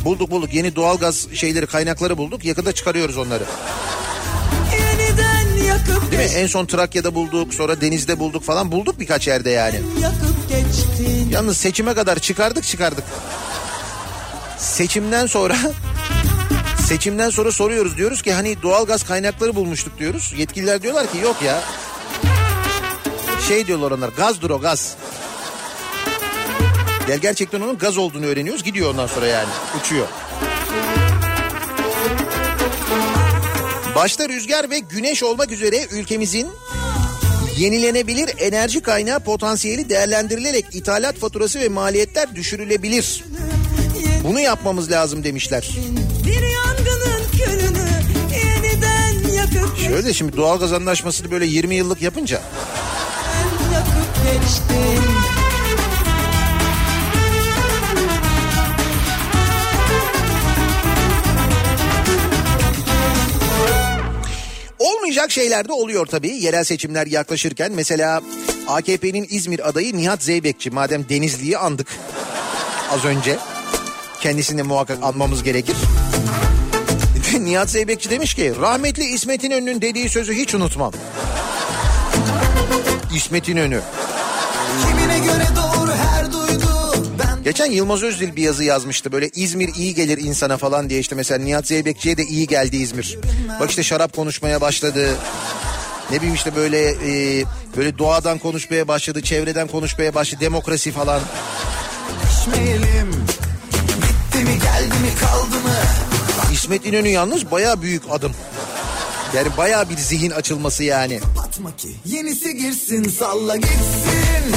Bulduk 0.06 0.32
bulduk 0.32 0.54
yeni 0.54 0.76
doğalgaz 0.76 1.28
şeyleri 1.34 1.68
kaynakları 1.68 2.18
bulduk 2.18 2.46
yakında 2.46 2.72
çıkarıyoruz 2.72 3.18
onları. 3.18 3.44
Değil 6.12 6.24
mi? 6.32 6.36
En 6.36 6.48
son 6.48 6.66
Trakya'da 6.66 7.16
bulduk 7.16 7.54
sonra 7.54 7.82
denizde 7.82 8.20
bulduk 8.20 8.44
falan 8.44 8.72
bulduk 8.72 9.00
birkaç 9.00 9.28
yerde 9.28 9.50
yani. 9.50 9.76
Yalnız 11.32 11.58
seçime 11.58 11.94
kadar 11.94 12.20
çıkardık 12.20 12.64
çıkardık. 12.64 13.04
Seçimden 14.58 15.26
sonra 15.26 15.58
seçimden 16.88 17.30
sonra 17.30 17.52
soruyoruz 17.52 17.98
diyoruz 17.98 18.22
ki 18.22 18.34
hani 18.34 18.62
doğalgaz 18.62 19.04
kaynakları 19.04 19.56
bulmuştuk 19.56 20.00
diyoruz. 20.00 20.34
Yetkililer 20.38 20.82
diyorlar 20.82 21.12
ki 21.12 21.18
yok 21.18 21.36
ya. 21.42 21.62
Şey 23.48 23.68
diyorlar 23.68 23.92
onlar 23.92 24.10
gazdır 24.10 24.50
o 24.50 24.60
gaz. 24.60 24.96
Ya 27.10 27.16
gerçekten 27.16 27.62
onun 27.62 27.78
gaz 27.78 27.98
olduğunu 27.98 28.26
öğreniyoruz 28.26 28.64
gidiyor 28.64 28.92
ondan 28.92 29.08
sonra 29.08 29.26
yani 29.26 29.50
uçuyor. 29.80 30.08
Başta 34.00 34.30
rüzgar 34.30 34.70
ve 34.70 34.80
güneş 34.80 35.24
olmak 35.24 35.52
üzere 35.52 35.88
ülkemizin 35.92 36.48
yenilenebilir 37.58 38.30
enerji 38.38 38.82
kaynağı 38.82 39.20
potansiyeli 39.20 39.90
değerlendirilerek 39.90 40.66
ithalat 40.74 41.16
faturası 41.16 41.60
ve 41.60 41.70
maliyetler 41.70 42.36
düşürülebilir. 42.36 43.24
Bunu 44.24 44.40
yapmamız 44.40 44.92
lazım 44.92 45.24
demişler. 45.24 45.70
Şöyle 49.88 50.14
şimdi 50.14 50.38
doğalgaz 50.38 50.74
anlaşmasını 50.74 51.32
böyle 51.32 51.46
20 51.46 51.76
yıllık 51.76 52.02
yapınca 52.02 52.42
yakıp 53.74 54.16
geçtin. 54.26 55.29
Olmayacak 65.10 65.32
şeyler 65.32 65.68
de 65.68 65.74
oluyor 65.74 66.06
tabii 66.06 66.32
yerel 66.32 66.64
seçimler 66.64 67.08
yaklaşırken. 67.08 67.72
Mesela 67.72 68.22
AKP'nin 68.68 69.28
İzmir 69.30 69.70
adayı 69.70 69.98
Nihat 69.98 70.24
Zeybekçi 70.24 70.72
madem 70.72 71.10
Denizli'yi 71.10 71.58
andık 71.58 71.88
az 72.92 73.06
önce 73.06 73.38
kendisini 74.22 74.64
muhakkak 74.64 74.98
anmamız 75.04 75.44
gerekir. 75.44 75.76
Nihat 77.40 77.70
Zeybekçi 77.70 78.10
demiş 78.10 78.34
ki 78.34 78.54
rahmetli 78.62 79.04
İsmet 79.04 79.44
İnönü'nün 79.44 79.82
dediği 79.82 80.10
sözü 80.10 80.34
hiç 80.34 80.56
unutmam. 80.56 80.94
İsmet 83.16 83.50
İnönü. 83.50 83.82
Kimine 84.88 85.20
göre 85.20 85.48
doğru 85.56 85.69
Geçen 87.44 87.72
Yılmaz 87.72 88.04
Özdil 88.04 88.36
bir 88.36 88.44
yazı 88.44 88.64
yazmıştı 88.64 89.12
böyle 89.12 89.30
İzmir 89.30 89.76
iyi 89.76 89.96
gelir 89.96 90.18
insana 90.18 90.58
falan 90.58 90.90
diye 90.90 91.00
işte 91.00 91.16
mesela 91.16 91.44
Nihat 91.44 91.68
Zeybekçi'ye 91.68 92.18
de 92.18 92.24
iyi 92.24 92.48
geldi 92.48 92.78
İzmir. 92.78 93.18
Bak 93.60 93.70
işte 93.70 93.84
şarap 93.84 94.16
konuşmaya 94.16 94.62
başladı. 94.62 95.16
Ne 96.12 96.18
bileyim 96.18 96.36
işte 96.36 96.56
böyle 96.56 96.90
e, 96.90 97.44
böyle 97.78 97.98
doğadan 97.98 98.38
konuşmaya 98.38 98.88
başladı, 98.88 99.22
çevreden 99.22 99.68
konuşmaya 99.68 100.16
başladı, 100.16 100.42
demokrasi 100.42 100.92
falan. 100.92 101.22
Gitti 103.96 104.46
mi 104.46 104.60
geldi 104.60 105.00
mi 105.02 105.12
kaldı 105.20 105.56
mı 105.56 105.76
İsmet 106.54 106.86
İnönü 106.86 107.08
yalnız 107.08 107.52
baya 107.52 107.82
büyük 107.82 108.04
adım. 108.10 108.32
Yani 109.36 109.48
baya 109.58 109.90
bir 109.90 109.98
zihin 109.98 110.32
açılması 110.32 110.84
yani. 110.84 111.20
Batma 111.38 111.76
ki 111.76 111.90
yenisi 112.06 112.58
girsin 112.58 113.04
salla 113.04 113.56
gitsin 113.56 114.56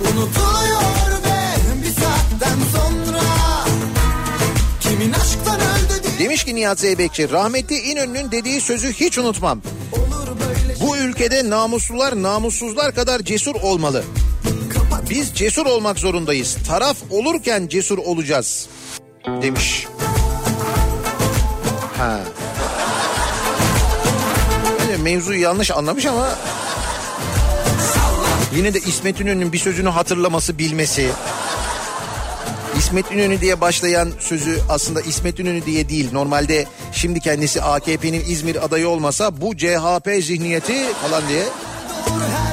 Unutuluyor 0.00 1.11
Demiş 6.18 6.44
ki 6.44 6.54
Nihat 6.54 6.78
Zeybekçi 6.78 7.30
rahmetli 7.30 7.78
İnönü'nün 7.78 8.30
dediği 8.30 8.60
sözü 8.60 8.92
hiç 8.92 9.18
unutmam. 9.18 9.62
Bu 10.80 10.96
ülkede 10.96 11.50
namuslular 11.50 12.22
namussuzlar 12.22 12.94
kadar 12.94 13.20
cesur 13.20 13.54
olmalı. 13.54 14.04
Biz 15.10 15.34
cesur 15.34 15.66
olmak 15.66 15.98
zorundayız. 15.98 16.56
Taraf 16.68 16.96
olurken 17.10 17.68
cesur 17.68 17.98
olacağız. 17.98 18.68
Demiş. 19.42 19.86
Ha. 21.98 22.20
Yani 24.90 25.02
mevzuyu 25.02 25.40
yanlış 25.40 25.70
anlamış 25.70 26.06
ama 26.06 26.28
yine 28.56 28.74
de 28.74 28.78
İsmet 28.78 29.20
İnönü'nün 29.20 29.52
bir 29.52 29.58
sözünü 29.58 29.88
hatırlaması 29.88 30.58
bilmesi. 30.58 31.10
İsmet 32.82 33.12
İnönü 33.12 33.40
diye 33.40 33.60
başlayan 33.60 34.12
sözü 34.20 34.60
aslında 34.68 35.00
İsmet 35.00 35.38
İnönü 35.38 35.66
diye 35.66 35.88
değil. 35.88 36.08
Normalde 36.12 36.66
şimdi 36.92 37.20
kendisi 37.20 37.62
AKP'nin 37.62 38.24
İzmir 38.28 38.64
adayı 38.64 38.88
olmasa 38.88 39.40
bu 39.40 39.56
CHP 39.56 40.24
zihniyeti 40.24 40.92
falan 41.02 41.22
diye 41.28 41.44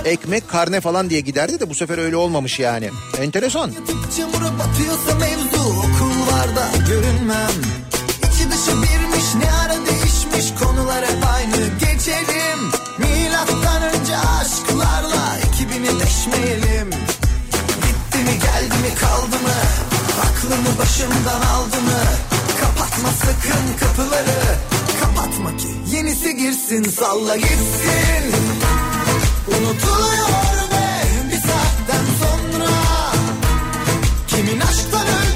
ekmek 0.06 0.50
karne 0.50 0.82
falan 0.82 1.10
diye 1.10 1.20
giderdi 1.20 1.60
de 1.60 1.70
bu 1.70 1.76
sefer 1.76 1.98
öyle 1.98 2.16
olmamış 2.16 2.60
yani. 2.60 2.90
Enteresan. 3.22 3.72
Mevzu 5.20 5.70
okullarda 5.70 6.68
görünmem 6.88 7.52
İçi 8.18 8.52
dışı 8.52 8.72
birmiş 8.72 9.36
ne 9.36 9.52
ara 9.52 9.76
değişmiş 9.86 10.60
konular 10.64 11.06
hep 11.06 11.24
aynı 11.34 11.56
Geçelim 11.80 12.60
milattan 12.98 13.84
önce 13.84 14.18
aşklarla 14.18 15.38
ekibini 15.38 16.00
deşmeyelim 16.00 16.90
Gitti 17.82 18.18
mi 18.18 18.40
geldi 18.40 18.76
mi 18.84 18.96
kaldı 19.02 19.44
mı 19.44 19.69
aklımı 20.20 20.78
başımdan 20.80 21.42
aldı 21.42 21.82
mı? 21.82 22.02
Kapatma 22.62 23.10
sakın 23.10 23.78
kapıları. 23.80 24.42
Kapatma 25.02 25.58
ki 25.58 25.68
yenisi 25.96 26.36
girsin 26.38 26.84
salla 26.84 27.36
gitsin. 27.38 28.24
Unutuluyor 29.48 30.70
be 30.72 30.88
bir 31.32 31.42
saatten 31.48 32.06
sonra. 32.20 32.70
Kimin 34.28 34.60
aşktan 34.60 35.08
öldü 35.08 35.29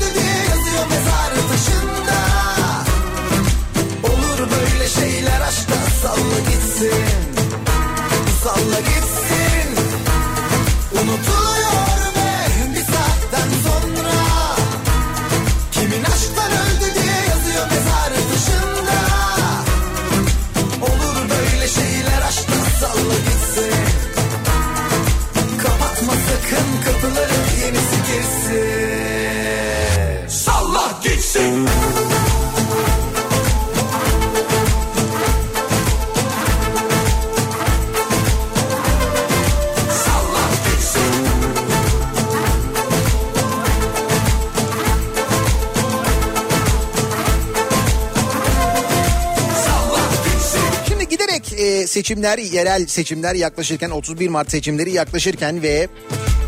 seçimler, 51.93 52.37
yerel 52.37 52.87
seçimler 52.87 53.35
yaklaşırken 53.35 53.89
31 53.89 54.29
Mart 54.29 54.51
seçimleri 54.51 54.91
yaklaşırken 54.91 55.61
ve 55.61 55.87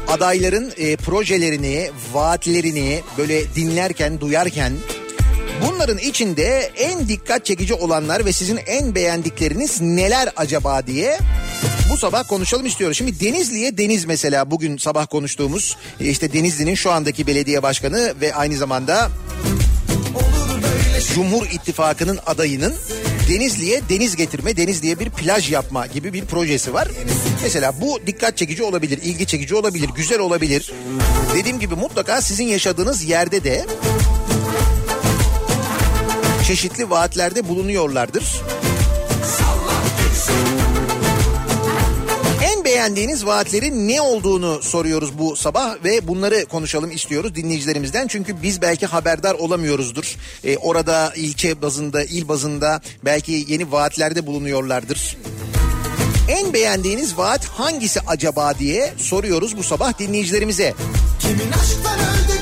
adayların 0.08 0.74
e, 0.78 0.96
projelerini, 0.96 1.92
vaatlerini 2.14 3.02
böyle 3.18 3.56
dinlerken, 3.56 4.22
duyarken 4.22 4.74
bunların 5.68 5.98
içinde 5.98 6.72
en 6.78 7.08
dikkat 7.08 7.46
çekici 7.46 7.74
olanlar 7.74 8.26
ve 8.26 8.34
sizin 8.34 8.58
en 8.58 8.96
beğendikleriniz 8.96 9.82
neler 9.82 10.30
acaba 10.36 10.88
diye 10.88 11.20
bu 11.92 11.98
sabah 11.98 12.28
konuşalım 12.28 12.66
istiyoruz. 12.66 12.98
Şimdi 12.98 13.20
Denizli'ye 13.20 13.78
Deniz 13.78 14.06
mesela 14.06 14.52
bugün 14.52 14.78
sabah 14.78 15.08
konuştuğumuz 15.08 15.78
e, 16.00 16.06
işte 16.06 16.34
Denizli'nin 16.34 16.76
şu 16.76 16.92
andaki 16.92 17.28
belediye 17.28 17.64
başkanı 17.64 18.14
ve 18.22 18.36
aynı 18.36 18.58
zamanda 18.58 19.10
Cumhur 21.14 21.46
İttifakı'nın 21.46 22.20
adayının 22.26 22.74
Denizli'ye 23.30 23.82
deniz 23.90 24.16
getirme, 24.16 24.58
Denizli'ye 24.58 25.00
bir 25.00 25.10
plaj 25.10 25.52
yapma 25.52 25.88
gibi 25.88 26.14
bir 26.14 26.26
projesi 26.26 26.74
var. 26.74 26.88
Mesela 27.44 27.74
bu 27.82 28.00
dikkat 28.08 28.38
çekici 28.38 28.64
olabilir, 28.64 29.00
ilgi 29.04 29.26
çekici 29.26 29.56
olabilir, 29.56 29.90
güzel 29.96 30.20
olabilir. 30.20 30.72
Dediğim 31.36 31.60
gibi 31.60 31.76
mutlaka 31.76 32.22
sizin 32.22 32.46
yaşadığınız 32.46 33.04
yerde 33.04 33.44
de 33.44 33.66
çeşitli 36.48 36.90
vaatlerde 36.90 37.48
bulunuyorlardır. 37.48 38.42
Beğendiğiniz 42.86 43.26
vaatlerin 43.26 43.88
ne 43.88 44.02
olduğunu 44.02 44.62
soruyoruz 44.62 45.18
bu 45.20 45.36
sabah 45.36 45.84
ve 45.84 46.08
bunları 46.08 46.46
konuşalım 46.46 46.92
istiyoruz 46.92 47.36
dinleyicilerimizden. 47.36 48.08
Çünkü 48.08 48.42
biz 48.42 48.62
belki 48.62 48.86
haberdar 48.86 49.34
olamıyoruzdur. 49.34 50.16
Ee, 50.44 50.58
orada 50.58 51.14
ilçe 51.16 51.62
bazında, 51.62 52.04
il 52.04 52.28
bazında 52.28 52.82
belki 53.06 53.46
yeni 53.48 53.72
vaatlerde 53.72 54.28
bulunuyorlardır. 54.28 55.18
En 56.30 56.54
beğendiğiniz 56.54 57.18
vaat 57.18 57.46
hangisi 57.46 58.00
acaba 58.08 58.60
diye 58.60 58.94
soruyoruz 58.98 59.58
bu 59.58 59.64
sabah 59.64 60.00
dinleyicilerimize. 60.00 60.74
Kimin 61.20 61.52
aşktan 61.52 62.00
öldü 62.00 62.35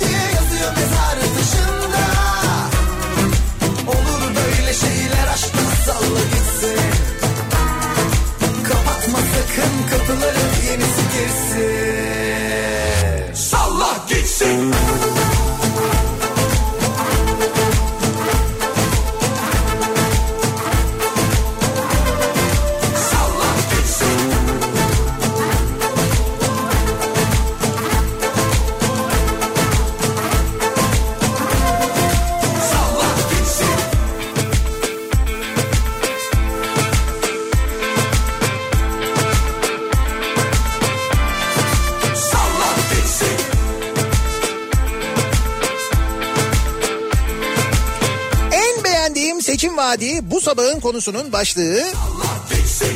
vaadi 49.93 50.31
bu 50.31 50.41
sabahın 50.41 50.79
konusunun 50.79 51.31
başlığı. 51.31 51.83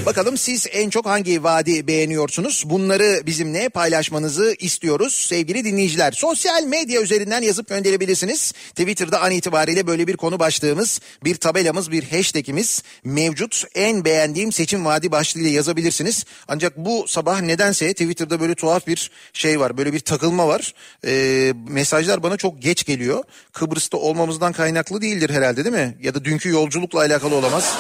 Bakalım 0.06 0.38
siz 0.38 0.68
en 0.72 0.90
çok 0.90 1.06
hangi 1.06 1.44
vaadi 1.44 1.88
beğeniyorsunuz? 1.88 2.64
Bunları 2.66 3.22
bizimle 3.26 3.70
paylaşmanızı 3.70 4.56
istiyoruz 4.60 5.14
sevgili 5.14 5.66
dinleyiciler. 5.66 6.12
Sosyal 6.12 6.64
medya 6.64 7.02
üzerinden 7.02 7.42
yazıp 7.42 7.68
gönderebilirsiniz. 7.70 8.52
Twitter'da 8.52 9.22
an 9.22 9.32
itibariyle 9.32 9.88
böyle 9.88 10.08
bir 10.08 10.18
konu 10.18 10.40
başlığımız, 10.40 11.02
bir 11.24 11.36
tabelamız, 11.36 11.92
bir 11.92 12.04
hashtagimiz 12.04 12.84
mevcut. 13.04 13.64
En 13.76 14.06
beğendiğim 14.06 14.52
seçim 14.52 14.86
vaadi 14.86 15.12
başlığıyla 15.12 15.50
yazabilirsiniz. 15.50 16.26
Ancak 16.48 16.78
bu 16.78 17.06
sabah 17.08 17.42
nedense 17.42 17.94
Twitter'da 17.94 18.40
böyle 18.40 18.56
tuhaf 18.56 18.88
bir 18.88 19.12
şey 19.34 19.60
var. 19.60 19.78
Böyle 19.78 19.94
bir 19.94 20.00
takılma 20.00 20.48
var. 20.48 20.74
Ee, 21.06 21.54
mesajlar 21.70 22.24
bana 22.24 22.38
çok 22.38 22.62
geç 22.62 22.86
geliyor. 22.86 23.24
Kıbrıs'ta 23.54 23.98
olmamızdan 23.98 24.54
kaynaklı 24.54 25.02
değildir 25.02 25.30
herhalde 25.30 25.66
değil 25.66 25.76
mi? 25.76 25.98
Ya 26.02 26.16
da 26.16 26.26
dünkü 26.26 26.50
yolculukla 26.50 27.00
alakalı 27.00 27.36
olamaz. 27.36 27.74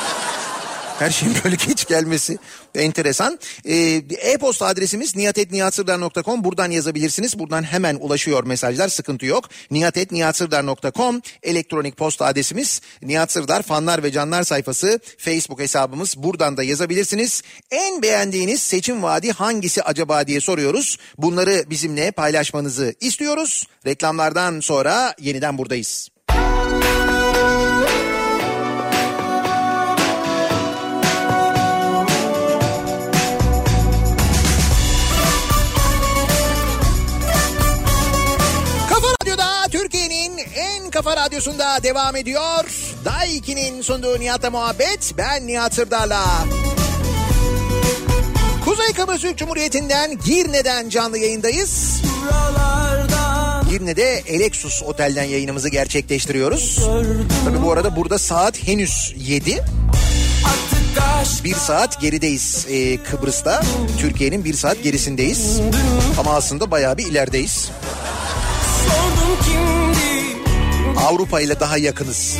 Her 0.99 1.09
şeyin 1.09 1.35
böyle 1.43 1.55
geç 1.55 1.87
gelmesi 1.87 2.37
enteresan. 2.75 3.39
Ee, 3.65 4.01
E-posta 4.19 4.65
adresimiz 4.65 5.15
niyatetniyatsırdar.com. 5.15 6.43
Buradan 6.43 6.71
yazabilirsiniz. 6.71 7.39
Buradan 7.39 7.63
hemen 7.63 7.95
ulaşıyor 7.95 8.43
mesajlar. 8.43 8.87
Sıkıntı 8.87 9.25
yok. 9.25 9.49
niyatetniyatsırdar.com 9.71 11.21
elektronik 11.43 11.97
posta 11.97 12.25
adresimiz. 12.25 12.81
Nihat 13.01 13.31
Sırdar 13.31 13.61
fanlar 13.61 14.03
ve 14.03 14.11
canlar 14.11 14.43
sayfası 14.43 14.99
Facebook 15.17 15.59
hesabımız. 15.59 16.17
Buradan 16.17 16.57
da 16.57 16.63
yazabilirsiniz. 16.63 17.41
En 17.71 18.01
beğendiğiniz 18.01 18.61
seçim 18.61 19.03
vaadi 19.03 19.31
hangisi 19.31 19.83
acaba 19.83 20.27
diye 20.27 20.41
soruyoruz. 20.41 20.97
Bunları 21.17 21.65
bizimle 21.69 22.11
paylaşmanızı 22.11 22.95
istiyoruz. 23.01 23.67
Reklamlardan 23.85 24.59
sonra 24.59 25.15
yeniden 25.19 25.57
buradayız. 25.57 26.16
Kafa 40.97 41.17
radyosunda 41.17 41.83
devam 41.83 42.15
ediyor. 42.15 42.65
Day 43.05 43.37
2'nin 43.37 43.81
sunduğu 43.81 44.19
Nihat'la 44.19 44.49
muhabbet. 44.49 45.13
Ben 45.17 45.47
Nihat 45.47 45.73
Sırdar'la. 45.73 46.23
Kuzey 48.65 48.93
Kıbrıs 48.93 49.21
Türk 49.21 49.37
Cumhuriyeti'nden 49.37 50.17
Girne'den 50.25 50.89
canlı 50.89 51.17
yayındayız. 51.17 52.01
Girne'de 53.69 54.23
Elexus 54.27 54.83
Otel'den 54.83 55.23
yayınımızı 55.23 55.69
gerçekleştiriyoruz. 55.69 56.79
Tabii 57.45 57.63
bu 57.63 57.71
arada 57.71 57.95
burada 57.95 58.17
saat 58.17 58.67
henüz 58.67 59.13
7. 59.17 59.63
Bir 61.43 61.55
saat 61.55 62.01
gerideyiz 62.01 62.65
e, 62.69 62.97
Kıbrıs'ta. 62.97 63.63
Türkiye'nin 63.99 64.45
bir 64.45 64.53
saat 64.53 64.83
gerisindeyiz. 64.83 65.59
Ama 66.19 66.33
aslında 66.33 66.71
bayağı 66.71 66.97
bir 66.97 67.05
ilerideyiz. 67.05 67.71
Avrupa 70.97 71.41
ile 71.41 71.59
daha 71.59 71.77
yakınız. 71.77 72.37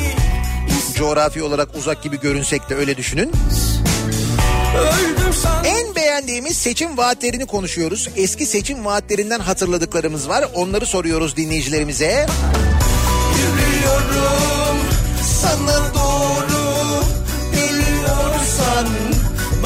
Coğrafi 0.94 1.42
olarak 1.42 1.68
uzak 1.76 2.02
gibi 2.02 2.20
görünsek 2.20 2.70
de 2.70 2.74
öyle 2.74 2.96
düşünün. 2.96 3.32
En 5.64 5.94
beğendiğimiz 5.94 6.56
seçim 6.56 6.96
vaatlerini 6.96 7.46
konuşuyoruz. 7.46 8.08
Eski 8.16 8.46
seçim 8.46 8.84
vaatlerinden 8.84 9.40
hatırladıklarımız 9.40 10.28
var. 10.28 10.44
Onları 10.54 10.86
soruyoruz 10.86 11.36
dinleyicilerimize. 11.36 12.26
Yürüyorum 13.38 14.78
sana 15.42 15.94
doğru 15.94 17.04
Geliyorsan 17.52 18.88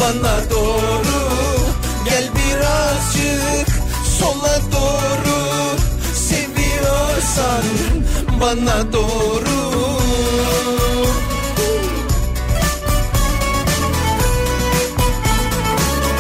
bana 0.01 0.51
doğru 0.51 1.23
Gel 2.05 2.25
birazcık 2.35 3.69
sola 4.19 4.61
doğru 4.73 5.39
Seviyorsan 6.15 7.63
bana 8.43 8.93
doğru 8.93 9.63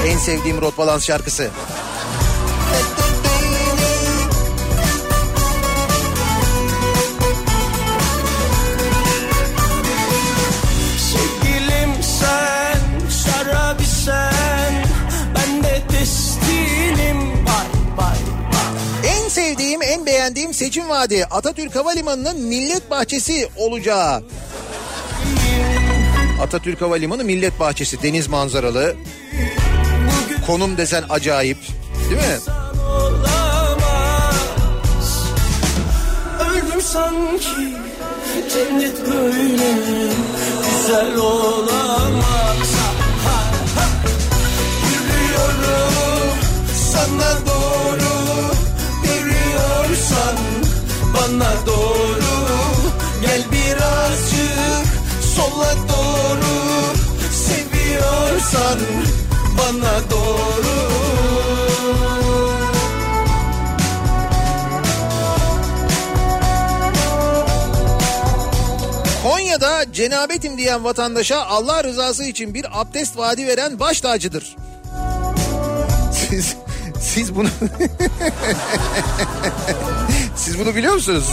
En 0.06 0.18
sevdiğim 0.18 0.60
Rot 0.60 0.78
Balans 0.78 1.06
şarkısı. 1.06 1.50
Beğendiğim 20.22 20.54
seçim 20.54 20.88
vaadi 20.88 21.24
Atatürk 21.24 21.76
Havalimanı'nın 21.76 22.40
millet 22.40 22.90
bahçesi 22.90 23.48
olacağı. 23.56 24.22
Atatürk 26.42 26.80
Havalimanı 26.80 27.24
millet 27.24 27.60
bahçesi, 27.60 28.02
deniz 28.02 28.28
manzaralı. 28.28 28.96
Konum 30.46 30.76
desen 30.76 31.04
acayip. 31.10 31.58
Değil 32.10 32.20
mi? 32.20 32.38
sanki 36.82 37.76
cennet 38.52 39.06
böyle 39.06 39.72
güzel 40.64 41.16
olamaz 41.16 42.72
Ha, 43.24 43.44
ha, 43.76 43.86
Yürüyorum 44.90 46.38
sana 46.92 47.46
doğru 47.46 47.81
bana 51.22 51.66
doğru. 51.66 52.22
Gel 53.22 53.42
birazcık 53.52 54.86
sola 55.34 55.74
doğru. 55.88 56.54
Seviyorsan 57.32 58.78
bana 59.58 60.10
doğru. 60.10 60.72
Konya'da 69.22 69.92
cenabetim 69.92 70.58
diyen 70.58 70.84
vatandaşa 70.84 71.46
Allah 71.46 71.84
rızası 71.84 72.24
için 72.24 72.54
bir 72.54 72.80
abdest 72.80 73.18
vaadi 73.18 73.46
veren 73.46 73.80
baş 73.80 74.00
tacıdır. 74.00 74.56
Siz, 76.12 76.56
siz 77.00 77.36
bunu... 77.36 77.48
siz 80.42 80.58
bunu 80.58 80.74
biliyor 80.74 80.94
musunuz? 80.94 81.24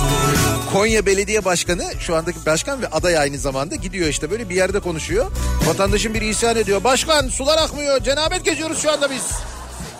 Konya 0.73 1.05
Belediye 1.05 1.45
Başkanı 1.45 1.83
şu 1.99 2.15
andaki 2.15 2.45
başkan 2.45 2.81
ve 2.81 2.87
aday 2.87 3.17
aynı 3.17 3.37
zamanda 3.37 3.75
gidiyor 3.75 4.07
işte 4.07 4.31
böyle 4.31 4.49
bir 4.49 4.55
yerde 4.55 4.79
konuşuyor. 4.79 5.31
Vatandaşın 5.67 6.13
biri 6.13 6.27
isyan 6.27 6.55
ediyor. 6.55 6.83
Başkan 6.83 7.27
sular 7.27 7.57
akmıyor 7.57 8.03
cenabet 8.03 8.45
geziyoruz 8.45 8.81
şu 8.81 8.91
anda 8.91 9.09
biz. 9.09 9.31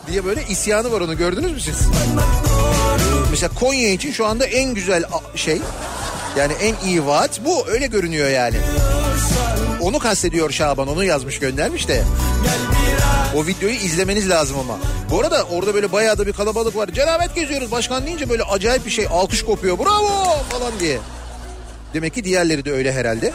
Diye 0.07 0.25
böyle 0.25 0.43
isyanı 0.49 0.91
var 0.91 1.01
onu 1.01 1.17
gördünüz 1.17 1.51
mü 1.51 1.59
siz? 1.61 1.87
Mesela 3.31 3.53
Konya 3.59 3.89
için 3.89 4.11
şu 4.11 4.25
anda 4.25 4.45
en 4.45 4.73
güzel 4.73 5.03
şey 5.35 5.61
yani 6.37 6.53
en 6.53 6.87
iyi 6.87 7.05
vaat 7.05 7.45
bu 7.45 7.67
öyle 7.67 7.87
görünüyor 7.87 8.29
yani. 8.29 8.57
Onu 9.81 9.99
kastediyor 9.99 10.51
Şaban 10.51 10.87
onu 10.87 11.03
yazmış 11.03 11.39
göndermiş 11.39 11.87
de. 11.87 12.03
O 13.35 13.45
videoyu 13.45 13.75
izlemeniz 13.75 14.29
lazım 14.29 14.59
ama. 14.59 14.79
Bu 15.11 15.19
arada 15.19 15.43
orada 15.43 15.73
böyle 15.73 15.91
bayağı 15.91 16.17
da 16.17 16.27
bir 16.27 16.33
kalabalık 16.33 16.75
var. 16.75 16.87
Cenabet 16.87 17.35
geziyoruz 17.35 17.71
başkan 17.71 18.05
deyince 18.05 18.29
böyle 18.29 18.43
acayip 18.43 18.85
bir 18.85 18.91
şey 18.91 19.07
alkış 19.09 19.43
kopuyor. 19.43 19.79
Bravo 19.79 20.37
falan 20.49 20.79
diye. 20.79 20.99
Demek 21.93 22.13
ki 22.13 22.23
diğerleri 22.23 22.65
de 22.65 22.71
öyle 22.71 22.93
herhalde. 22.93 23.33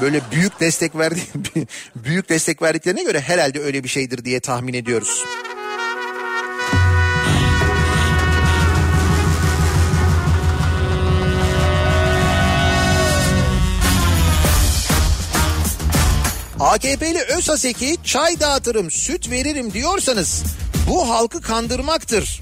Böyle 0.00 0.20
büyük 0.32 0.60
destek 0.60 0.96
verdi 0.96 1.20
büyük 1.96 2.28
destek 2.28 2.62
verdiklerine 2.62 3.02
göre 3.04 3.20
herhalde 3.20 3.60
öyle 3.60 3.84
bir 3.84 3.88
şeydir 3.88 4.24
diye 4.24 4.40
tahmin 4.40 4.74
ediyoruz. 4.74 5.24
AKP'li 16.64 17.20
Özaseki 17.22 17.96
çay 18.04 18.40
dağıtırım, 18.40 18.90
süt 18.90 19.30
veririm 19.30 19.72
diyorsanız 19.72 20.42
bu 20.88 21.10
halkı 21.10 21.40
kandırmaktır. 21.40 22.40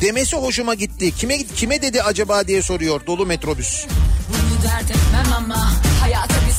Demesi 0.00 0.36
hoşuma 0.36 0.74
gitti. 0.74 1.12
Kime 1.14 1.44
kime 1.44 1.82
dedi 1.82 2.02
acaba 2.02 2.46
diye 2.46 2.62
soruyor 2.62 3.06
dolu 3.06 3.26
metrobüs. 3.26 3.86
Ama 5.36 5.70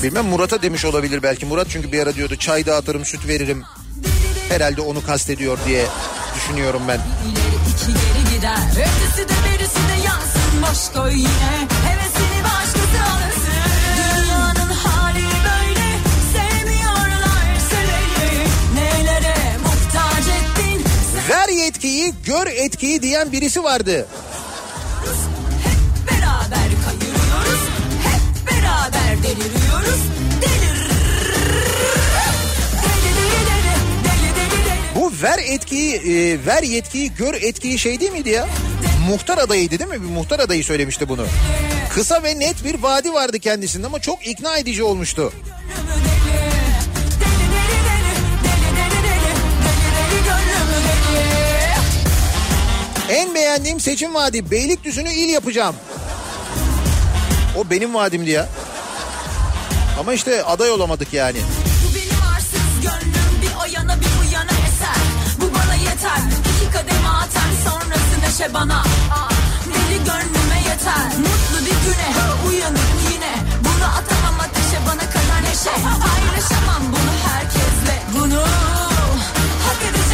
Bilmem 0.04 0.26
Murat'a 0.26 0.62
demiş 0.62 0.86
olabilir 0.86 1.24
belki. 1.24 1.46
Murat 1.46 1.68
çünkü 1.70 1.92
bir 1.92 2.00
ara 2.00 2.16
diyordu 2.16 2.36
çay 2.36 2.66
dağıtırım, 2.66 3.06
süt 3.06 3.28
veririm. 3.28 3.64
Herhalde 4.50 4.82
onu 4.82 5.06
kastediyor 5.06 5.58
diye 5.68 5.86
düşünüyorum 6.36 6.82
ben. 6.88 7.00
ileri 7.26 7.56
iki 7.72 7.88
geri 7.88 8.36
gider. 8.36 8.58
Ötesi 8.72 9.30
de 9.30 9.34
birisi 9.46 9.76
de 9.76 10.06
yansın 10.06 10.62
boş 10.62 11.02
koy 11.02 11.14
yine. 11.14 11.68
Hevesini 11.86 12.15
yetkiyi, 21.56 22.14
gör 22.26 22.48
etkiyi 22.48 23.02
diyen 23.02 23.32
birisi 23.32 23.64
vardı. 23.64 24.08
Hep 25.64 26.12
beraber 26.12 26.70
kayırıyoruz. 26.86 27.60
Hep 28.04 28.48
beraber 28.52 29.24
deliriyoruz. 29.24 30.00
Delir. 30.42 30.90
Deli 32.84 33.12
deli 33.16 33.46
deli. 33.48 33.74
Deli 34.06 34.36
deli 34.36 34.66
deli. 34.66 34.96
Bu 34.96 35.14
ver 35.24 35.40
etkiyi, 35.46 35.96
e, 35.96 36.46
ver 36.46 36.64
yetkiyi, 36.64 37.14
gör 37.16 37.34
etkiyi 37.34 37.80
şey 37.80 38.00
değil 38.00 38.12
miydi 38.12 38.30
ya? 38.30 38.48
Muhtar 39.10 39.38
adayıydı 39.38 39.80
değil 39.80 39.90
mi? 39.90 40.02
Bir 40.04 40.10
muhtar 40.10 40.40
adayı 40.40 40.64
söylemişti 40.64 41.10
bunu. 41.10 41.26
Kısa 41.94 42.24
ve 42.24 42.40
net 42.40 42.64
bir 42.66 42.84
vaadi 42.84 43.14
vardı 43.14 43.40
kendisinde 43.40 43.88
ama 43.88 44.00
çok 44.00 44.28
ikna 44.28 44.58
edici 44.58 44.84
olmuştu. 44.84 45.34
En 53.10 53.36
beğendiğim 53.36 53.80
seçim 53.80 54.16
vaadi. 54.16 54.52
Beylikdüzü'nü 54.52 55.10
il 55.10 55.30
yapacağım. 55.30 55.76
O 57.58 57.70
benim 57.70 57.96
vaadimdi 57.96 58.30
ya. 58.30 58.50
Ama 60.00 60.14
işte 60.14 60.44
aday 60.44 60.72
olamadık 60.72 61.14
yani. 61.14 61.38
Bu 61.84 61.96
benim 61.96 62.24
arsız 62.36 62.82
gönlüm. 62.82 63.42
Bir 63.42 63.50
o 63.62 63.66
yana 63.76 63.96
bir 64.00 64.06
bu 64.06 64.34
yana 64.34 64.52
eser. 64.52 65.02
Bu 65.40 65.54
bana 65.54 65.76
yeter. 65.76 66.20
İki 66.56 66.72
kademe 66.74 67.08
atar 67.08 67.52
sonrası 67.66 68.16
neşe 68.24 68.54
bana. 68.54 68.84
Deli 69.66 69.98
gönlüme 69.98 70.60
yeter. 70.70 71.08
Mutlu 71.18 71.66
bir 71.66 71.78
güne 71.86 72.10
uyanıp 72.50 72.80
yine. 73.14 73.34
Bunu 73.60 73.86
atamam 73.86 74.40
ateşe 74.40 74.80
bana 74.88 75.10
kadar 75.10 75.42
neşe. 75.44 75.76
Paylaşamam 75.82 76.84
bunu 76.88 77.14
herkesle. 77.34 77.96
Bunu 78.20 78.42
hak 79.66 79.82
edeceksin 79.90 80.05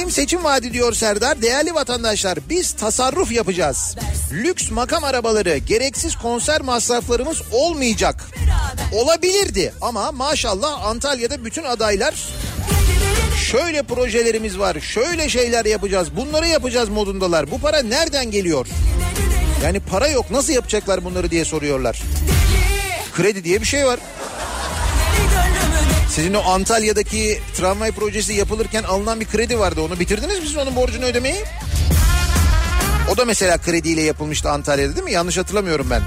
En 0.00 0.06
beğendiğim 0.06 0.24
seçim 0.24 0.44
vaadi 0.44 0.72
diyor 0.72 0.92
Serdar. 0.92 1.42
Değerli 1.42 1.74
vatandaşlar 1.74 2.38
biz 2.48 2.72
tasarruf 2.72 3.32
yapacağız. 3.32 3.96
Lüks 4.32 4.70
makam 4.70 5.04
arabaları, 5.04 5.56
gereksiz 5.56 6.16
konser 6.16 6.60
masraflarımız 6.60 7.42
olmayacak. 7.52 8.26
Olabilirdi 8.92 9.72
ama 9.80 10.12
maşallah 10.12 10.86
Antalya'da 10.86 11.44
bütün 11.44 11.64
adaylar 11.64 12.14
şöyle 13.50 13.82
projelerimiz 13.82 14.58
var, 14.58 14.80
şöyle 14.80 15.28
şeyler 15.28 15.64
yapacağız, 15.64 16.16
bunları 16.16 16.48
yapacağız 16.48 16.88
modundalar. 16.88 17.50
Bu 17.50 17.58
para 17.58 17.82
nereden 17.82 18.30
geliyor? 18.30 18.66
Yani 19.64 19.80
para 19.80 20.08
yok 20.08 20.30
nasıl 20.30 20.52
yapacaklar 20.52 21.04
bunları 21.04 21.30
diye 21.30 21.44
soruyorlar. 21.44 22.02
Kredi 23.16 23.44
diye 23.44 23.60
bir 23.60 23.66
şey 23.66 23.86
var. 23.86 24.00
Sizin 26.10 26.34
o 26.34 26.42
Antalya'daki 26.42 27.40
tramvay 27.56 27.92
projesi 27.92 28.32
yapılırken 28.32 28.82
alınan 28.82 29.20
bir 29.20 29.26
kredi 29.26 29.58
vardı. 29.58 29.80
Onu 29.80 30.00
bitirdiniz 30.00 30.40
mi 30.40 30.46
siz 30.46 30.56
onun 30.56 30.76
borcunu 30.76 31.04
ödemeyi? 31.04 31.44
O 33.12 33.16
da 33.16 33.24
mesela 33.24 33.58
krediyle 33.58 34.02
yapılmıştı 34.02 34.50
Antalya'da 34.50 34.94
değil 34.94 35.04
mi? 35.04 35.12
Yanlış 35.12 35.38
hatırlamıyorum 35.38 35.86
ben. 35.90 36.02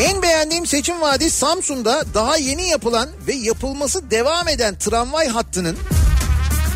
En 0.00 0.22
beğendiğim 0.22 0.66
seçim 0.66 1.00
vaadi 1.00 1.30
Samsun'da 1.30 2.04
daha 2.14 2.36
yeni 2.36 2.68
yapılan 2.68 3.08
ve 3.26 3.34
yapılması 3.34 4.10
devam 4.10 4.48
eden 4.48 4.78
tramvay 4.78 5.28
hattının 5.28 5.76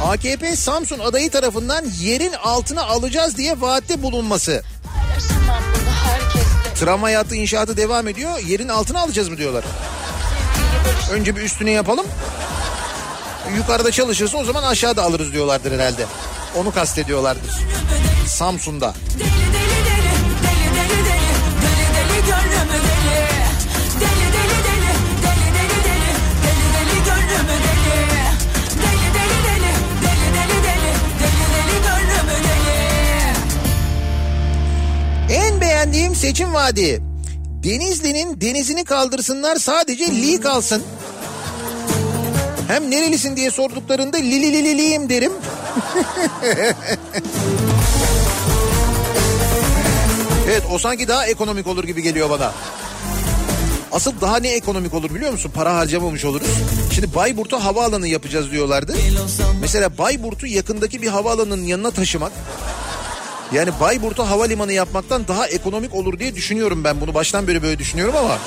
AKP 0.03 0.57
Samsun 0.57 0.99
adayı 0.99 1.30
tarafından 1.30 1.85
yerin 2.01 2.32
altına 2.32 2.82
alacağız 2.82 3.37
diye 3.37 3.61
vaatte 3.61 4.03
bulunması. 4.03 4.62
Tramvay 6.75 7.14
hattı 7.14 7.35
inşaatı 7.35 7.77
devam 7.77 8.09
ediyor. 8.09 8.39
Yerin 8.39 8.68
altına 8.68 9.01
alacağız 9.01 9.29
mı 9.29 9.37
diyorlar. 9.37 9.64
Önce 11.12 11.37
bir 11.37 11.43
üstüne 11.43 11.70
yapalım. 11.70 12.07
Yukarıda 13.57 13.91
çalışırsa 13.91 14.39
o 14.39 14.45
zaman 14.45 14.62
aşağıda 14.62 15.03
alırız 15.03 15.33
diyorlardır 15.33 15.72
herhalde. 15.72 16.07
Onu 16.57 16.72
kastediyorlardır. 16.72 17.53
Samsun'da. 18.27 18.95
Deli 19.18 19.43
En 35.95 36.01
beğendiğim 36.01 36.14
seçim 36.14 36.55
vaadi. 36.55 37.03
Denizli'nin 37.62 38.40
denizini 38.40 38.84
kaldırsınlar 38.84 39.57
sadece 39.57 40.07
Li 40.07 40.40
kalsın. 40.40 40.82
Hem 42.68 42.90
nerelisin 42.90 43.36
diye 43.36 43.51
sorduklarında 43.51 44.16
Lili 44.16 44.53
Lililiyim 44.53 45.09
derim. 45.09 45.32
evet 50.47 50.62
o 50.72 50.78
sanki 50.78 51.09
daha 51.09 51.26
ekonomik 51.26 51.66
olur 51.66 51.84
gibi 51.84 52.03
geliyor 52.03 52.30
bana. 52.30 52.53
Asıl 53.92 54.20
daha 54.20 54.36
ne 54.36 54.49
ekonomik 54.49 54.95
olur 54.95 55.14
biliyor 55.14 55.32
musun? 55.32 55.53
Para 55.55 55.76
harcamamış 55.76 56.24
oluruz. 56.24 56.49
Şimdi 56.95 57.14
Bayburt'a 57.14 57.64
havaalanı 57.64 58.09
yapacağız 58.09 58.51
diyorlardı. 58.51 58.97
Mesela 59.61 59.99
Bayburt'u 59.99 60.47
yakındaki 60.47 61.03
bir 61.03 61.09
havaalanının 61.09 61.64
yanına 61.64 61.90
taşımak 61.90 62.32
Yani 63.53 63.70
Bayburt'a 63.80 64.30
havalimanı 64.30 64.72
yapmaktan 64.72 65.28
daha 65.28 65.47
ekonomik 65.47 65.95
olur 65.95 66.18
diye 66.18 66.34
düşünüyorum 66.34 66.84
ben 66.84 67.01
bunu. 67.01 67.14
Baştan 67.14 67.49
beri 67.49 67.62
böyle 67.62 67.78
düşünüyorum 67.78 68.14
ama. 68.16 68.38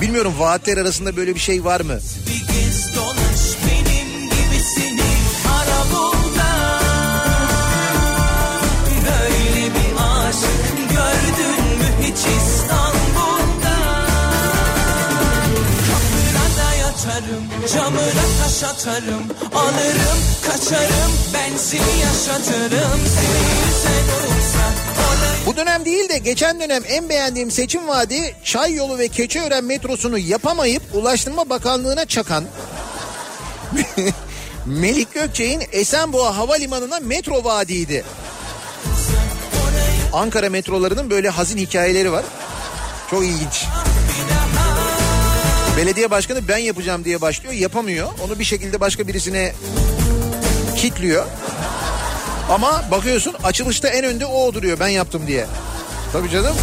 Bilmiyorum 0.00 0.34
vaatler 0.38 0.76
arasında 0.76 1.16
böyle 1.16 1.34
bir 1.34 1.40
şey 1.40 1.64
var 1.64 1.80
mı? 1.80 1.98
Camına 17.74 18.24
taş 18.42 18.62
atarım 18.62 19.22
Alırım 19.54 20.20
kaçarım 20.46 21.12
ben 21.34 21.56
seni 21.56 22.00
yaşatırım 22.00 23.00
Seni 23.14 24.12
olursa 24.14 24.64
orayı 24.98 25.46
Bu 25.46 25.56
dönem 25.56 25.84
değil 25.84 26.08
de 26.08 26.18
geçen 26.18 26.60
dönem 26.60 26.82
en 26.88 27.08
beğendiğim 27.08 27.50
seçim 27.50 27.88
vaadi 27.88 28.34
Çay 28.44 28.74
yolu 28.74 28.98
ve 28.98 29.08
Keçiören 29.08 29.64
metrosunu 29.64 30.18
yapamayıp 30.18 30.82
Ulaştırma 30.94 31.50
Bakanlığı'na 31.50 32.06
çakan 32.06 32.44
Melik 34.66 35.14
Gökçek'in 35.14 35.62
Esenboğa 35.72 36.36
Havalimanı'na 36.36 37.00
metro 37.00 37.44
vaadiydi. 37.44 38.04
Ankara 40.12 40.50
metrolarının 40.50 41.10
böyle 41.10 41.28
hazin 41.28 41.58
hikayeleri 41.58 42.12
var. 42.12 42.24
Çok 43.10 43.24
ilginç. 43.24 43.66
Belediye 45.76 46.10
başkanı 46.10 46.48
ben 46.48 46.58
yapacağım 46.58 47.04
diye 47.04 47.20
başlıyor 47.20 47.54
yapamıyor. 47.54 48.08
Onu 48.24 48.38
bir 48.38 48.44
şekilde 48.44 48.80
başka 48.80 49.08
birisine 49.08 49.52
kitliyor. 50.76 51.26
Ama 52.50 52.84
bakıyorsun 52.90 53.34
açılışta 53.44 53.88
en 53.88 54.04
önde 54.04 54.26
o 54.26 54.46
oturuyor 54.46 54.80
ben 54.80 54.88
yaptım 54.88 55.26
diye. 55.26 55.46
Tabii 56.12 56.30
canım. 56.30 56.56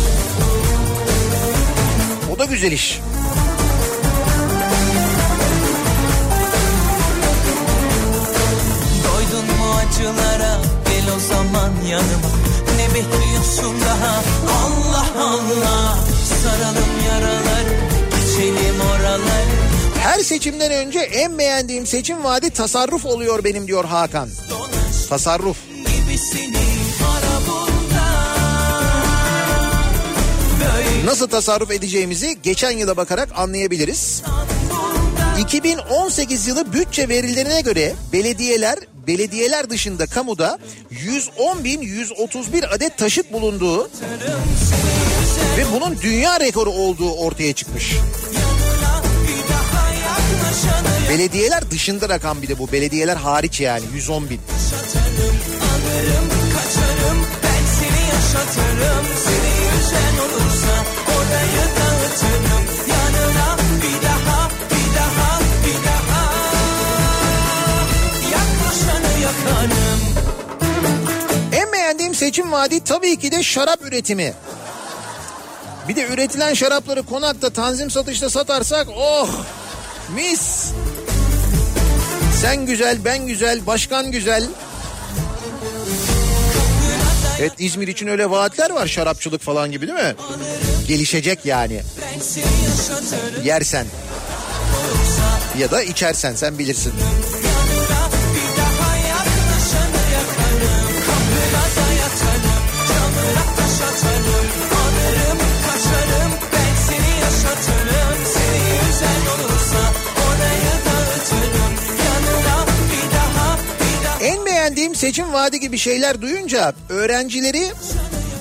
O 2.35 2.39
da 2.39 2.45
güzel 2.45 2.71
iş. 2.71 2.99
Doydun 9.03 9.45
mu 9.57 9.73
acılara 9.75 10.57
gel 10.85 11.15
o 11.15 11.19
zaman 11.19 11.71
yanıma 11.89 12.29
Ne 12.77 12.87
bekliyorsun 12.87 13.81
daha 13.81 14.13
Allah 14.65 15.05
Allah 15.19 15.97
Saralım 16.43 16.93
yaraları 17.09 17.76
Her 19.99 20.19
seçimden 20.19 20.71
önce 20.71 20.99
en 20.99 21.37
beğendiğim 21.37 21.85
seçim 21.87 22.23
vaadi 22.23 22.49
tasarruf 22.49 23.05
oluyor 23.05 23.43
benim 23.43 23.67
diyor 23.67 23.85
Hakan. 23.85 24.29
Tasarruf. 25.09 25.57
Nasıl 31.05 31.27
tasarruf 31.27 31.71
edeceğimizi 31.71 32.37
geçen 32.43 32.71
yıla 32.71 32.97
bakarak 32.97 33.29
anlayabiliriz. 33.35 34.23
2018 35.39 36.47
yılı 36.47 36.73
bütçe 36.73 37.09
verilerine 37.09 37.61
göre 37.61 37.93
belediyeler 38.13 38.79
belediyeler 39.07 39.69
dışında 39.69 40.05
kamuda 40.05 40.59
110.131 40.91 42.67
adet 42.67 42.97
taşıt 42.97 43.33
bulunduğu 43.33 43.89
ve 45.57 45.65
bunun 45.73 45.97
dünya 46.01 46.39
rekoru 46.39 46.71
olduğu 46.71 47.11
ortaya 47.11 47.53
çıkmış. 47.53 47.95
Belediyeler 51.09 51.71
dışında 51.71 52.09
rakam 52.09 52.41
bir 52.41 52.47
de 52.47 52.59
bu. 52.59 52.71
Belediyeler 52.71 53.15
hariç 53.15 53.59
yani 53.59 53.83
110 53.93 54.29
bin. 54.29 54.39
yaşatırım 54.53 55.37
Alırım 55.71 56.29
kaçarım 56.53 57.19
ben 57.43 57.63
seni 57.77 58.01
yaşatırım 58.13 59.05
Seni 59.25 59.51
yüzen 59.65 60.17
olursa 60.25 60.73
orayı 61.17 61.65
dağıtırım 61.77 62.63
Yanına 62.89 63.57
bir 63.81 64.03
daha 64.07 64.49
bir 64.71 64.95
daha 64.95 65.39
bir 65.65 65.85
daha 65.85 66.23
Yaklaşanı 68.31 69.21
yakarım 69.23 70.01
En 71.53 71.73
beğendiğim 71.73 72.15
seçim 72.15 72.51
vaadi 72.51 72.83
tabii 72.83 73.19
ki 73.19 73.31
de 73.31 73.43
şarap 73.43 73.81
üretimi. 73.81 74.33
Bir 75.89 75.95
de 75.95 76.07
üretilen 76.07 76.53
şarapları 76.53 77.03
konakta 77.03 77.49
tanzim 77.49 77.91
satışta 77.91 78.29
satarsak 78.29 78.87
oh 78.97 79.29
mis. 80.15 80.71
Sen 82.41 82.65
güzel 82.65 83.05
ben 83.05 83.27
güzel 83.27 83.65
başkan 83.67 84.11
güzel. 84.11 84.43
Evet 87.39 87.51
İzmir 87.59 87.87
için 87.87 88.07
öyle 88.07 88.29
vaatler 88.29 88.69
var 88.69 88.87
şarapçılık 88.87 89.41
falan 89.41 89.71
gibi 89.71 89.87
değil 89.87 89.99
mi? 89.99 90.15
Gelişecek 90.87 91.45
yani. 91.45 91.81
Yersen. 93.43 93.85
Ya 95.59 95.71
da 95.71 95.83
içersen 95.83 96.35
sen 96.35 96.59
bilirsin. 96.59 96.93
Beğendiğim 114.67 114.95
seçim 114.95 115.33
vaadi 115.33 115.59
gibi 115.59 115.77
şeyler 115.77 116.21
duyunca 116.21 116.73
öğrencileri 116.89 117.71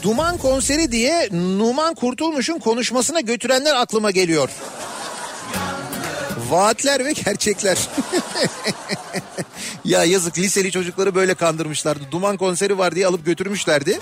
Duman 0.02 0.38
konseri 0.38 0.92
diye 0.92 1.28
Numan 1.32 1.94
Kurtulmuş'un 1.94 2.58
konuşmasına 2.58 3.20
götürenler 3.20 3.74
aklıma 3.74 4.10
geliyor. 4.10 4.48
Vaatler 6.50 7.04
ve 7.04 7.12
gerçekler. 7.12 7.78
ya 9.84 10.04
yazık 10.04 10.38
liseli 10.38 10.70
çocukları 10.70 11.14
böyle 11.14 11.34
kandırmışlardı. 11.34 12.04
Duman 12.10 12.36
konseri 12.36 12.78
var 12.78 12.94
diye 12.94 13.06
alıp 13.06 13.26
götürmüşlerdi. 13.26 13.98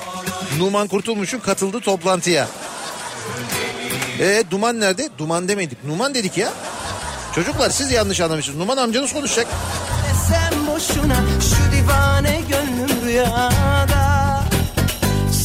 Numan 0.59 0.89
Kurtulmuş'un 0.89 1.39
katıldığı 1.39 1.81
toplantıya. 1.81 2.49
E 4.21 4.45
Duman 4.51 4.81
nerede? 4.81 5.09
Duman 5.19 5.49
demedik. 5.49 5.85
Numan 5.85 6.15
dedik 6.15 6.39
ya. 6.39 6.53
Çocuklar 7.35 7.71
siz 7.71 7.93
yanlış 7.93 8.21
anlamışsınız. 8.21 8.59
Numan 8.59 8.77
amcanız 8.77 9.13
konuşacak. 9.13 9.47
Sen 10.29 10.67
boşuna 10.67 11.17
şu 11.41 11.74
rüyada 13.15 14.45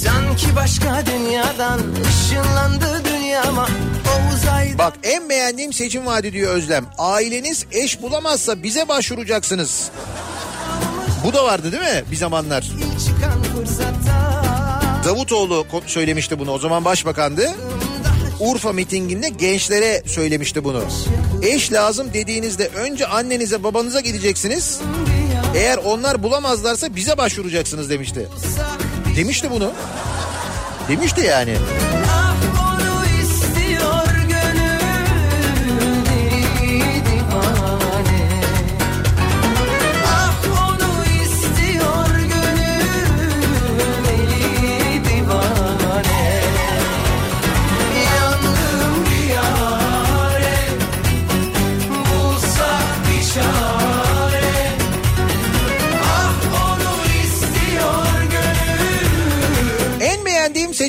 Sanki 0.03 0.55
başka 0.55 1.05
dünyadan 1.05 1.79
ışınlandı 2.09 3.01
dünyama 3.05 3.67
O 4.07 4.35
uzayda 4.35 4.77
Bak 4.77 4.93
en 5.03 5.29
beğendiğim 5.29 5.73
seçim 5.73 6.05
vaadi 6.05 6.33
diyor 6.33 6.53
Özlem. 6.53 6.85
Aileniz 6.97 7.65
eş 7.71 8.01
bulamazsa 8.01 8.63
bize 8.63 8.87
başvuracaksınız. 8.87 9.89
Bu 11.23 11.33
da 11.33 11.45
vardı 11.45 11.71
değil 11.71 11.83
mi 11.83 12.03
bir 12.11 12.15
zamanlar? 12.15 12.69
Davutoğlu 15.05 15.65
söylemişti 15.85 16.39
bunu 16.39 16.51
o 16.51 16.59
zaman 16.59 16.85
başbakandı. 16.85 17.51
Urfa 18.39 18.73
mitinginde 18.73 19.29
gençlere 19.29 20.03
söylemişti 20.05 20.63
bunu. 20.63 20.83
Eş 21.41 21.71
lazım 21.73 22.13
dediğinizde 22.13 22.67
önce 22.67 23.07
annenize 23.07 23.63
babanıza 23.63 23.99
gideceksiniz. 23.99 24.79
Eğer 25.55 25.77
onlar 25.77 26.23
bulamazlarsa 26.23 26.95
bize 26.95 27.17
başvuracaksınız 27.17 27.89
demişti. 27.89 28.27
Demişti 29.15 29.51
bunu. 29.51 29.71
Demişti 30.87 31.21
yani. 31.21 31.55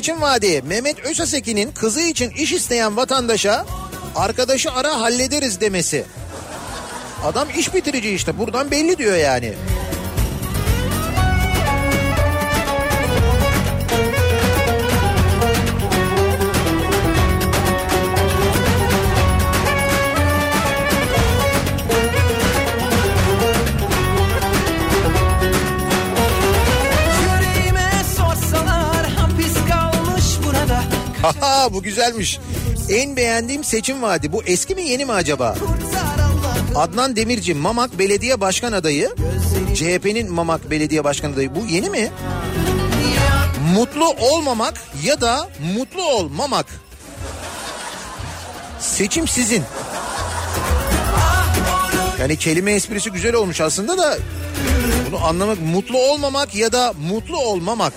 Seçim 0.01 0.21
vaadi 0.21 0.61
Mehmet 0.61 0.99
Özasekin'in 0.99 1.71
kızı 1.71 2.01
için 2.01 2.29
iş 2.29 2.51
isteyen 2.53 2.97
vatandaşa 2.97 3.65
arkadaşı 4.15 4.71
ara 4.71 4.99
hallederiz 4.99 5.61
demesi. 5.61 6.05
Adam 7.23 7.47
iş 7.57 7.73
bitirici 7.73 8.09
işte 8.09 8.37
buradan 8.37 8.71
belli 8.71 8.97
diyor 8.97 9.17
yani. 9.17 9.53
Bu 31.71 31.83
güzelmiş. 31.83 32.39
En 32.89 33.15
beğendiğim 33.15 33.63
seçim 33.63 34.01
vaadi. 34.01 34.31
Bu 34.31 34.43
eski 34.43 34.75
mi 34.75 34.81
yeni 34.81 35.05
mi 35.05 35.11
acaba? 35.11 35.55
Adnan 36.75 37.15
Demirci 37.15 37.53
Mamak 37.53 37.99
Belediye 37.99 38.41
Başkan 38.41 38.73
Adayı. 38.73 39.15
CHP'nin 39.75 40.33
Mamak 40.33 40.71
Belediye 40.71 41.03
Başkan 41.03 41.33
Adayı. 41.33 41.55
Bu 41.55 41.65
yeni 41.65 41.89
mi? 41.89 42.11
Mutlu 43.73 44.09
olmamak 44.09 44.73
ya 45.03 45.21
da 45.21 45.49
mutlu 45.75 46.03
olmamak. 46.03 46.65
Seçim 48.79 49.27
sizin. 49.27 49.63
Yani 52.19 52.37
kelime 52.37 52.71
esprisi 52.71 53.11
güzel 53.11 53.35
olmuş 53.35 53.61
aslında 53.61 53.97
da 53.97 54.17
bunu 55.07 55.25
anlamak 55.25 55.61
mutlu 55.61 55.97
olmamak 55.97 56.55
ya 56.55 56.71
da 56.71 56.93
mutlu 57.09 57.37
olmamak. 57.37 57.93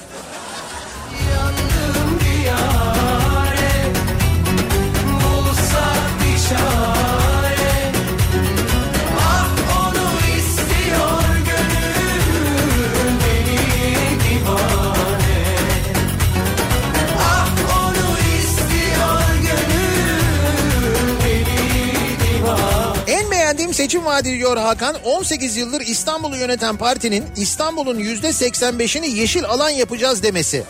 Seçim 23.84 24.04
vaadi 24.04 24.38
diyor 24.38 24.56
Hakan. 24.56 24.96
18 25.04 25.56
yıldır 25.56 25.80
İstanbul'u 25.80 26.36
yöneten 26.36 26.76
partinin 26.76 27.24
İstanbul'un 27.36 27.98
%85'ini 27.98 29.06
yeşil 29.06 29.44
alan 29.44 29.70
yapacağız 29.70 30.22
demesi. 30.22 30.64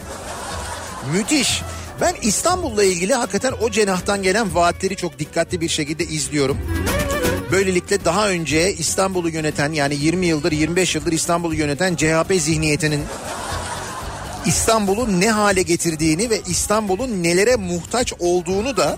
Müthiş. 1.12 1.62
Ben 2.00 2.14
İstanbul'la 2.22 2.84
ilgili 2.84 3.14
hakikaten 3.14 3.52
o 3.60 3.70
cenahtan 3.70 4.22
gelen 4.22 4.54
vaatleri 4.54 4.96
çok 4.96 5.18
dikkatli 5.18 5.60
bir 5.60 5.68
şekilde 5.68 6.04
izliyorum. 6.04 6.58
Böylelikle 7.52 8.04
daha 8.04 8.28
önce 8.28 8.72
İstanbul'u 8.72 9.28
yöneten 9.28 9.72
yani 9.72 9.94
20 9.94 10.26
yıldır 10.26 10.52
25 10.52 10.94
yıldır 10.94 11.12
İstanbul'u 11.12 11.54
yöneten 11.54 11.96
CHP 11.96 12.34
zihniyetinin 12.38 13.04
İstanbul'u 14.46 15.20
ne 15.20 15.30
hale 15.30 15.62
getirdiğini 15.62 16.30
ve 16.30 16.40
İstanbul'un 16.46 17.22
nelere 17.22 17.56
muhtaç 17.56 18.12
olduğunu 18.18 18.76
da 18.76 18.96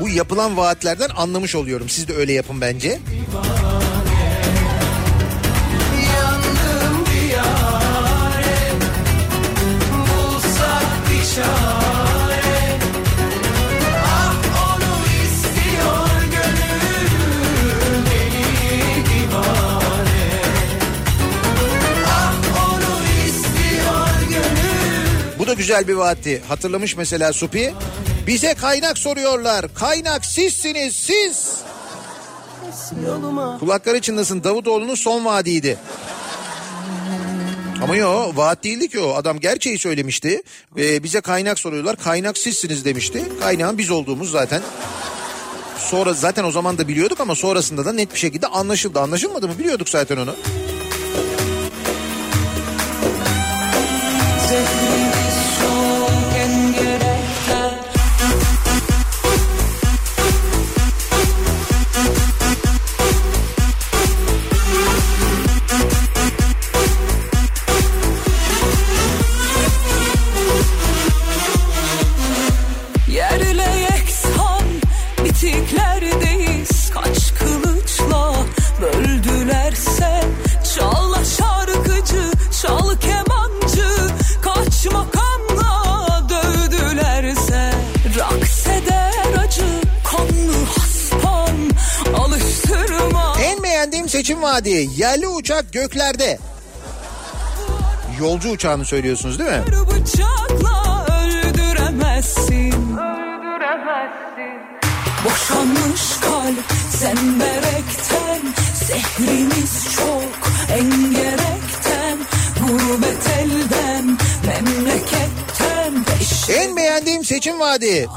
bu 0.00 0.08
yapılan 0.08 0.56
vaatlerden 0.56 1.08
anlamış 1.16 1.54
oluyorum. 1.54 1.88
Siz 1.88 2.08
de 2.08 2.14
öyle 2.14 2.32
yapın 2.32 2.60
bence. 2.60 2.98
Ah 3.34 3.80
Ah 22.06 22.40
Bu 25.38 25.46
da 25.46 25.54
güzel 25.54 25.88
bir 25.88 25.94
vaatti. 25.94 26.42
Hatırlamış 26.48 26.96
mesela 26.96 27.32
Supi. 27.32 27.74
Bize 28.26 28.54
kaynak 28.54 28.98
soruyorlar. 28.98 29.74
Kaynak 29.74 30.24
sizsiniz 30.24 30.94
siz. 30.96 31.60
Yoluma 33.06 33.58
Kulakları 33.58 34.00
çınlasın 34.00 34.44
Davutoğlu'nun 34.44 34.94
son 34.94 35.24
vaadiydi. 35.24 35.78
Ama 37.82 37.96
yo 37.96 38.32
vaat 38.34 38.64
değildi 38.64 38.88
ki 38.88 39.00
o. 39.00 39.14
Adam 39.14 39.40
gerçeği 39.40 39.78
söylemişti. 39.78 40.42
Ee, 40.78 41.02
bize 41.02 41.20
kaynak 41.20 41.58
soruyorlar. 41.58 41.96
Kaynak 41.96 42.38
sizsiniz 42.38 42.84
demişti. 42.84 43.22
Kaynağın 43.40 43.78
biz 43.78 43.90
olduğumuz 43.90 44.30
zaten. 44.30 44.62
Sonra 45.78 46.12
zaten 46.14 46.44
o 46.44 46.50
zaman 46.50 46.78
da 46.78 46.88
biliyorduk 46.88 47.20
ama 47.20 47.34
sonrasında 47.34 47.84
da 47.84 47.92
net 47.92 48.14
bir 48.14 48.18
şekilde 48.18 48.46
anlaşıldı. 48.46 49.00
Anlaşılmadı 49.00 49.48
mı? 49.48 49.58
Biliyorduk 49.58 49.88
zaten 49.88 50.16
onu. 50.16 50.34
Seçim 94.30 94.42
vaadi 94.42 94.88
yerli 94.96 95.28
uçak 95.28 95.72
göklerde. 95.72 96.38
Yolcu 98.20 98.50
uçağını 98.50 98.84
söylüyorsunuz 98.84 99.38
değil 99.38 99.50
mi? 99.50 99.62
bıçakla 99.66 101.06
öldüremezsin 101.06 102.72
Öldüremezsin 102.96 104.60
Boşanmış 105.24 106.20
kalp 106.20 106.64
zemberekten 106.90 108.54
Zehrimiz 108.86 109.96
çok 109.96 110.50
engerekten 110.72 112.18
Gurbet 112.60 113.28
elden 113.38 114.18
memleketten 114.46 116.06
Beş 116.06 116.50
En 116.50 116.76
beğendiğim 116.76 117.24
seçim 117.24 117.60
vaadi. 117.60 118.08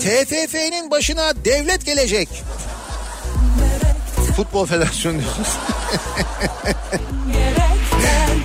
TFF'nin 0.00 0.90
başına 0.90 1.44
devlet 1.44 1.86
gelecek. 1.86 2.28
Futbol 4.38 4.66
Federasyonu 4.66 5.18
diyorsunuz. 5.18 5.48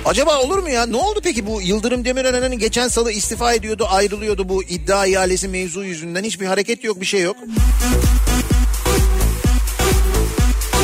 Acaba 0.04 0.38
olur 0.38 0.58
mu 0.58 0.68
ya? 0.70 0.86
Ne 0.86 0.96
oldu 0.96 1.20
peki 1.22 1.46
bu 1.46 1.62
Yıldırım 1.62 2.04
Demirören'in 2.04 2.58
geçen 2.58 2.88
salı 2.88 3.12
istifa 3.12 3.52
ediyordu, 3.52 3.86
ayrılıyordu 3.90 4.48
bu 4.48 4.62
iddia 4.64 5.06
ihalesi 5.06 5.48
mevzu 5.48 5.84
yüzünden. 5.84 6.24
Hiçbir 6.24 6.46
hareket 6.46 6.84
yok, 6.84 7.00
bir 7.00 7.06
şey 7.06 7.20
yok. 7.20 7.36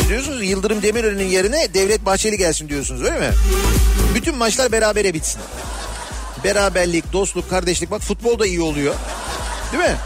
Diyorsunuz 0.09 0.45
Yıldırım 0.45 0.83
Demirören'in 0.83 1.29
yerine 1.29 1.75
Devlet 1.75 2.07
Bahçeli 2.07 2.39
gelsin 2.39 2.69
diyorsunuz 2.69 3.03
öyle 3.03 3.19
mi? 3.19 3.31
Bütün 4.15 4.37
maçlar 4.37 4.73
berabere 4.73 5.15
bitsin. 5.15 5.41
Beraberlik, 6.45 7.13
dostluk, 7.13 7.51
kardeşlik 7.51 7.91
bak 7.91 8.03
futbol 8.03 8.39
da 8.39 8.47
iyi 8.47 8.61
oluyor. 8.61 8.95
Değil 9.73 9.83
mi? 9.85 9.97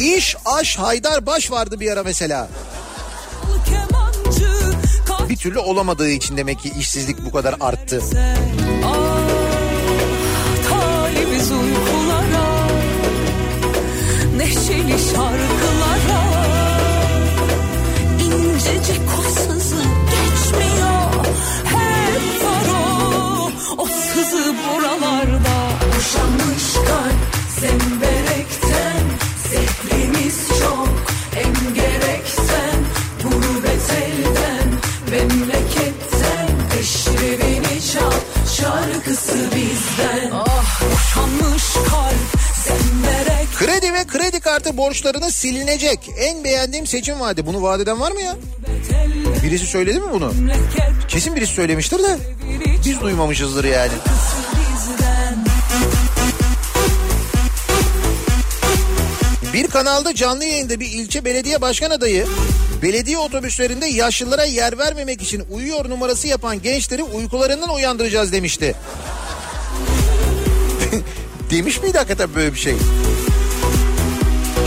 İş, 0.00 0.36
aş, 0.44 0.78
Haydar 0.78 1.26
Baş 1.26 1.50
vardı 1.50 1.80
bir 1.80 1.92
ara 1.92 2.02
mesela. 2.02 2.48
Bir 5.28 5.36
türlü 5.36 5.58
olamadığı 5.58 6.10
için 6.10 6.36
demek 6.36 6.60
ki 6.60 6.72
işsizlik 6.78 7.26
bu 7.26 7.30
kadar 7.30 7.54
arttı. 7.60 8.02
Ah 8.84 9.16
Neşeli 14.36 14.98
şarkılara 15.14 15.35
kredi 44.76 44.88
borçlarını 44.88 45.32
silinecek. 45.32 46.10
En 46.18 46.44
beğendiğim 46.44 46.86
seçim 46.86 47.20
vaadi. 47.20 47.46
Bunu 47.46 47.62
vaat 47.62 47.80
eden 47.80 48.00
var 48.00 48.12
mı 48.12 48.20
ya? 48.20 48.36
Birisi 49.42 49.66
söyledi 49.66 50.00
mi 50.00 50.06
bunu? 50.12 50.32
Kesin 51.08 51.36
birisi 51.36 51.54
söylemiştir 51.54 51.98
de 51.98 52.18
biz 52.84 53.00
duymamışızdır 53.00 53.64
yani. 53.64 53.92
Bir 59.52 59.66
kanalda 59.66 60.14
canlı 60.14 60.44
yayında 60.44 60.80
bir 60.80 60.86
ilçe 60.86 61.24
belediye 61.24 61.60
başkan 61.60 61.90
adayı 61.90 62.26
belediye 62.82 63.18
otobüslerinde 63.18 63.86
yaşlılara 63.86 64.44
yer 64.44 64.78
vermemek 64.78 65.22
için 65.22 65.44
uyuyor 65.50 65.88
numarası 65.88 66.28
yapan 66.28 66.62
gençleri 66.62 67.02
uykularından 67.02 67.74
uyandıracağız 67.74 68.32
demişti. 68.32 68.74
Demiş 71.50 71.82
miydi 71.82 71.98
hakikaten 71.98 72.34
böyle 72.34 72.54
bir 72.54 72.58
şey? 72.58 72.74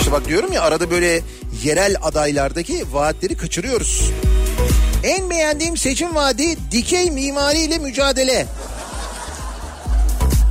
İşte 0.09 0.21
bak 0.21 0.27
diyorum 0.27 0.53
ya 0.53 0.61
arada 0.61 0.91
böyle 0.91 1.21
yerel 1.63 1.95
adaylardaki 2.01 2.85
vaatleri 2.93 3.37
kaçırıyoruz. 3.37 4.11
En 5.03 5.29
beğendiğim 5.29 5.77
seçim 5.77 6.15
vaadi 6.15 6.71
dikey 6.71 7.11
mimariyle 7.11 7.77
mücadele. 7.77 8.45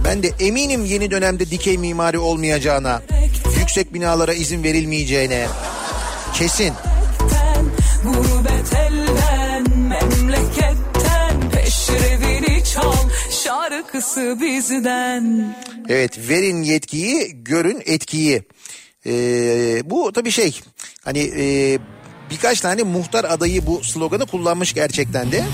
Ben 0.04 0.22
de 0.22 0.32
eminim 0.40 0.84
yeni 0.84 1.10
dönemde 1.10 1.50
dikey 1.50 1.78
mimari 1.78 2.18
olmayacağına, 2.18 3.02
yüksek 3.60 3.94
binalara 3.94 4.34
izin 4.34 4.62
verilmeyeceğine. 4.62 5.46
Kesin. 6.34 6.72
Evet 15.88 16.18
verin 16.28 16.62
yetkiyi 16.62 17.44
görün 17.44 17.82
etkiyi. 17.86 18.42
Ee, 19.08 19.90
bu 19.90 20.12
tabii 20.12 20.30
şey 20.30 20.60
hani 21.04 21.18
e, 21.18 21.78
birkaç 22.30 22.60
tane 22.60 22.82
muhtar 22.82 23.24
adayı 23.24 23.66
bu 23.66 23.84
sloganı 23.84 24.26
kullanmış 24.26 24.72
gerçekten 24.74 25.32
de. 25.32 25.44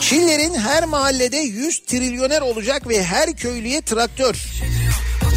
Çillerin 0.00 0.54
her 0.54 0.84
mahallede 0.84 1.36
100 1.36 1.78
trilyoner 1.78 2.40
olacak 2.40 2.88
ve 2.88 3.04
her 3.04 3.36
köylüye 3.36 3.82
traktör. 3.82 4.46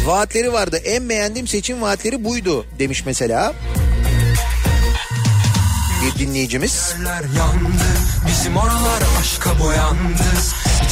Vaatleri 0.04 0.52
vardı. 0.52 0.76
En 0.76 1.08
beğendiğim 1.08 1.46
seçim 1.46 1.82
vaatleri 1.82 2.24
buydu 2.24 2.66
demiş 2.78 3.02
mesela. 3.06 3.54
Bir 6.04 6.18
dinleyicimiz. 6.18 6.94
Yandı 7.38 7.84
Bizim 8.28 8.56
oralar 8.56 9.02
aşka 9.20 9.60
boyandı 9.60 10.22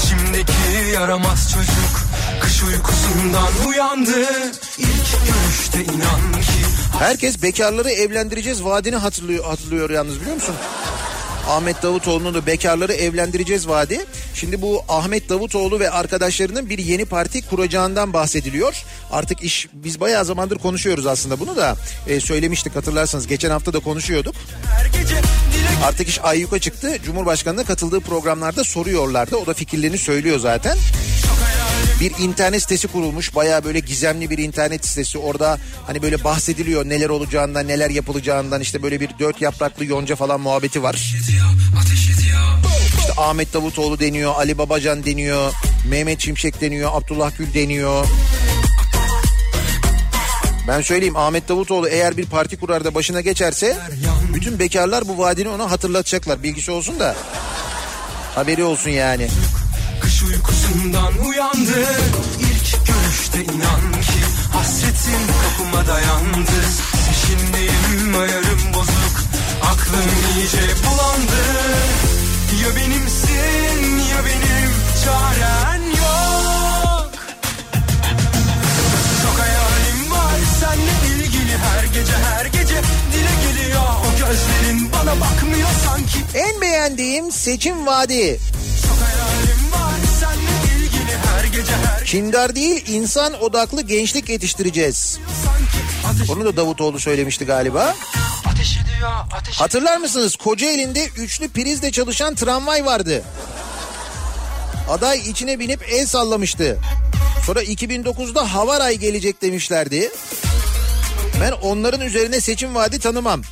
İçimdeki 0.09 0.53
yaramaz 0.95 1.53
çocuk 1.53 2.01
Kış 2.41 2.63
uykusundan 2.63 3.69
uyandı 3.69 4.27
İlk 4.79 5.09
görüşte 5.27 5.95
inan 5.95 6.33
ki 6.33 6.65
Herkes 6.99 7.43
bekarları 7.43 7.91
evlendireceğiz 7.91 8.65
vaadini 8.65 8.97
hatırlıyor, 8.97 9.45
hatırlıyor 9.45 9.91
yalnız 9.91 10.21
biliyor 10.21 10.35
musun? 10.35 10.55
Ahmet 11.49 11.83
Davutoğlu'nun 11.83 12.35
da 12.35 12.47
bekarları 12.47 12.93
evlendireceğiz 12.93 13.69
vaadi. 13.69 14.07
Şimdi 14.35 14.63
bu 14.63 14.83
Ahmet 14.89 15.29
Davutoğlu 15.29 15.81
ve 15.81 15.91
arkadaşlarının 15.91 16.71
bir 16.71 16.79
yeni 16.79 17.05
parti 17.05 17.47
kuracağından 17.49 18.13
bahsediliyor. 18.13 18.85
Artık 19.13 19.43
iş 19.43 19.69
biz 19.73 20.01
bayağı 20.01 20.25
zamandır 20.25 20.59
konuşuyoruz 20.59 21.07
aslında 21.07 21.41
bunu 21.41 21.57
da 21.57 21.77
e, 22.09 22.21
söylemiştik 22.21 22.77
hatırlarsanız 22.77 23.27
geçen 23.27 23.51
hafta 23.51 23.73
da 23.73 23.79
konuşuyorduk. 23.79 24.35
Artık 25.85 26.09
iş 26.09 26.25
ayyuka 26.25 26.59
çıktı. 26.59 26.99
Cumhurbaşkanı'na 27.05 27.65
katıldığı 27.65 28.01
programlarda 28.01 28.65
soruyorlardı. 28.65 29.37
O 29.37 29.47
da 29.47 29.55
fikirlerini 29.55 29.99
söylüyor 29.99 30.39
zaten. 30.39 30.79
Bir 32.01 32.13
internet 32.19 32.63
sitesi 32.63 32.89
kurulmuş. 32.89 33.35
Bayağı 33.35 33.65
böyle 33.65 33.79
gizemli 33.81 34.31
bir 34.31 34.39
internet 34.39 34.87
sitesi. 34.87 35.19
Orada 35.19 35.59
hani 35.87 36.03
böyle 36.03 36.25
bahsediliyor 36.25 36.85
neler 36.85 37.09
olacağından, 37.09 37.69
neler 37.69 37.91
yapılacağından. 37.91 38.61
işte 38.61 38.83
böyle 38.83 39.01
bir 39.01 39.11
dört 39.19 39.43
yapraklı 39.43 39.85
yonca 39.85 40.17
falan 40.17 40.41
muhabbeti 40.41 40.83
var. 40.83 40.95
İşte 42.99 43.13
Ahmet 43.17 43.55
Davutoğlu 43.55 44.01
deniyor, 44.01 44.35
Ali 44.37 44.59
Babacan 44.59 45.05
deniyor, 45.05 45.53
Mehmet 45.89 46.21
Şimşek 46.21 46.61
deniyor, 46.61 46.91
Abdullah 46.95 47.39
Gül 47.39 47.55
deniyor. 47.55 48.07
Ben 50.69 50.81
söyleyeyim 50.81 51.17
Ahmet 51.17 51.49
Davutoğlu 51.49 51.89
eğer 51.89 52.17
bir 52.17 52.27
parti 52.27 52.57
kurar 52.57 52.85
da 52.85 52.95
başına 52.95 53.21
geçerse 53.21 53.77
bütün 54.35 54.59
bekarlar 54.59 55.09
bu 55.09 55.19
vaadini 55.19 55.49
ona 55.49 55.71
hatırlatacaklar. 55.71 56.43
Bilgisi 56.43 56.71
olsun 56.71 57.01
da 57.01 57.17
haberi 58.35 58.65
olsun 58.65 58.91
yani. 58.91 59.29
Kış 60.09 60.23
uykusundan 60.23 61.13
uyandı. 61.27 61.81
İlk 62.41 62.87
görüşte 62.87 63.45
inan 63.55 63.93
ki 64.03 64.21
Hasretin 64.53 65.23
kapıma 65.43 65.87
dayandı. 65.87 66.59
Peşindeyim 67.07 68.21
ayarım 68.21 68.75
bozuk. 68.75 69.17
Aklım 69.63 70.11
iyice 70.37 70.61
bulandı. 70.85 71.43
Ya 72.63 72.77
benimsin 72.77 73.99
ya 74.11 74.25
benim 74.27 74.71
çaren 75.05 75.83
yok. 75.83 77.11
Çok 79.23 79.39
hayalim 79.41 80.11
var 80.11 80.41
seninle 80.61 81.25
ilgili 81.25 81.59
her 81.59 81.85
gece 81.85 82.17
her 82.17 82.47
gece. 82.47 82.83
Dile 83.13 83.35
geliyor 83.51 83.83
o 83.83 84.19
gözlerin 84.19 84.93
bana 84.93 85.21
bakmıyor 85.21 85.69
sanki. 85.87 86.19
En 86.35 86.61
beğendiğim 86.61 87.33
seçim 87.33 87.87
vaadi. 87.87 88.41
Çok 88.83 88.97
hayalim 89.09 89.73
var 89.73 89.88
Kindar 92.05 92.55
değil 92.55 92.85
insan 92.89 93.43
odaklı 93.43 93.83
gençlik 93.83 94.29
yetiştireceğiz. 94.29 95.19
Onu 96.31 96.45
da 96.45 96.57
Davutoğlu 96.57 97.01
söylemişti 97.01 97.45
galiba. 97.45 97.95
Hatırlar 99.53 99.97
mısınız 99.97 100.37
Kocaeli'nde 100.37 101.07
üçlü 101.07 101.49
prizle 101.49 101.91
çalışan 101.91 102.35
tramvay 102.35 102.85
vardı. 102.85 103.23
Aday 104.91 105.19
içine 105.19 105.59
binip 105.59 105.85
el 105.91 106.07
sallamıştı. 106.07 106.79
Sonra 107.47 107.63
2009'da 107.63 108.55
Havaray 108.55 108.97
gelecek 108.97 109.43
demişlerdi. 109.43 110.11
Ben 111.41 111.53
onların 111.53 112.01
üzerine 112.01 112.41
seçim 112.41 112.75
vaadi 112.75 112.99
tanımam. 112.99 113.43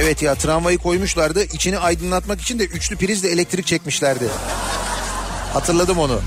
Evet 0.00 0.22
ya 0.22 0.34
tramvayı 0.34 0.78
koymuşlardı. 0.78 1.44
İçini 1.44 1.78
aydınlatmak 1.78 2.40
için 2.40 2.58
de 2.58 2.64
üçlü 2.64 2.96
prizle 2.96 3.28
elektrik 3.28 3.66
çekmişlerdi. 3.66 4.28
Hatırladım 5.52 5.98
onu. 5.98 6.20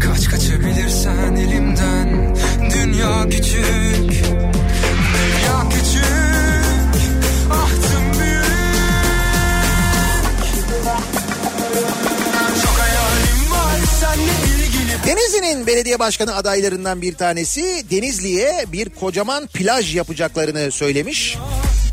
Kaç 0.00 0.28
kaçabilirsen 0.28 1.36
elimden 1.36 2.36
Dünya 2.74 3.28
küçük 3.28 4.10
Dünya 5.14 5.68
küçük 5.70 6.04
Ahtım 7.50 8.20
büyük 8.20 8.44
Çok 12.62 12.78
hayalim 12.78 13.50
var 13.50 13.78
ilgili 14.46 15.06
Denizli'nin 15.06 15.66
belediye 15.66 15.98
başkanı 15.98 16.34
adaylarından 16.34 17.02
bir 17.02 17.14
tanesi 17.14 17.84
Denizli'ye 17.90 18.64
bir 18.72 18.88
kocaman 18.88 19.46
plaj 19.46 19.96
yapacaklarını 19.96 20.72
söylemiş. 20.72 21.38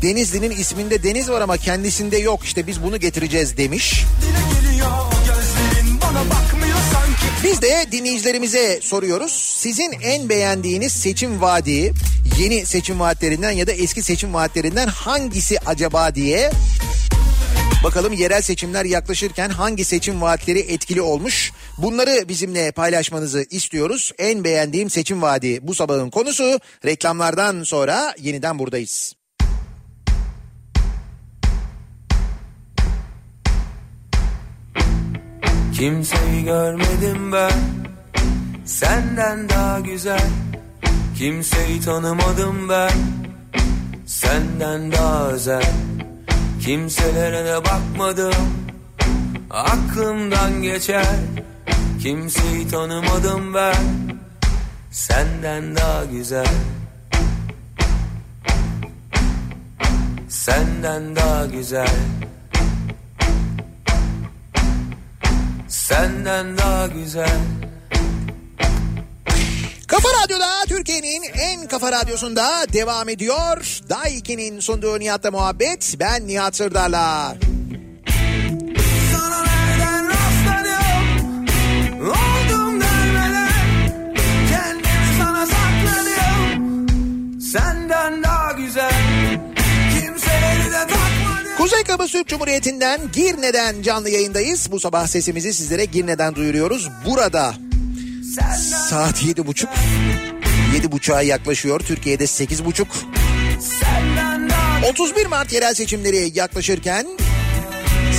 Denizli'nin 0.02 0.50
isminde 0.50 1.02
deniz 1.02 1.30
var 1.30 1.40
ama 1.40 1.56
kendisinde 1.56 2.16
yok 2.16 2.44
işte 2.44 2.66
biz 2.66 2.82
bunu 2.82 3.00
getireceğiz 3.00 3.56
demiş. 3.56 4.04
Biz 7.46 7.62
de 7.62 7.86
dinleyicilerimize 7.92 8.80
soruyoruz. 8.82 9.32
Sizin 9.32 9.92
en 9.92 10.28
beğendiğiniz 10.28 10.92
seçim 10.92 11.40
vaadi, 11.40 11.92
yeni 12.38 12.66
seçim 12.66 13.00
vaatlerinden 13.00 13.50
ya 13.50 13.66
da 13.66 13.72
eski 13.72 14.02
seçim 14.02 14.34
vaatlerinden 14.34 14.86
hangisi 14.86 15.58
acaba 15.66 16.14
diye 16.14 16.50
Bakalım 17.84 18.12
yerel 18.12 18.42
seçimler 18.42 18.84
yaklaşırken 18.84 19.50
hangi 19.50 19.84
seçim 19.84 20.22
vaatleri 20.22 20.58
etkili 20.58 21.00
olmuş? 21.00 21.52
Bunları 21.78 22.28
bizimle 22.28 22.72
paylaşmanızı 22.72 23.46
istiyoruz. 23.50 24.12
En 24.18 24.44
beğendiğim 24.44 24.90
seçim 24.90 25.22
vaadi 25.22 25.58
bu 25.62 25.74
sabahın 25.74 26.10
konusu. 26.10 26.60
Reklamlardan 26.84 27.62
sonra 27.62 28.14
yeniden 28.18 28.58
buradayız. 28.58 29.14
Kimseyi 35.78 36.44
görmedim 36.44 37.32
ben. 37.32 37.52
Senden 38.64 39.48
daha 39.48 39.80
güzel. 39.80 40.30
Kimseyi 41.18 41.80
tanımadım 41.80 42.68
ben. 42.68 42.90
Senden 44.06 44.92
daha 44.92 45.28
özel. 45.28 45.72
Kimselere 46.62 47.44
de 47.44 47.64
bakmadım. 47.64 48.34
Aklımdan 49.50 50.62
geçer. 50.62 51.16
Kimseyi 52.02 52.68
tanımadım 52.68 53.54
ben. 53.54 53.76
Senden 54.90 55.76
daha 55.76 56.04
güzel. 56.04 56.54
Senden 60.28 61.16
daha 61.16 61.46
güzel 61.46 61.96
senden 65.88 66.58
daha 66.58 66.86
güzel. 66.86 67.40
Kafa 69.86 70.08
Radyo'da 70.22 70.64
Türkiye'nin 70.68 71.22
en 71.22 71.68
kafa 71.68 71.92
radyosunda 71.92 72.66
devam 72.72 73.08
ediyor. 73.08 73.80
Daiki'nin 73.88 74.60
sunduğu 74.60 75.00
Nihat'la 75.00 75.30
muhabbet. 75.30 75.94
Ben 76.00 76.26
Nihat 76.26 76.56
Sırdar'la. 76.56 77.36
Senden 87.52 88.22
daha 88.22 88.35
rastladım 91.66 91.96
Kıbrıs 91.96 92.12
Türk 92.12 92.28
Cumhuriyeti'nden 92.28 93.00
Girne'den 93.12 93.82
canlı 93.82 94.10
yayındayız. 94.10 94.72
Bu 94.72 94.80
sabah 94.80 95.06
sesimizi 95.06 95.54
sizlere 95.54 95.84
Girne'den 95.84 96.34
duyuruyoruz. 96.34 96.88
Burada 97.06 97.54
saat 98.88 99.22
yedi 99.22 99.46
buçuk. 99.46 99.70
Yedi 100.74 100.92
buçuğa 100.92 101.22
yaklaşıyor. 101.22 101.80
Türkiye'de 101.80 102.26
sekiz 102.26 102.64
buçuk. 102.64 102.88
31 104.90 105.26
Mart 105.26 105.52
yerel 105.52 105.74
seçimleri 105.74 106.30
yaklaşırken 106.34 107.06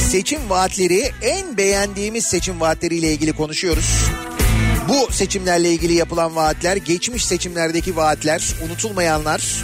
seçim 0.09 0.49
vaatleri 0.49 1.11
en 1.21 1.57
beğendiğimiz 1.57 2.25
seçim 2.25 2.61
vaatleriyle 2.61 3.13
ilgili 3.13 3.33
konuşuyoruz. 3.33 4.05
Bu 4.89 5.13
seçimlerle 5.13 5.71
ilgili 5.71 5.93
yapılan 5.93 6.35
vaatler, 6.35 6.77
geçmiş 6.77 7.25
seçimlerdeki 7.25 7.95
vaatler, 7.95 8.53
unutulmayanlar. 8.65 9.63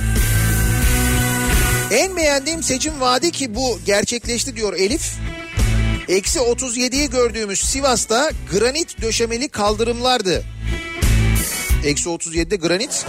En 1.94 2.18
beğendiğim 2.18 2.64
seçim 2.64 3.02
vaadi 3.02 3.32
ki 3.32 3.56
bu 3.56 3.80
gerçekleşti 3.86 4.56
diyor 4.56 4.74
Elif. 4.74 5.14
Eksi 6.07 6.40
37'yi 6.40 7.10
gördüğümüz 7.10 7.60
Sivas'ta 7.60 8.32
granit 8.52 9.02
döşemeli 9.02 9.49
kaldırımlardı. 9.49 10.44
Eksi 11.86 12.10
37'de 12.10 12.56
granit. 12.56 13.06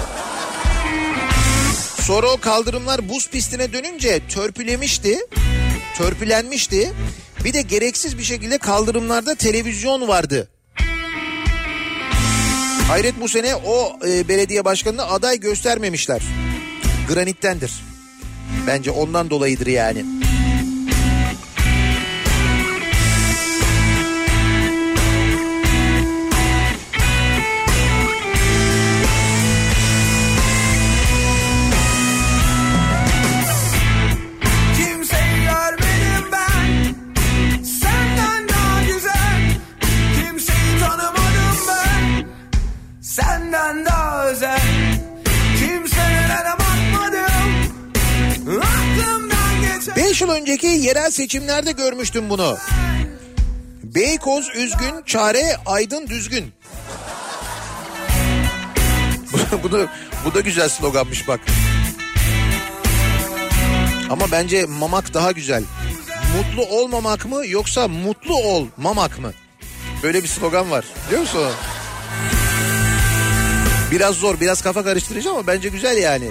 Sonra 2.00 2.30
o 2.30 2.36
kaldırımlar 2.36 3.08
buz 3.08 3.30
pistine 3.30 3.72
dönünce 3.72 4.20
törpülemişti. 4.28 5.18
Törpülenmişti. 5.96 6.92
Bir 7.44 7.52
de 7.52 7.62
gereksiz 7.62 8.18
bir 8.18 8.24
şekilde 8.24 8.58
kaldırımlarda 8.58 9.34
televizyon 9.34 10.08
vardı. 10.08 10.48
Hayret 12.88 13.20
bu 13.20 13.28
sene 13.28 13.56
o 13.56 13.98
e, 14.08 14.28
belediye 14.28 14.64
başkanına 14.64 15.04
aday 15.04 15.40
göstermemişler. 15.40 16.22
Granittendir. 17.08 17.93
Bence 18.66 18.90
ondan 18.90 19.30
dolayıdır 19.30 19.66
yani. 19.66 20.04
Yıl 50.24 50.30
önceki 50.30 50.66
yerel 50.66 51.10
seçimlerde 51.10 51.72
görmüştüm 51.72 52.30
bunu. 52.30 52.56
Beykoz 53.82 54.48
üzgün, 54.54 55.02
çare 55.06 55.56
aydın 55.66 56.06
düzgün. 56.06 56.52
bu, 59.62 59.72
da, 59.72 59.88
bu 60.24 60.34
da 60.34 60.40
güzel 60.40 60.68
sloganmış 60.68 61.28
bak. 61.28 61.40
Ama 64.10 64.24
bence 64.32 64.66
mamak 64.66 65.14
daha 65.14 65.32
güzel. 65.32 65.62
Mutlu 66.36 66.76
olmamak 66.76 67.26
mı 67.26 67.46
yoksa 67.46 67.88
mutlu 67.88 68.36
ol 68.36 68.66
mamak 68.76 69.18
mı? 69.18 69.32
Böyle 70.02 70.22
bir 70.22 70.28
slogan 70.28 70.70
var 70.70 70.84
biliyor 71.06 71.20
musun? 71.20 71.52
Biraz 73.90 74.14
zor 74.14 74.40
biraz 74.40 74.62
kafa 74.62 74.84
karıştırıcı 74.84 75.30
ama 75.30 75.46
bence 75.46 75.68
güzel 75.68 75.96
yani. 75.96 76.30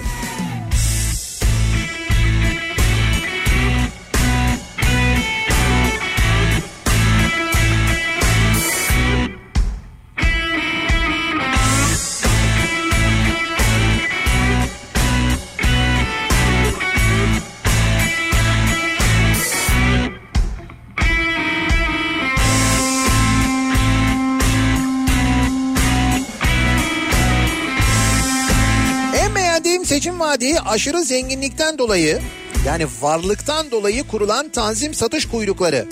Seçim 30.04 30.20
vaadi 30.20 30.60
aşırı 30.60 31.04
zenginlikten 31.04 31.78
dolayı 31.78 32.20
yani 32.66 32.86
varlıktan 33.00 33.70
dolayı 33.70 34.04
kurulan 34.04 34.48
tanzim 34.48 34.94
satış 34.94 35.28
kuyrukları. 35.28 35.88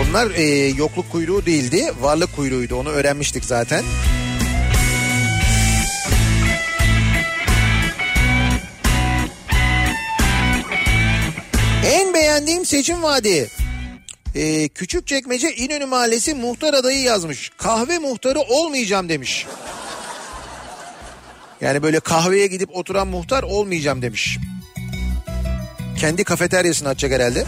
Onlar 0.00 0.30
e, 0.30 0.42
yokluk 0.68 1.12
kuyruğu 1.12 1.46
değildi, 1.46 1.92
varlık 2.00 2.36
kuyruğuydu. 2.36 2.76
Onu 2.76 2.88
öğrenmiştik 2.88 3.44
zaten. 3.44 3.84
En 11.86 12.14
beğendiğim 12.14 12.64
seçim 12.64 13.02
vaadi. 13.02 13.50
Ee, 14.34 14.68
Küçükçekmece 14.68 15.54
İnönü 15.54 15.86
Mahallesi 15.86 16.34
muhtar 16.34 16.74
adayı 16.74 17.00
yazmış. 17.00 17.50
Kahve 17.56 17.98
muhtarı 17.98 18.40
olmayacağım 18.40 19.08
demiş. 19.08 19.46
Yani 21.64 21.82
böyle 21.82 22.00
kahveye 22.00 22.46
gidip 22.46 22.76
oturan 22.76 23.08
muhtar 23.08 23.42
olmayacağım 23.42 24.02
demiş. 24.02 24.38
Kendi 25.98 26.24
kafeteryasını 26.24 26.88
açacak 26.88 27.20
herhalde. 27.20 27.44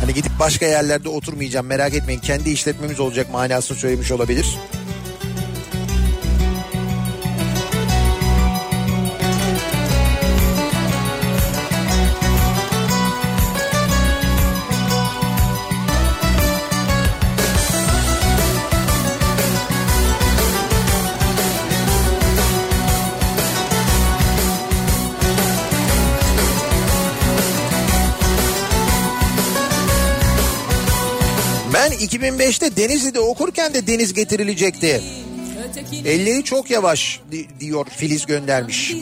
Hani 0.00 0.14
gidip 0.14 0.32
başka 0.40 0.66
yerlerde 0.66 1.08
oturmayacağım 1.08 1.66
merak 1.66 1.94
etmeyin. 1.94 2.20
Kendi 2.20 2.50
işletmemiz 2.50 3.00
olacak 3.00 3.32
manasını 3.32 3.78
söylemiş 3.78 4.12
olabilir. 4.12 4.58
2005'te 32.00 32.76
Denizli'de 32.76 33.20
okurken 33.20 33.74
de 33.74 33.86
deniz 33.86 34.12
getirilecekti. 34.14 35.02
Elleri 36.04 36.44
çok 36.44 36.70
yavaş 36.70 37.20
di- 37.32 37.48
diyor 37.60 37.86
Filiz 37.96 38.26
göndermiş. 38.26 38.94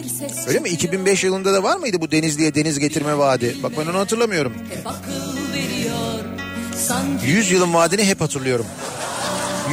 Öyle 0.46 0.58
mi? 0.58 0.68
2005 0.68 1.24
yılında 1.24 1.52
da 1.54 1.62
var 1.62 1.76
mıydı 1.76 2.00
bu 2.00 2.10
Denizli'ye 2.10 2.54
deniz 2.54 2.78
getirme 2.78 3.18
vaadi? 3.18 3.56
Bak 3.62 3.72
ben 3.78 3.86
onu 3.86 3.98
hatırlamıyorum. 3.98 4.52
Akıl 4.84 5.52
veriyor 5.52 6.24
sanki 6.88 7.26
100 7.26 7.50
yılın 7.50 7.74
vaadini 7.74 8.04
hep 8.04 8.20
hatırlıyorum. 8.20 8.66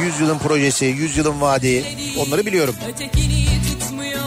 100 0.00 0.20
yılın 0.20 0.38
projesi, 0.38 0.84
100 0.84 1.16
yılın 1.16 1.40
vaadi 1.40 1.84
onları 2.18 2.46
biliyorum. 2.46 2.74
ötekini 2.94 3.46
tutmuyor 3.72 4.20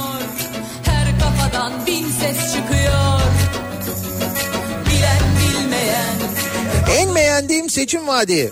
Her 0.86 1.20
kafadan 1.20 1.86
bin 1.88 2.06
ses 2.12 2.38
çıkıyor 2.54 3.20
Bilen 4.86 5.22
bilmeyen 5.40 6.16
En 7.00 7.16
beğendiğim 7.16 7.70
seçim 7.70 8.08
vaadi. 8.08 8.52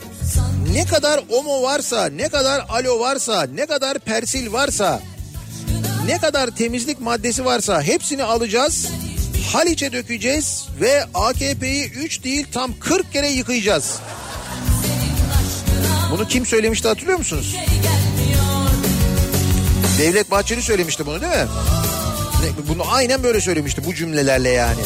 Ne 0.75 0.85
kadar 0.85 1.19
omo 1.29 1.61
varsa, 1.61 2.05
ne 2.05 2.29
kadar 2.29 2.65
alo 2.69 2.99
varsa, 2.99 3.47
ne 3.53 3.65
kadar 3.65 3.99
persil 3.99 4.53
varsa, 4.53 5.01
ne 6.05 6.17
kadar 6.17 6.47
temizlik 6.47 7.01
maddesi 7.01 7.45
varsa 7.45 7.81
hepsini 7.81 8.23
alacağız. 8.23 8.87
Haliç'e 9.53 9.93
dökeceğiz 9.93 10.65
ve 10.81 11.05
AKP'yi 11.13 11.91
3 11.91 12.23
değil 12.23 12.47
tam 12.51 12.79
40 12.79 13.13
kere 13.13 13.27
yıkayacağız. 13.29 13.95
Bunu 16.11 16.27
kim 16.27 16.45
söylemişti 16.45 16.87
hatırlıyor 16.87 17.17
musunuz? 17.17 17.55
Devlet 19.99 20.31
Bahçeli 20.31 20.61
söylemişti 20.61 21.05
bunu 21.05 21.21
değil 21.21 21.33
mi? 21.33 21.47
Bunu 22.67 22.83
aynen 22.91 23.23
böyle 23.23 23.41
söylemişti 23.41 23.85
bu 23.85 23.93
cümlelerle 23.93 24.49
yani. 24.49 24.81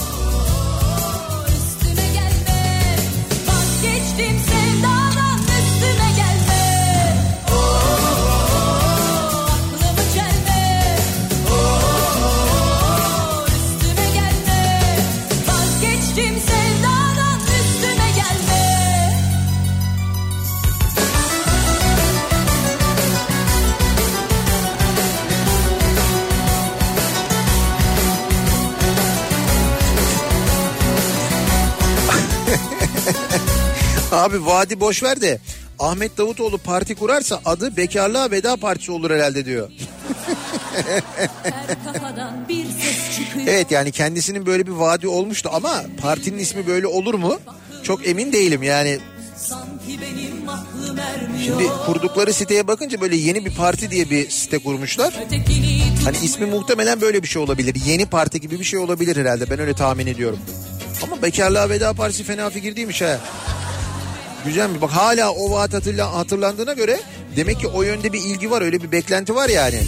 Abi 34.19 34.45
vadi 34.45 34.79
boş 34.79 35.03
ver 35.03 35.21
de 35.21 35.39
Ahmet 35.79 36.17
Davutoğlu 36.17 36.57
parti 36.57 36.95
kurarsa 36.95 37.41
adı 37.45 37.77
Bekarlığa 37.77 38.31
Veda 38.31 38.55
Partisi 38.55 38.91
olur 38.91 39.11
herhalde 39.11 39.45
diyor. 39.45 39.69
Evet 43.47 43.71
yani 43.71 43.91
kendisinin 43.91 44.45
böyle 44.45 44.67
bir 44.67 44.71
vaadi 44.71 45.07
olmuştu 45.07 45.49
ama 45.53 45.81
partinin 46.01 46.37
ismi 46.37 46.67
böyle 46.67 46.87
olur 46.87 47.13
mu? 47.13 47.39
Çok 47.83 48.07
emin 48.07 48.33
değilim 48.33 48.63
yani. 48.63 48.99
Şimdi 51.45 51.63
kurdukları 51.85 52.33
siteye 52.33 52.67
bakınca 52.67 53.01
böyle 53.01 53.15
yeni 53.15 53.45
bir 53.45 53.55
parti 53.55 53.91
diye 53.91 54.09
bir 54.09 54.29
site 54.29 54.59
kurmuşlar. 54.59 55.13
Hani 56.03 56.17
ismi 56.23 56.45
muhtemelen 56.45 57.01
böyle 57.01 57.23
bir 57.23 57.27
şey 57.27 57.41
olabilir. 57.41 57.75
Yeni 57.85 58.05
parti 58.05 58.41
gibi 58.41 58.59
bir 58.59 58.63
şey 58.65 58.79
olabilir 58.79 59.17
herhalde. 59.17 59.49
Ben 59.49 59.59
öyle 59.59 59.73
tahmin 59.73 60.07
ediyorum. 60.07 60.39
Ama 61.03 61.21
Bekarlığa 61.21 61.69
Veda 61.69 61.93
Partisi 61.93 62.23
fena 62.23 62.49
fikir 62.49 62.75
değilmiş 62.75 63.01
ha. 63.01 63.19
Güzel 64.45 64.69
mi? 64.69 64.81
Bak 64.81 64.91
hala 64.91 65.31
o 65.31 65.51
vaat 65.51 65.73
hatırla, 65.73 66.13
hatırlandığına 66.13 66.73
göre 66.73 66.99
demek 67.35 67.59
ki 67.59 67.67
o 67.67 67.83
yönde 67.83 68.13
bir 68.13 68.21
ilgi 68.21 68.51
var. 68.51 68.61
Öyle 68.61 68.81
bir 68.81 68.91
beklenti 68.91 69.35
var 69.35 69.49
yani. 69.49 69.79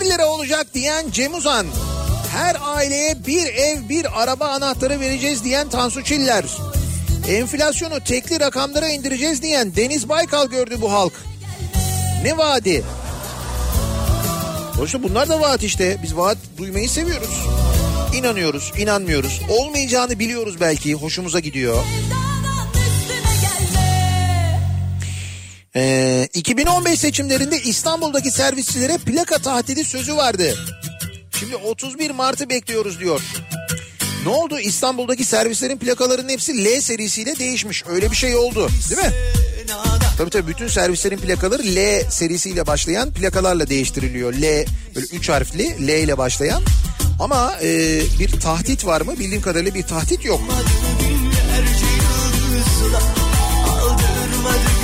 1 0.00 0.04
lira 0.04 0.26
olacak 0.26 0.66
diyen 0.74 1.10
Cem 1.10 1.34
Uzan. 1.34 1.66
Her 2.32 2.56
aileye 2.62 3.26
bir 3.26 3.46
ev 3.46 3.88
bir 3.88 4.22
araba 4.22 4.46
anahtarı 4.46 5.00
vereceğiz 5.00 5.44
diyen 5.44 5.68
Tansu 5.68 6.04
Çiller. 6.04 6.44
Enflasyonu 7.28 8.00
tekli 8.04 8.40
rakamlara 8.40 8.88
indireceğiz 8.88 9.42
diyen 9.42 9.76
Deniz 9.76 10.08
Baykal 10.08 10.48
gördü 10.48 10.76
bu 10.80 10.92
halk. 10.92 11.12
Ne 12.22 12.36
vaadi? 12.36 12.84
Oysa 14.80 15.02
bunlar 15.02 15.28
da 15.28 15.40
vaat 15.40 15.62
işte. 15.62 15.98
Biz 16.02 16.16
vaat 16.16 16.38
duymayı 16.58 16.90
seviyoruz. 16.90 17.46
İnanıyoruz, 18.14 18.72
inanmıyoruz. 18.78 19.40
Olmayacağını 19.50 20.18
biliyoruz 20.18 20.60
belki. 20.60 20.94
Hoşumuza 20.94 21.40
gidiyor. 21.40 21.84
Ee, 25.76 26.28
2015 26.34 27.00
seçimlerinde 27.00 27.62
İstanbul'daki 27.62 28.30
servisçilere 28.30 28.98
plaka 28.98 29.38
tahtidi 29.38 29.84
sözü 29.84 30.16
vardı. 30.16 30.54
Şimdi 31.38 31.56
31 31.56 32.10
Mart'ı 32.10 32.48
bekliyoruz 32.48 33.00
diyor. 33.00 33.20
Ne 34.24 34.28
oldu? 34.28 34.58
İstanbul'daki 34.58 35.24
servislerin 35.24 35.78
plakalarının 35.78 36.28
hepsi 36.28 36.64
L 36.64 36.80
serisiyle 36.80 37.38
değişmiş. 37.38 37.84
Öyle 37.86 38.10
bir 38.10 38.16
şey 38.16 38.36
oldu 38.36 38.68
değil 38.90 39.00
mi? 39.00 39.12
Tabii 40.18 40.30
tabii 40.30 40.46
bütün 40.48 40.68
servislerin 40.68 41.18
plakaları 41.18 41.62
L 41.62 42.10
serisiyle 42.10 42.66
başlayan 42.66 43.12
plakalarla 43.12 43.68
değiştiriliyor. 43.68 44.32
L 44.32 44.66
böyle 44.94 45.06
3 45.12 45.28
harfli 45.28 45.86
L 45.86 45.88
ile 45.88 46.18
başlayan. 46.18 46.62
Ama 47.20 47.54
e, 47.62 48.00
bir 48.18 48.40
tahdit 48.40 48.86
var 48.86 49.00
mı? 49.00 49.18
Bildiğim 49.18 49.42
kadarıyla 49.42 49.74
bir 49.74 49.82
tahdit 49.82 50.24
yok. 50.24 50.40
Aldırmadı 53.68 54.75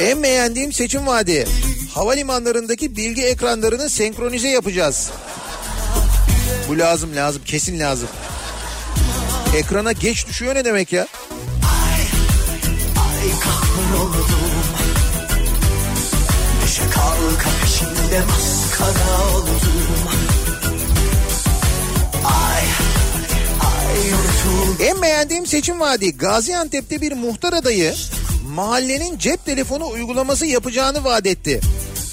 En 0.00 0.22
beğendiğim 0.22 0.72
seçim 0.72 1.06
vaadi. 1.06 1.48
Havalimanlarındaki 1.94 2.96
bilgi 2.96 3.22
ekranlarını 3.22 3.90
senkronize 3.90 4.48
yapacağız. 4.48 5.10
Bu 6.68 6.78
lazım 6.78 7.16
lazım 7.16 7.42
kesin 7.46 7.78
lazım. 7.78 8.08
Ekrana 9.56 9.92
geç 9.92 10.26
düşüyor 10.26 10.54
ne 10.54 10.64
demek 10.64 10.92
ya? 10.92 11.06
Ay 12.96 13.40
kahroldum 13.40 14.22
Neşe 16.62 16.82
kalka 16.82 17.50
peşinde 17.60 18.20
maskara 18.20 19.36
oldum 19.36 20.01
En 24.80 25.02
beğendiğim 25.02 25.46
seçim 25.46 25.80
vaadi 25.80 26.16
Gaziantep'te 26.16 27.00
bir 27.00 27.12
muhtar 27.12 27.52
adayı 27.52 27.94
mahallenin 28.54 29.18
cep 29.18 29.44
telefonu 29.44 29.88
uygulaması 29.88 30.46
yapacağını 30.46 31.04
vaat 31.04 31.26
etti. 31.26 31.60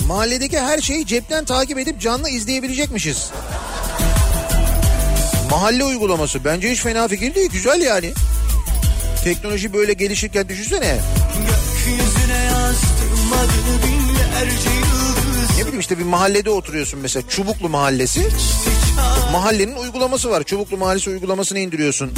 Mahalledeki 0.07 0.59
her 0.59 0.79
şeyi 0.81 1.07
cepten 1.07 1.45
takip 1.45 1.79
edip 1.79 2.01
canlı 2.01 2.29
izleyebilecekmişiz. 2.29 3.29
Mahalle 5.51 5.83
uygulaması 5.83 6.45
bence 6.45 6.71
hiç 6.71 6.79
fena 6.79 7.07
fikir 7.07 7.35
değil 7.35 7.49
güzel 7.49 7.81
yani. 7.81 8.13
Teknoloji 9.23 9.73
böyle 9.73 9.93
gelişirken 9.93 10.49
düşünsene. 10.49 10.97
Gökyüzüne 11.37 12.43
yazdım 12.43 13.33
adını 13.33 13.83
binlerce 13.83 14.69
Ne 14.69 15.09
bileyim 15.80 15.91
işte 15.91 15.99
bir 15.99 16.03
mahallede 16.03 16.49
oturuyorsun 16.49 16.99
mesela 16.99 17.23
Çubuklu 17.30 17.69
Mahallesi. 17.69 18.27
Mahallenin 19.31 19.76
uygulaması 19.76 20.30
var. 20.30 20.43
Çubuklu 20.43 20.77
Mahallesi 20.77 21.10
uygulamasını 21.10 21.60
indiriyorsun. 21.60 22.11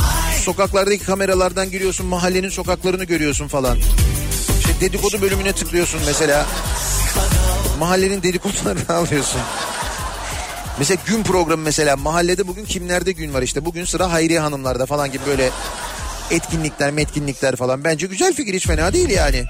Sokaklardaki 0.44 1.06
kameralardan 1.06 1.72
giriyorsun 1.72 2.06
mahallenin 2.06 2.50
sokaklarını 2.50 3.04
görüyorsun 3.04 3.48
falan. 3.48 3.78
İşte 4.60 4.72
dedikodu 4.82 5.22
bölümüne 5.22 5.54
tıklıyorsun 5.54 6.02
mesela. 6.06 6.46
Mahallenin 7.80 8.24
dedikodularını 8.24 8.82
alıyorsun. 8.96 9.42
Mesela 10.80 11.02
gün 11.06 11.24
programı 11.24 11.64
mesela 11.64 11.96
mahallede 11.96 12.48
bugün 12.48 12.66
kimlerde 12.66 13.12
gün 13.12 13.34
var 13.34 13.42
işte 13.42 13.66
bugün 13.66 13.86
sıra 13.86 14.12
Hayriye 14.12 14.40
Hanımlarda 14.40 14.86
falan 14.86 15.12
gibi 15.12 15.26
böyle 15.28 15.50
etkinlikler 16.32 16.92
metkinlikler 16.92 17.56
falan. 17.56 17.84
Bence 17.84 18.08
güzel 18.08 18.34
fikir 18.34 18.54
hiç 18.54 18.68
fena 18.68 18.94
değil 18.94 19.10
yani. 19.10 19.46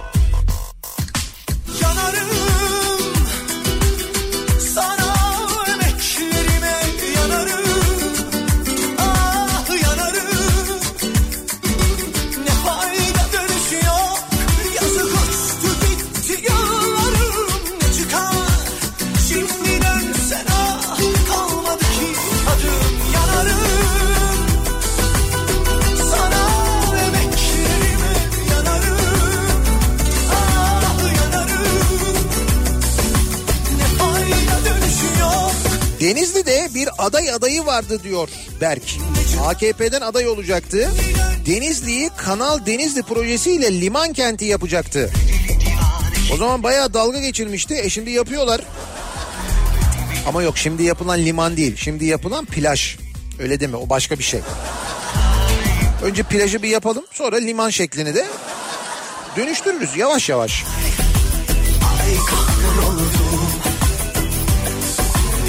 Denizli'de 36.12 36.70
bir 36.76 36.90
aday 36.98 37.32
adayı 37.32 37.66
vardı 37.66 38.04
diyor 38.04 38.30
Berk. 38.62 38.84
AKP'den 39.46 40.02
aday 40.02 40.28
olacaktı. 40.28 40.92
Denizli'yi 41.46 42.10
Kanal 42.18 42.66
Denizli 42.66 43.04
projesiyle 43.04 43.82
liman 43.82 44.14
kenti 44.14 44.46
yapacaktı. 44.46 45.12
O 46.34 46.38
zaman 46.38 46.64
bayağı 46.64 46.94
dalga 46.94 47.20
geçilmişti. 47.20 47.76
E 47.76 47.90
şimdi 47.90 48.12
yapıyorlar. 48.12 48.62
Ama 50.28 50.44
yok 50.44 50.58
şimdi 50.58 50.84
yapılan 50.84 51.20
liman 51.20 51.58
değil. 51.58 51.76
Şimdi 51.78 52.06
yapılan 52.06 52.46
plaj. 52.46 52.98
Öyle 53.40 53.60
deme 53.60 53.78
o 53.78 53.90
başka 53.90 54.20
bir 54.20 54.24
şey. 54.24 54.40
Önce 56.04 56.24
plajı 56.24 56.64
bir 56.64 56.70
yapalım 56.70 57.06
sonra 57.12 57.36
liman 57.36 57.70
şeklini 57.70 58.16
de 58.16 58.26
dönüştürürüz 59.38 59.98
yavaş 59.98 60.30
yavaş. 60.30 60.64
Ay 62.04 62.51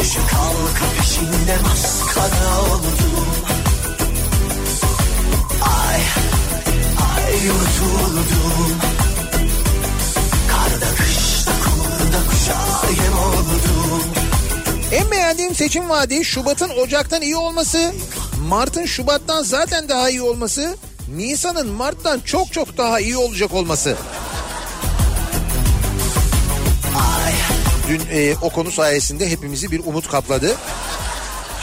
Neşe 0.03 0.21
kalka 0.21 0.95
peşinde 0.99 1.57
maskara 1.63 2.61
oldum. 2.61 3.27
Ay 5.63 6.01
Ay 7.17 7.35
yutuldum 7.45 8.79
Karda 10.49 10.95
kışta 10.95 11.51
kurda 11.51 12.19
kuşa 12.31 12.59
oldum. 13.27 14.05
En 14.93 15.11
beğendiğim 15.11 15.55
seçim 15.55 15.89
vaadi 15.89 16.25
Şubat'ın 16.25 16.71
Ocak'tan 16.71 17.23
iyi 17.23 17.37
olması, 17.37 17.93
Mart'ın 18.49 18.87
Şubat'tan 18.87 19.43
zaten 19.43 19.89
daha 19.89 20.11
iyi 20.11 20.23
olması, 20.23 20.77
Nisan'ın 21.17 21.69
Mart'tan 21.69 22.21
çok 22.21 22.53
çok 22.53 22.79
daha 22.79 23.01
iyi 23.01 23.17
olacak 23.17 23.55
olması. 23.55 23.97
Dün 27.89 28.01
e, 28.13 28.35
o 28.43 28.51
konu 28.51 28.71
sayesinde 28.71 29.31
hepimizi 29.31 29.71
bir 29.71 29.81
umut 29.87 30.09
kapladı. 30.09 30.57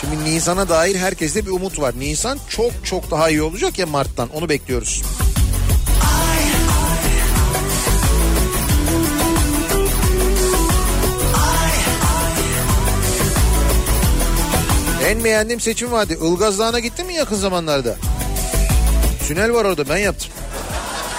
Şimdi 0.01 0.23
Nisan'a 0.23 0.69
dair 0.69 0.95
herkeste 0.95 1.45
bir 1.45 1.51
umut 1.51 1.79
var. 1.79 1.93
Nisan 1.99 2.39
çok 2.49 2.71
çok 2.83 3.11
daha 3.11 3.29
iyi 3.29 3.41
olacak 3.41 3.79
ya 3.79 3.85
Mart'tan 3.85 4.29
onu 4.29 4.49
bekliyoruz. 4.49 5.03
En 15.09 15.23
beğendiğim 15.23 15.59
seçim 15.59 15.91
vardı. 15.91 16.13
Ilgaz 16.13 16.59
Dağı'na 16.59 16.79
gittin 16.79 17.05
mi 17.05 17.13
yakın 17.13 17.35
zamanlarda? 17.35 17.95
Tünel 19.27 19.53
var 19.53 19.65
orada 19.65 19.89
ben 19.89 19.97
yaptım. 19.97 20.29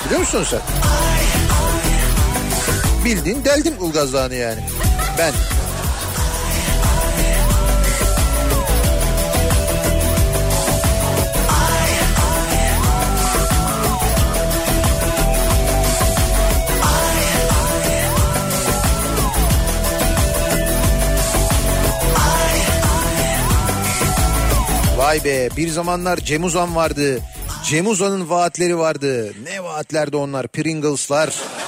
Biliyor 0.05 0.21
musun 0.21 0.47
sen? 0.51 0.61
Bildiğin 3.05 3.45
deldim 3.45 3.75
Ilgaz 3.85 4.13
Dağı'nı 4.13 4.35
yani. 4.35 4.61
Ben. 5.21 5.35
Vay 24.97 25.25
be 25.25 25.49
bir 25.57 25.69
zamanlar 25.69 26.17
Cem 26.17 26.45
Uzan 26.45 26.77
vardı. 26.77 27.21
Cem 27.65 27.87
Uzan'ın 27.87 28.31
vaatleri 28.31 28.79
vardı. 28.79 29.33
Ne 29.43 29.65
vaatlerdi 29.65 30.17
onlar? 30.17 30.49
Pringles'lar. 30.49 31.60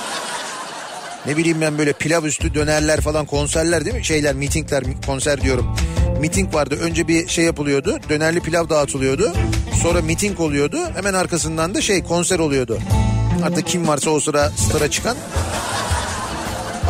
Ne 1.26 1.36
bileyim 1.36 1.60
ben 1.60 1.78
böyle 1.78 1.92
pilav 1.92 2.24
üstü 2.24 2.54
dönerler 2.54 3.00
falan 3.00 3.26
konserler 3.26 3.84
değil 3.84 3.96
mi? 3.96 4.04
Şeyler 4.04 4.34
mitingler 4.34 4.84
konser 5.06 5.40
diyorum. 5.40 5.76
Miting 6.20 6.54
vardı. 6.54 6.78
Önce 6.82 7.08
bir 7.08 7.28
şey 7.28 7.44
yapılıyordu. 7.44 7.98
Dönerli 8.08 8.40
pilav 8.40 8.68
dağıtılıyordu. 8.68 9.32
Sonra 9.82 10.02
miting 10.02 10.40
oluyordu. 10.40 10.78
Hemen 10.94 11.14
arkasından 11.14 11.74
da 11.74 11.80
şey 11.80 12.02
konser 12.02 12.38
oluyordu. 12.38 12.78
Artık 13.44 13.66
kim 13.66 13.88
varsa 13.88 14.10
o 14.10 14.20
sıra 14.20 14.50
stara 14.50 14.90
çıkan. 14.90 15.16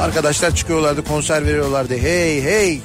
Arkadaşlar 0.00 0.56
çıkıyorlardı 0.56 1.04
konser 1.04 1.46
veriyorlardı. 1.46 1.96
Hey 1.96 2.42
hey. 2.42 2.80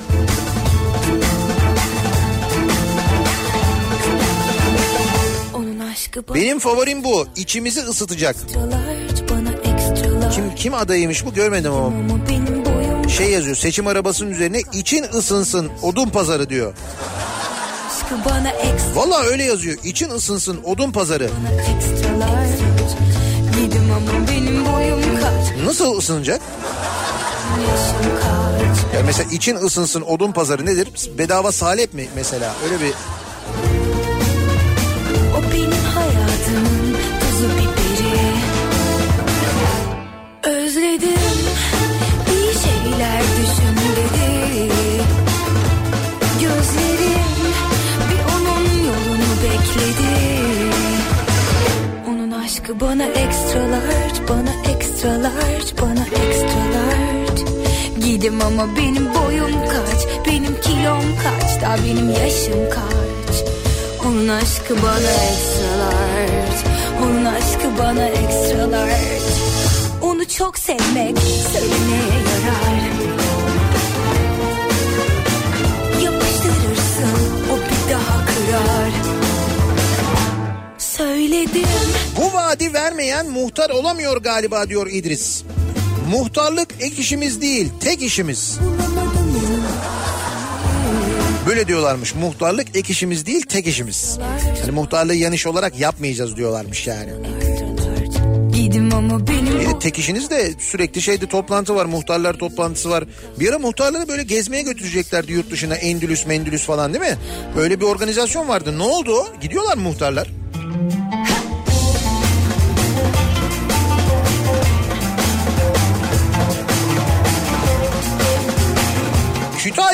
Benim 6.34 6.60
favorim 6.60 7.04
bu. 7.04 7.28
İçimizi 7.36 7.82
ısıtacak. 7.82 8.36
Kim 10.38 10.56
kim 10.56 10.74
adayıymış 10.74 11.26
bu 11.26 11.34
görmedim 11.34 11.74
ama. 11.74 11.92
Şey 13.10 13.30
yazıyor 13.30 13.56
seçim 13.56 13.88
arabasının 13.88 14.32
üzerine 14.32 14.60
için 14.74 15.04
ısınsın 15.04 15.72
odun 15.82 16.10
pazarı 16.10 16.50
diyor. 16.50 16.74
Valla 18.96 19.24
öyle 19.24 19.44
yazıyor. 19.44 19.78
İçin 19.84 20.10
ısınsın 20.10 20.60
odun 20.64 20.92
pazarı. 20.92 21.30
Nasıl 25.66 25.98
ısınacak? 25.98 26.42
Ya 28.96 29.04
mesela 29.06 29.32
için 29.32 29.56
ısınsın 29.56 30.02
odun 30.02 30.32
pazarı 30.32 30.66
nedir? 30.66 30.88
Bedava 31.18 31.52
salep 31.52 31.94
mi 31.94 32.08
mesela? 32.16 32.54
Öyle 32.66 32.84
bir 32.84 32.94
aşkı 52.58 52.80
bana 52.80 53.06
ekstralar, 53.06 54.12
bana 54.30 54.74
ekstralar, 54.74 55.32
bana 55.82 56.06
ekstralar. 56.06 57.36
Gidim 58.06 58.42
ama 58.42 58.76
benim 58.78 59.06
boyum 59.16 59.52
kaç, 59.70 60.26
benim 60.28 60.62
kilom 60.62 61.04
kaç, 61.24 61.62
daha 61.62 61.78
benim 61.78 62.10
yaşım 62.10 62.70
kaç. 62.70 63.44
Onun 64.06 64.28
aşkı 64.28 64.76
bana 64.84 65.14
ekstralar, 65.32 66.30
onun 67.04 67.26
aşkı 67.26 67.78
bana 67.80 68.06
ekstralar. 68.06 68.90
Onu 70.02 70.28
çok 70.28 70.58
sevmek 70.58 71.18
söylemeye 71.54 72.18
yarar. 72.30 72.82
Yapıştırırsın 76.04 77.20
o 77.52 77.56
bir 77.56 77.94
daha 77.94 78.26
kırar. 78.26 79.37
Söyledim 80.98 81.68
Bu 82.18 82.34
vaadi 82.34 82.74
vermeyen 82.74 83.30
muhtar 83.30 83.70
olamıyor 83.70 84.18
galiba 84.18 84.70
diyor 84.70 84.88
İdris. 84.92 85.44
Muhtarlık 86.12 86.68
ek 86.80 87.02
işimiz 87.02 87.42
değil, 87.42 87.70
tek 87.80 88.02
işimiz. 88.02 88.60
Böyle 91.48 91.68
diyorlarmış. 91.68 92.16
Muhtarlık 92.16 92.76
ek 92.76 92.94
işimiz 92.94 93.26
değil, 93.26 93.42
tek 93.42 93.68
işimiz. 93.68 94.18
Hani 94.62 94.72
muhtarlığı 94.72 95.16
yan 95.16 95.34
iş 95.34 95.48
olarak 95.48 95.80
yapmayacağız 95.80 96.36
diyorlarmış 96.36 96.88
yani. 96.88 97.12
ama 98.98 99.28
benim 99.28 99.60
de 99.60 99.80
tek 99.80 100.00
işiniz 100.00 100.30
de 100.30 100.54
sürekli 100.60 101.02
şeyde 101.02 101.26
toplantı 101.26 101.76
var, 101.76 101.86
muhtarlar 101.86 102.34
toplantısı 102.34 102.90
var. 102.90 103.04
Bir 103.40 103.50
ara 103.50 103.60
muhtarları 103.60 104.08
böyle 104.08 104.24
gezmeye 104.24 104.62
götüreceklerdi 104.62 105.32
yurt 105.32 105.52
dışına, 105.52 105.76
Endülüs, 105.76 106.26
Mendülüs 106.26 106.64
falan 106.64 106.94
değil 106.94 107.06
mi? 107.06 107.18
Öyle 107.58 107.80
bir 107.80 107.86
organizasyon 107.86 108.48
vardı. 108.48 108.78
Ne 108.78 108.84
oldu 108.84 109.14
o? 109.14 109.28
Gidiyorlar 109.42 109.78
muhtarlar? 109.78 110.28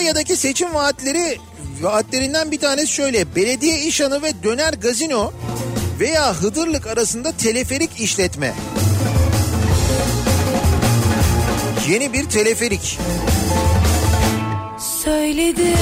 Kütahya'daki 0.04 0.36
seçim 0.36 0.74
vaatleri 0.74 1.38
vaatlerinden 1.82 2.52
bir 2.52 2.60
tanesi 2.60 2.88
şöyle. 2.94 3.36
Belediye 3.36 3.80
işhanı 3.82 4.22
ve 4.22 4.44
döner 4.44 4.74
gazino 4.74 5.34
veya 6.00 6.34
Hıdırlık 6.34 6.88
arasında 6.88 7.32
teleferik 7.32 8.00
işletme. 8.00 8.54
Yeni 11.90 12.14
bir 12.14 12.26
teleferik. 12.26 13.00
söyledim 15.04 15.78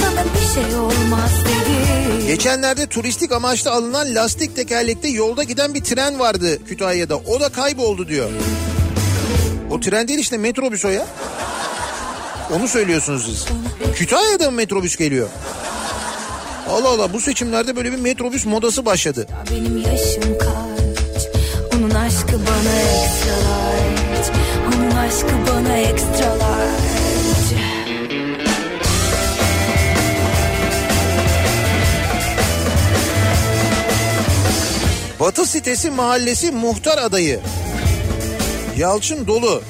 sana 0.00 0.24
bir 0.24 0.54
şey 0.54 0.78
olmaz 0.78 1.30
dedi. 1.44 2.26
Geçenlerde 2.26 2.86
turistik 2.86 3.32
amaçlı 3.32 3.70
alınan 3.70 4.14
lastik 4.14 4.56
tekerlekte 4.56 5.08
yolda 5.08 5.42
giden 5.42 5.74
bir 5.74 5.84
tren 5.84 6.18
vardı 6.18 6.64
Kütahya'da. 6.64 7.16
O 7.16 7.40
da 7.40 7.48
kayboldu 7.48 8.08
diyor. 8.08 8.30
O 9.70 9.80
tren 9.80 10.08
değil 10.08 10.18
işte 10.18 10.38
metrobüs 10.38 10.84
o 10.84 10.88
ya. 10.88 11.06
Onu 12.54 12.68
söylüyorsunuz 12.68 13.24
siz. 13.24 13.46
Kütahya'da 13.94 14.50
mı 14.50 14.56
metrobüs 14.56 14.96
geliyor? 14.96 15.28
Allah 16.70 16.88
Allah 16.88 17.12
bu 17.12 17.20
seçimlerde 17.20 17.76
böyle 17.76 17.92
bir 17.92 17.98
metrobüs 17.98 18.46
modası 18.46 18.86
başladı. 18.86 19.26
Benim 19.50 19.76
yaşım 19.76 20.38
kaç 20.38 21.26
Onun 21.74 21.90
aşkı 21.90 22.32
bana 22.32 22.80
ekstralar 22.80 23.76
Onun 24.66 24.90
aşkı 24.96 25.52
bana 25.52 25.76
ekstralar 25.76 26.66
Batı 35.20 35.46
sitesi 35.46 35.90
mahallesi 35.90 36.50
muhtar 36.50 36.98
adayı. 36.98 37.40
Yalçın 38.76 39.26
dolu. 39.26 39.62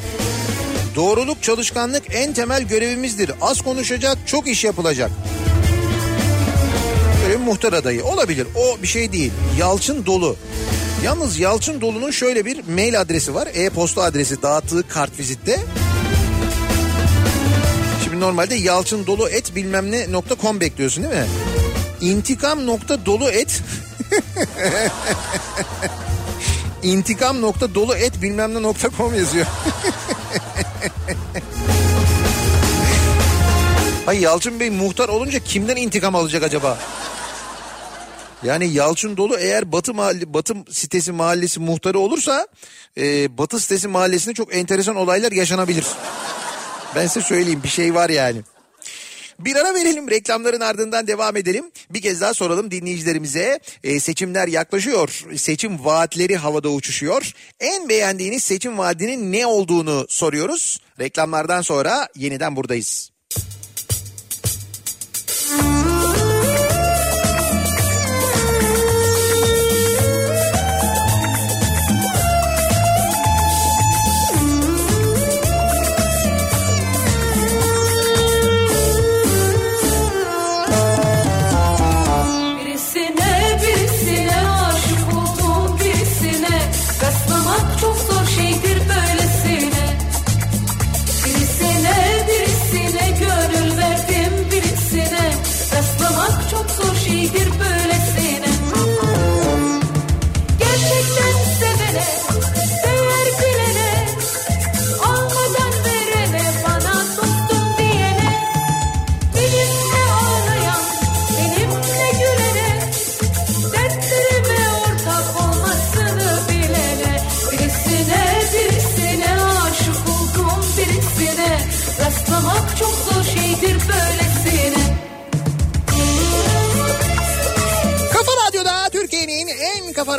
Doğruluk 0.96 1.42
çalışkanlık 1.42 2.02
en 2.10 2.32
temel 2.32 2.62
görevimizdir. 2.62 3.30
Az 3.40 3.60
konuşacak 3.60 4.18
çok 4.26 4.48
iş 4.48 4.64
yapılacak. 4.64 5.10
Böyle 7.22 7.36
muhtar 7.36 7.72
adayı 7.72 8.04
olabilir 8.04 8.46
o 8.54 8.82
bir 8.82 8.86
şey 8.86 9.12
değil. 9.12 9.32
Yalçın 9.58 10.06
dolu. 10.06 10.36
Yalnız 11.04 11.38
Yalçın 11.38 11.80
Dolu'nun 11.80 12.10
şöyle 12.10 12.44
bir 12.44 12.68
mail 12.68 13.00
adresi 13.00 13.34
var. 13.34 13.48
E-posta 13.54 14.02
adresi 14.02 14.42
dağıttığı 14.42 14.88
kartvizitte. 14.88 15.60
Şimdi 18.04 18.20
normalde 18.20 18.54
yalçın 18.54 19.06
dolu 19.06 19.28
et 19.28 19.54
bilmem 19.54 19.90
ne 19.90 20.12
nokta 20.12 20.36
com 20.42 20.60
bekliyorsun 20.60 21.04
değil 21.04 21.14
mi? 21.14 21.26
İntikam 22.00 22.66
nokta 22.66 23.06
dolu 23.06 23.30
et 23.30 23.62
İntikam 26.82 27.40
nokta 27.40 27.74
dolu 27.74 27.94
et 27.94 28.22
bilmem 28.22 28.54
ne 28.54 28.62
nokta 28.62 28.88
com 28.96 29.14
yazıyor. 29.14 29.46
Ay 34.06 34.20
Yalçın 34.20 34.60
Bey 34.60 34.70
muhtar 34.70 35.08
olunca 35.08 35.38
kimden 35.38 35.76
intikam 35.76 36.14
alacak 36.14 36.42
acaba? 36.42 36.78
Yani 38.42 38.68
Yalçın 38.72 39.16
Dolu 39.16 39.36
eğer 39.38 39.72
Batı 39.72 39.94
mahalle, 39.94 40.34
Batı 40.34 40.54
sitesi 40.70 41.12
mahallesi 41.12 41.60
muhtarı 41.60 41.98
olursa 41.98 42.46
e, 42.98 43.38
Batı 43.38 43.60
sitesi 43.60 43.88
mahallesinde 43.88 44.34
çok 44.34 44.54
enteresan 44.54 44.96
olaylar 44.96 45.32
yaşanabilir. 45.32 45.86
Ben 46.94 47.06
size 47.06 47.26
söyleyeyim 47.26 47.60
bir 47.62 47.68
şey 47.68 47.94
var 47.94 48.10
yani. 48.10 48.40
Bir 49.38 49.56
ara 49.56 49.74
verelim 49.74 50.10
reklamların 50.10 50.60
ardından 50.60 51.06
devam 51.06 51.36
edelim. 51.36 51.70
Bir 51.90 52.02
kez 52.02 52.20
daha 52.20 52.34
soralım 52.34 52.70
dinleyicilerimize. 52.70 53.60
E, 53.84 54.00
seçimler 54.00 54.48
yaklaşıyor. 54.48 55.24
Seçim 55.36 55.84
vaatleri 55.84 56.36
havada 56.36 56.68
uçuşuyor. 56.68 57.32
En 57.60 57.88
beğendiğiniz 57.88 58.44
seçim 58.44 58.78
vaadinin 58.78 59.32
ne 59.32 59.46
olduğunu 59.46 60.06
soruyoruz. 60.08 60.80
Reklamlardan 61.00 61.62
sonra 61.62 62.08
yeniden 62.14 62.56
buradayız. 62.56 63.15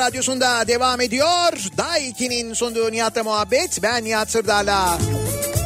Radyosunda 0.08 0.68
devam 0.68 1.02
ediyor. 1.02 1.52
Daiki'nin 1.78 2.54
sunduğu 2.54 2.92
Nihat'la 2.92 3.24
muhabbet. 3.24 3.84
Ben 3.84 4.04
Nihat 4.04 4.32
Sırdar'la. 4.32 4.98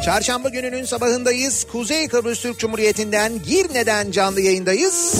Çarşamba 0.06 0.50
gününün 0.50 0.86
sabahındayız. 0.86 1.68
Kuzey 1.72 2.08
Kıbrıs 2.08 2.42
Türk 2.42 2.60
Cumhuriyeti'nden 2.60 3.44
Girne'den 3.44 4.12
canlı 4.12 4.42
yayındayız. 4.42 5.16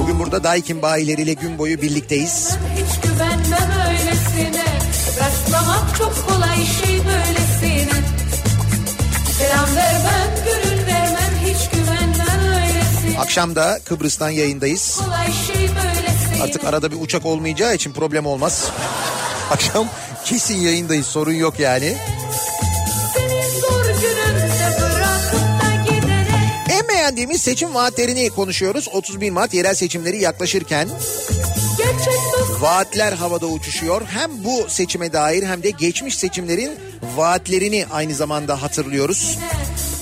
Bugün 0.00 0.18
burada 0.18 0.44
Daikin 0.44 0.82
bayileriyle 0.82 1.32
gün 1.32 1.58
boyu 1.58 1.82
birlikteyiz. 1.82 2.56
Hiç 2.76 3.00
güvenmem 3.02 3.70
öylesine 3.88 4.64
Rastlamak 5.20 5.96
çok 5.98 6.28
kolay 6.28 6.56
şey 6.56 6.98
böylesine 6.98 8.00
Selam 9.38 9.76
vermem, 9.76 10.44
gönül 10.44 10.86
vermem 10.86 11.34
Hiç 11.44 11.70
güvenmem 11.70 12.48
öylesine 12.48 13.18
Akşam 13.18 13.56
da 13.56 13.78
Kıbrıs'tan 13.84 14.30
yayındayız. 14.30 15.00
Kolay 15.04 15.26
şey 15.26 15.56
böylesine 15.56 15.95
Artık 16.42 16.64
arada 16.64 16.90
bir 16.90 16.96
uçak 17.00 17.26
olmayacağı 17.26 17.74
için 17.74 17.92
problem 17.92 18.26
olmaz. 18.26 18.70
Akşam 19.50 19.88
kesin 20.24 20.56
yayındayız 20.56 21.06
sorun 21.06 21.32
yok 21.32 21.58
yani. 21.60 21.96
En 26.70 26.88
beğendiğimiz 26.88 27.42
seçim 27.42 27.74
vaatlerini 27.74 28.30
konuşuyoruz. 28.30 28.88
31 28.92 29.30
Mart 29.30 29.54
yerel 29.54 29.74
seçimleri 29.74 30.22
yaklaşırken 30.22 30.88
vaatler 32.60 33.12
havada 33.12 33.46
uçuşuyor. 33.46 34.02
Hem 34.06 34.44
bu 34.44 34.66
seçime 34.68 35.12
dair 35.12 35.42
hem 35.42 35.62
de 35.62 35.70
geçmiş 35.70 36.18
seçimlerin 36.18 36.72
vaatlerini 37.16 37.86
aynı 37.90 38.14
zamanda 38.14 38.62
hatırlıyoruz. 38.62 39.38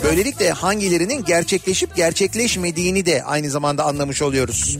Böylelikle 0.04 0.50
hangilerinin 0.50 1.24
gerçekleşip 1.24 1.96
gerçekleşmediğini 1.96 3.06
de 3.06 3.22
aynı 3.24 3.50
zamanda 3.50 3.84
anlamış 3.84 4.22
oluyoruz. 4.22 4.78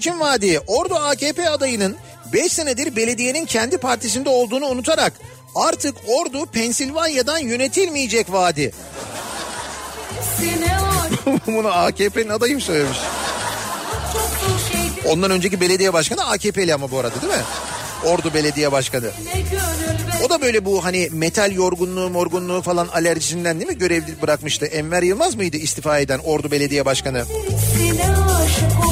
Seçim 0.00 0.20
vaadi 0.20 0.60
Ordu 0.66 0.94
AKP 0.94 1.50
adayının 1.50 1.96
5 2.32 2.52
senedir 2.52 2.96
belediyenin 2.96 3.46
kendi 3.46 3.78
partisinde 3.78 4.28
olduğunu 4.28 4.66
unutarak 4.66 5.12
artık 5.54 5.96
Ordu 6.08 6.46
Pensilvanya'dan 6.46 7.38
yönetilmeyecek 7.38 8.32
vaadi. 8.32 8.72
Bunu 11.46 11.68
AKP'nin 11.68 12.28
adayım 12.28 12.60
söylemiş. 12.60 12.98
Ondan 15.06 15.30
önceki 15.30 15.60
belediye 15.60 15.92
başkanı 15.92 16.26
AKP'li 16.26 16.74
ama 16.74 16.90
bu 16.90 16.98
arada 16.98 17.22
değil 17.22 17.32
mi? 17.32 17.44
Ordu 18.04 18.34
Belediye 18.34 18.72
Başkanı. 18.72 19.10
O 20.26 20.30
da 20.30 20.42
böyle 20.42 20.64
bu 20.64 20.84
hani 20.84 21.08
metal 21.12 21.52
yorgunluğu 21.52 22.10
morgunluğu 22.10 22.62
falan 22.62 22.88
alerjisinden 22.88 23.60
değil 23.60 23.70
mi 23.70 23.78
görev 23.78 24.02
bırakmıştı. 24.22 24.66
Enver 24.66 25.02
Yılmaz 25.02 25.34
mıydı 25.34 25.56
istifa 25.56 25.98
eden 25.98 26.18
Ordu 26.18 26.50
Belediye 26.50 26.84
Başkanı? 26.84 27.24
Sine 27.76 28.16
aşık 28.16 28.89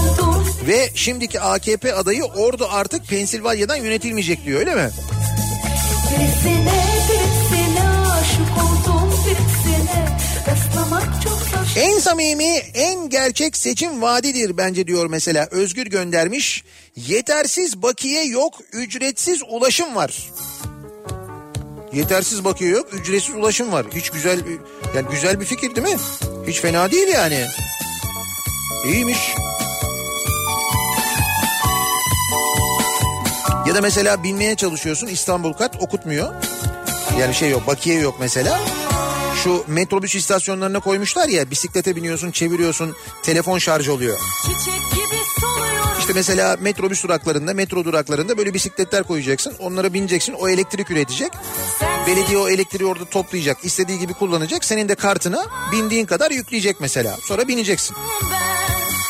Ve 0.69 0.91
şimdiki 0.95 1.41
AKP 1.41 1.95
adayı 1.95 2.25
Ordu 2.25 2.69
artık 2.71 3.09
Pensilvanya'dan 3.09 3.77
yönetilmeyecek 3.77 4.45
diyor 4.45 4.61
öyle 4.61 4.75
mi? 4.75 4.91
Birisine 6.11 6.85
birisine 7.09 7.89
aşık 8.13 8.59
oldum 8.59 9.15
birisine 9.27 10.19
Rastlamak 10.49 11.23
çok 11.25 11.33
zor 11.33 11.83
En 11.83 11.99
samimi, 11.99 12.57
en 12.75 13.09
gerçek 13.09 13.57
seçim 13.57 14.03
vaadidir 14.03 14.57
bence 14.57 14.87
diyor 14.87 15.07
mesela. 15.07 15.49
Özgür 15.51 15.87
göndermiş. 15.87 16.65
Yetersiz 16.97 17.83
bakiye 17.83 18.25
yok, 18.25 18.55
ücretsiz 18.73 19.43
ulaşım 19.51 19.95
var. 19.97 20.31
Yetersiz 21.93 22.45
bakiye 22.45 22.71
yok, 22.71 22.89
ücretsiz 22.93 23.35
ulaşım 23.35 23.73
var. 23.73 23.87
Hiç 23.95 24.11
güzel, 24.11 24.41
yani 24.97 25.07
güzel 25.11 25.41
bir 25.41 25.45
fikir 25.45 25.75
değil 25.75 25.89
mi? 25.89 26.01
Hiç 26.47 26.61
fena 26.61 26.91
değil 26.91 27.09
yani. 27.09 27.47
İyiymiş. 28.85 29.19
Da 33.79 33.83
mesela 33.83 34.23
binmeye 34.23 34.55
çalışıyorsun 34.55 35.07
İstanbul 35.07 35.53
kat 35.53 35.77
okutmuyor. 35.81 36.35
Yani 37.21 37.35
şey 37.35 37.51
yok 37.51 37.67
bakiye 37.67 38.01
yok 38.01 38.17
mesela. 38.21 38.61
Şu 39.45 39.65
metrobüs 39.67 40.15
istasyonlarına 40.15 40.81
koymuşlar 40.81 41.29
ya 41.29 41.51
bisiklete 41.51 41.97
biniyorsun 41.97 42.31
çeviriyorsun 42.31 42.97
telefon 43.23 43.59
şarj 43.59 43.89
oluyor. 43.89 44.19
İşte 45.99 46.13
mesela 46.15 46.57
metrobüs 46.61 47.05
duraklarında 47.05 47.55
metro 47.55 47.85
duraklarında 47.85 48.39
böyle 48.39 48.55
bisikletler 48.55 49.03
koyacaksın 49.03 49.55
onlara 49.59 49.95
bineceksin 49.95 50.33
o 50.33 50.49
elektrik 50.49 50.91
üretecek. 50.91 51.33
Belediye 52.07 52.39
o 52.39 52.49
elektriği 52.49 52.87
orada 52.87 53.05
toplayacak 53.05 53.65
istediği 53.65 53.99
gibi 53.99 54.13
kullanacak 54.13 54.65
senin 54.65 54.89
de 54.89 54.95
kartına 54.95 55.47
bindiğin 55.73 56.07
kadar 56.07 56.31
yükleyecek 56.31 56.81
mesela 56.81 57.17
sonra 57.23 57.49
bineceksin. 57.49 57.97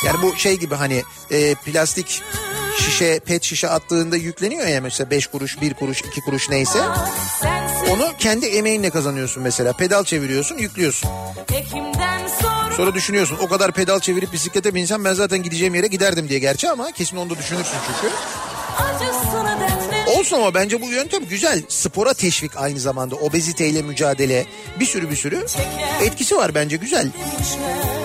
Yani 0.07 0.23
bu 0.23 0.37
şey 0.37 0.59
gibi 0.59 0.75
hani 0.75 1.03
e, 1.31 1.55
plastik 1.55 2.23
şişe 2.77 3.21
pet 3.21 3.43
şişe 3.45 3.69
attığında 3.69 4.17
yükleniyor 4.17 4.67
ya 4.67 4.81
mesela 4.81 5.11
5 5.11 5.27
kuruş 5.27 5.61
1 5.61 5.75
kuruş 5.75 6.01
2 6.01 6.21
kuruş 6.21 6.51
neyse. 6.51 6.79
Onu 7.91 8.13
kendi 8.19 8.47
emeğinle 8.47 8.91
kazanıyorsun 8.91 9.43
mesela. 9.43 9.73
Pedal 9.73 10.05
çeviriyorsun, 10.05 10.59
yüklüyorsun. 10.59 11.11
sonra 12.77 12.95
düşünüyorsun 12.95 13.39
o 13.43 13.49
kadar 13.49 13.73
pedal 13.73 14.01
çevirip 14.01 14.33
bisiklete 14.33 14.75
binsem 14.75 15.05
ben 15.05 15.13
zaten 15.13 15.43
gideceğim 15.43 15.75
yere 15.75 15.87
giderdim 15.87 16.29
diye 16.29 16.39
gerçi 16.39 16.71
ama 16.71 16.93
kesin 16.93 17.17
onu 17.17 17.31
da 17.31 17.39
düşünürsün 17.39 17.77
çünkü. 17.87 18.15
Olsun 20.19 20.37
ama 20.37 20.55
bence 20.55 20.83
bu 20.83 20.91
yöntem 20.91 21.25
güzel. 21.25 21.63
Spora 21.69 22.15
teşvik 22.15 22.57
aynı 22.57 22.81
zamanda. 22.81 23.17
Obeziteyle 23.17 23.83
mücadele. 23.83 24.47
Bir 24.81 24.87
sürü 24.87 25.11
bir 25.11 25.17
sürü 25.17 25.47
etkisi 26.03 26.37
var 26.37 26.55
bence 26.55 26.77
güzel. 26.77 27.07
Hekimden 27.07 27.98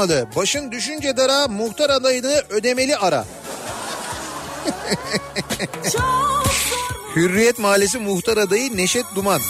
olmalı. 0.00 0.26
Başın 0.36 0.72
düşünce 0.72 1.16
dara 1.16 1.48
muhtar 1.48 1.90
adayını 1.90 2.42
ödemeli 2.50 2.96
ara. 2.96 3.24
Hürriyet 7.16 7.58
Mahallesi 7.58 7.98
muhtar 7.98 8.36
adayı 8.36 8.76
Neşet 8.76 9.04
Duman. 9.14 9.40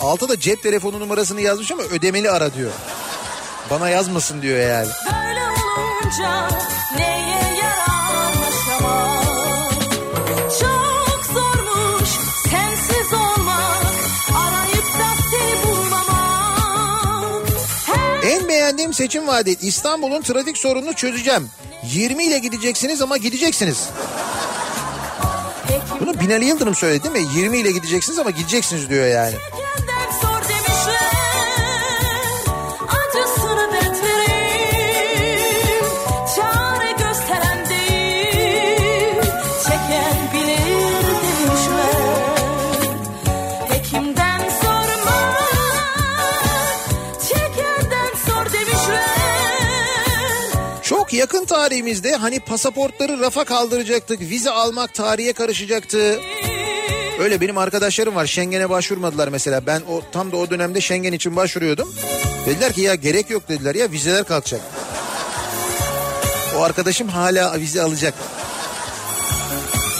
Altta 0.00 0.28
da 0.28 0.40
cep 0.40 0.62
telefonu 0.62 1.00
numarasını 1.00 1.40
yazmış 1.40 1.72
ama 1.72 1.82
ödemeli 1.82 2.30
ara 2.30 2.54
diyor. 2.54 2.70
Bana 3.70 3.88
yazmasın 3.88 4.42
diyor 4.42 4.58
yani. 4.58 4.88
Böyle 5.06 5.40
olunca 5.40 6.48
En 18.88 18.92
beğendiğim 18.92 19.08
seçim 19.08 19.26
vaadi 19.26 19.56
İstanbul'un 19.62 20.22
trafik 20.22 20.58
sorununu 20.58 20.92
çözeceğim. 20.92 21.48
20 21.82 22.24
ile 22.24 22.38
gideceksiniz 22.38 23.02
ama 23.02 23.16
gideceksiniz. 23.16 23.88
Bunu 26.00 26.20
Binali 26.20 26.44
Yıldırım 26.44 26.74
söyledi 26.74 27.14
değil 27.14 27.26
mi? 27.26 27.32
20 27.34 27.58
ile 27.58 27.70
gideceksiniz 27.70 28.18
ama 28.18 28.30
gideceksiniz 28.30 28.90
diyor 28.90 29.06
yani. 29.06 29.34
Yakın 51.34 51.44
tarihimizde 51.44 52.12
hani 52.12 52.40
pasaportları 52.40 53.20
rafa 53.20 53.44
kaldıracaktık, 53.44 54.20
vize 54.20 54.50
almak 54.50 54.94
tarihe 54.94 55.32
karışacaktı. 55.32 56.20
Öyle 57.18 57.40
benim 57.40 57.58
arkadaşlarım 57.58 58.14
var 58.14 58.26
Schengen'e 58.26 58.70
başvurmadılar 58.70 59.28
mesela. 59.28 59.66
Ben 59.66 59.80
o 59.80 60.02
tam 60.12 60.32
da 60.32 60.36
o 60.36 60.50
dönemde 60.50 60.80
Schengen 60.80 61.12
için 61.12 61.36
başvuruyordum. 61.36 61.94
Dediler 62.46 62.72
ki 62.72 62.80
ya 62.80 62.94
gerek 62.94 63.30
yok 63.30 63.48
dediler 63.48 63.74
ya 63.74 63.90
vizeler 63.90 64.24
kalkacak. 64.24 64.60
O 66.56 66.62
arkadaşım 66.62 67.08
hala 67.08 67.60
vize 67.60 67.82
alacak. 67.82 68.14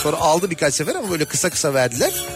Sonra 0.03 0.17
aldı 0.17 0.51
birkaç 0.51 0.75
sefer 0.75 0.95
ama 0.95 1.11
böyle 1.11 1.25
kısa 1.25 1.51
kısa 1.51 1.75
verdiler. 1.75 2.27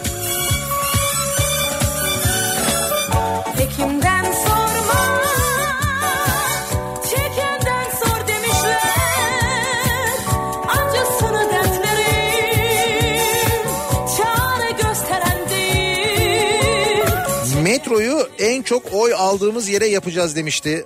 Çok 18.73 18.93
oy 18.93 19.15
aldığımız 19.15 19.69
yere 19.69 19.86
yapacağız 19.86 20.36
demişti. 20.36 20.85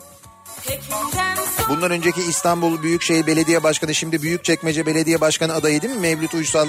Bundan 1.69 1.91
önceki 1.91 2.21
İstanbul 2.23 2.83
Büyükşehir 2.83 3.27
Belediye 3.27 3.63
Başkanı 3.63 3.95
şimdi 3.95 4.23
Büyükçekmece 4.23 4.87
Belediye 4.87 5.21
Başkanı 5.21 5.55
adayı 5.55 5.83
değil 5.83 5.95
mi 5.95 6.01
Mevlüt 6.01 6.35
Uysal? 6.35 6.69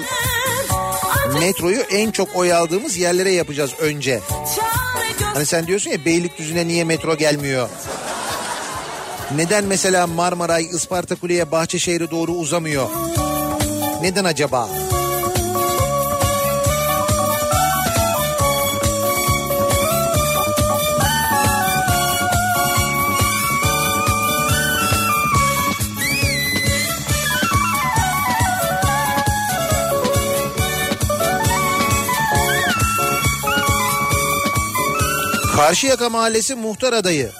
Metroyu 1.40 1.80
en 1.80 2.10
çok 2.10 2.36
oy 2.36 2.52
aldığımız 2.52 2.96
yerlere 2.96 3.30
yapacağız 3.32 3.70
önce. 3.80 4.20
Hani 5.34 5.46
sen 5.46 5.66
diyorsun 5.66 5.90
ya 5.90 6.04
Beylikdüzü'ne 6.04 6.68
niye 6.68 6.84
metro 6.84 7.16
gelmiyor? 7.16 7.68
Neden 9.36 9.64
mesela 9.64 10.06
Marmaray, 10.06 10.64
Isparta 10.64 11.14
Kule'ye, 11.14 11.50
Bahçeşehir'e 11.50 12.10
doğru 12.10 12.32
uzamıyor? 12.32 12.88
Neden 14.02 14.24
acaba? 14.24 14.68
Karşıyaka 35.78 36.10
Mahallesi 36.10 36.54
muhtar 36.54 36.92
adayı. 36.92 37.30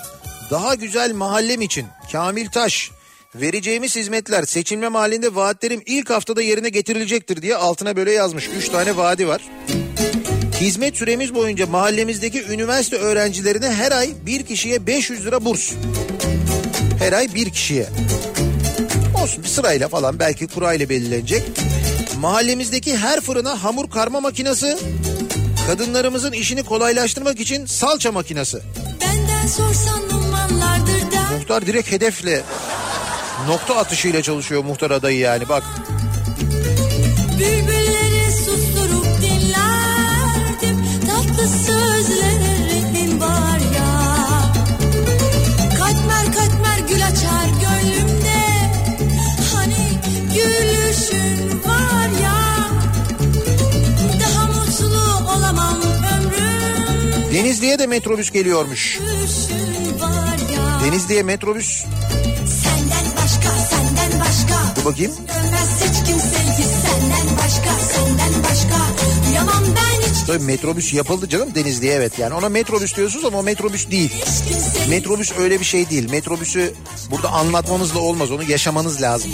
Daha 0.51 0.75
güzel 0.75 1.13
mahallem 1.13 1.63
için 1.63 1.87
Kamil 2.13 2.49
Taş. 2.49 2.91
Vereceğimiz 3.35 3.97
hizmetler 3.97 4.45
seçilme 4.45 4.89
mahallinde 4.89 5.35
vaatlerim 5.35 5.83
ilk 5.87 6.11
haftada 6.11 6.43
yerine 6.43 6.69
getirilecektir 6.69 7.43
diye 7.43 7.57
altına 7.57 7.97
böyle 7.97 8.13
yazmış. 8.13 8.49
Üç 8.59 8.69
tane 8.69 8.97
vaadi 8.97 9.29
var. 9.29 9.43
Hizmet 10.61 10.97
süremiz 10.97 11.35
boyunca 11.35 11.67
mahallemizdeki 11.67 12.43
üniversite 12.43 12.97
öğrencilerine 12.97 13.71
her 13.71 13.93
ay 13.93 14.11
bir 14.27 14.47
kişiye 14.47 14.87
500 14.87 15.27
lira 15.27 15.45
burs. 15.45 15.73
Her 16.99 17.13
ay 17.13 17.35
bir 17.35 17.51
kişiye. 17.51 17.87
Olsun 19.23 19.45
bir 19.45 19.49
sırayla 19.49 19.89
falan 19.89 20.19
belki 20.19 20.47
kurayla 20.47 20.89
belirlenecek. 20.89 21.43
Mahallemizdeki 22.21 22.97
her 22.97 23.21
fırına 23.21 23.65
hamur 23.65 23.91
karma 23.91 24.21
makinesi, 24.21 24.79
kadınlarımızın 25.69 26.33
işini 26.33 26.63
kolaylaştırmak 26.63 27.41
için 27.41 27.67
salça 27.67 28.13
makinesi. 28.13 28.59
Muhtar 31.33 31.67
direkt 31.67 31.93
hedefle 31.93 32.43
nokta 33.47 33.77
atışıyla 33.77 34.23
çalışıyor 34.23 34.65
muhtar 34.65 34.91
adayı 34.91 35.19
yani 35.19 35.49
bak. 35.49 35.63
Bülbülleri 37.39 37.78
Denizli'ye 57.59 57.79
de 57.79 57.87
metrobüs 57.87 58.31
geliyormuş. 58.31 58.99
Denizli'ye 60.85 61.23
metrobüs 61.23 61.85
Senden 62.47 63.07
başka, 63.17 63.51
senden 63.59 64.21
başka. 64.21 64.77
dur 64.77 64.85
bakayım. 64.85 65.13
Senden 66.83 67.37
başka, 67.37 67.71
senden 67.81 68.43
başka. 68.45 68.77
Yaman 69.35 69.65
ben 69.67 70.09
hiç 70.11 70.27
Tabii 70.27 70.45
metrobüs 70.45 70.95
yapıldı 70.95 71.29
canım 71.29 71.55
Denizli'ye 71.55 71.93
evet 71.93 72.19
yani 72.19 72.35
ona 72.35 72.49
metrobüs 72.49 72.97
diyorsunuz 72.97 73.25
ama 73.25 73.39
o 73.39 73.43
metrobüs 73.43 73.91
değil. 73.91 74.25
Metrobüs 74.89 75.33
öyle 75.39 75.61
bir 75.61 75.65
şey 75.65 75.91
değil. 75.91 76.11
Metrobüsü 76.11 76.75
burada 77.11 77.29
anlatmamızla 77.29 78.01
olmaz 78.01 78.31
onu 78.31 78.43
yaşamanız 78.43 79.03
lazım. 79.03 79.31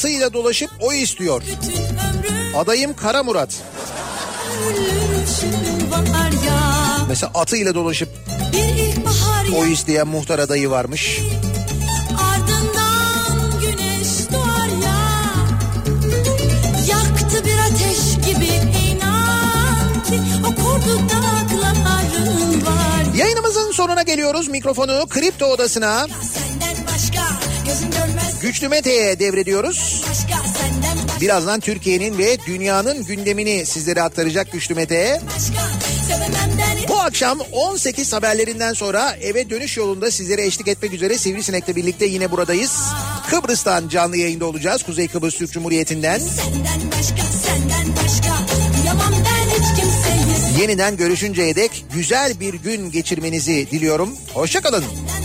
Atıyla 0.00 0.32
dolaşıp 0.32 0.70
oy 0.80 1.02
istiyor. 1.02 1.42
Adayım 2.56 2.94
Kara 2.96 3.22
Murat. 3.22 3.62
Mesela 7.08 7.32
atıyla 7.34 7.74
dolaşıp 7.74 8.08
oy 9.56 9.72
isteyen 9.72 10.06
muhtar 10.06 10.38
adayı 10.38 10.70
varmış. 10.70 11.20
O 20.46 20.54
Yayınımızın 23.16 23.72
sonuna 23.72 24.02
geliyoruz. 24.02 24.48
Mikrofonu 24.48 25.06
Kripto 25.08 25.46
Odası'na 25.46 26.06
Güçlü 28.50 28.68
Mete'ye 28.68 29.18
devrediyoruz. 29.18 30.04
Birazdan 31.20 31.60
Türkiye'nin 31.60 32.18
ve 32.18 32.36
dünyanın 32.46 33.04
gündemini 33.04 33.66
sizlere 33.66 34.02
aktaracak 34.02 34.52
Güçlü 34.52 34.74
Mete. 34.74 35.20
başka 35.26 35.62
Sevememden 36.08 36.88
Bu 36.88 37.00
akşam 37.00 37.38
18 37.52 38.12
haberlerinden 38.12 38.72
sonra 38.72 39.16
eve 39.22 39.50
dönüş 39.50 39.76
yolunda 39.76 40.10
sizlere 40.10 40.46
eşlik 40.46 40.68
etmek 40.68 40.92
üzere 40.92 41.18
Sivrisinek'le 41.18 41.76
birlikte 41.76 42.06
yine 42.06 42.30
buradayız. 42.30 42.78
Kıbrıs'tan 43.30 43.88
canlı 43.88 44.16
yayında 44.16 44.46
olacağız. 44.46 44.82
Kuzey 44.82 45.08
Kıbrıs 45.08 45.34
Türk 45.34 45.52
Cumhuriyeti'nden. 45.52 46.18
Senden 46.18 46.90
başka 46.98 47.22
senden 47.22 47.96
başka 47.96 48.30
Duyamam 48.78 49.12
ben 49.12 49.50
hiç 49.50 49.80
kimseyi 49.80 50.60
Yeniden 50.60 50.96
görüşünceye 50.96 51.56
dek 51.56 51.84
güzel 51.94 52.40
bir 52.40 52.54
gün 52.54 52.90
geçirmenizi 52.90 53.68
diliyorum. 53.70 54.16
Hoşçakalın. 54.34 54.80
Senden 54.80 55.19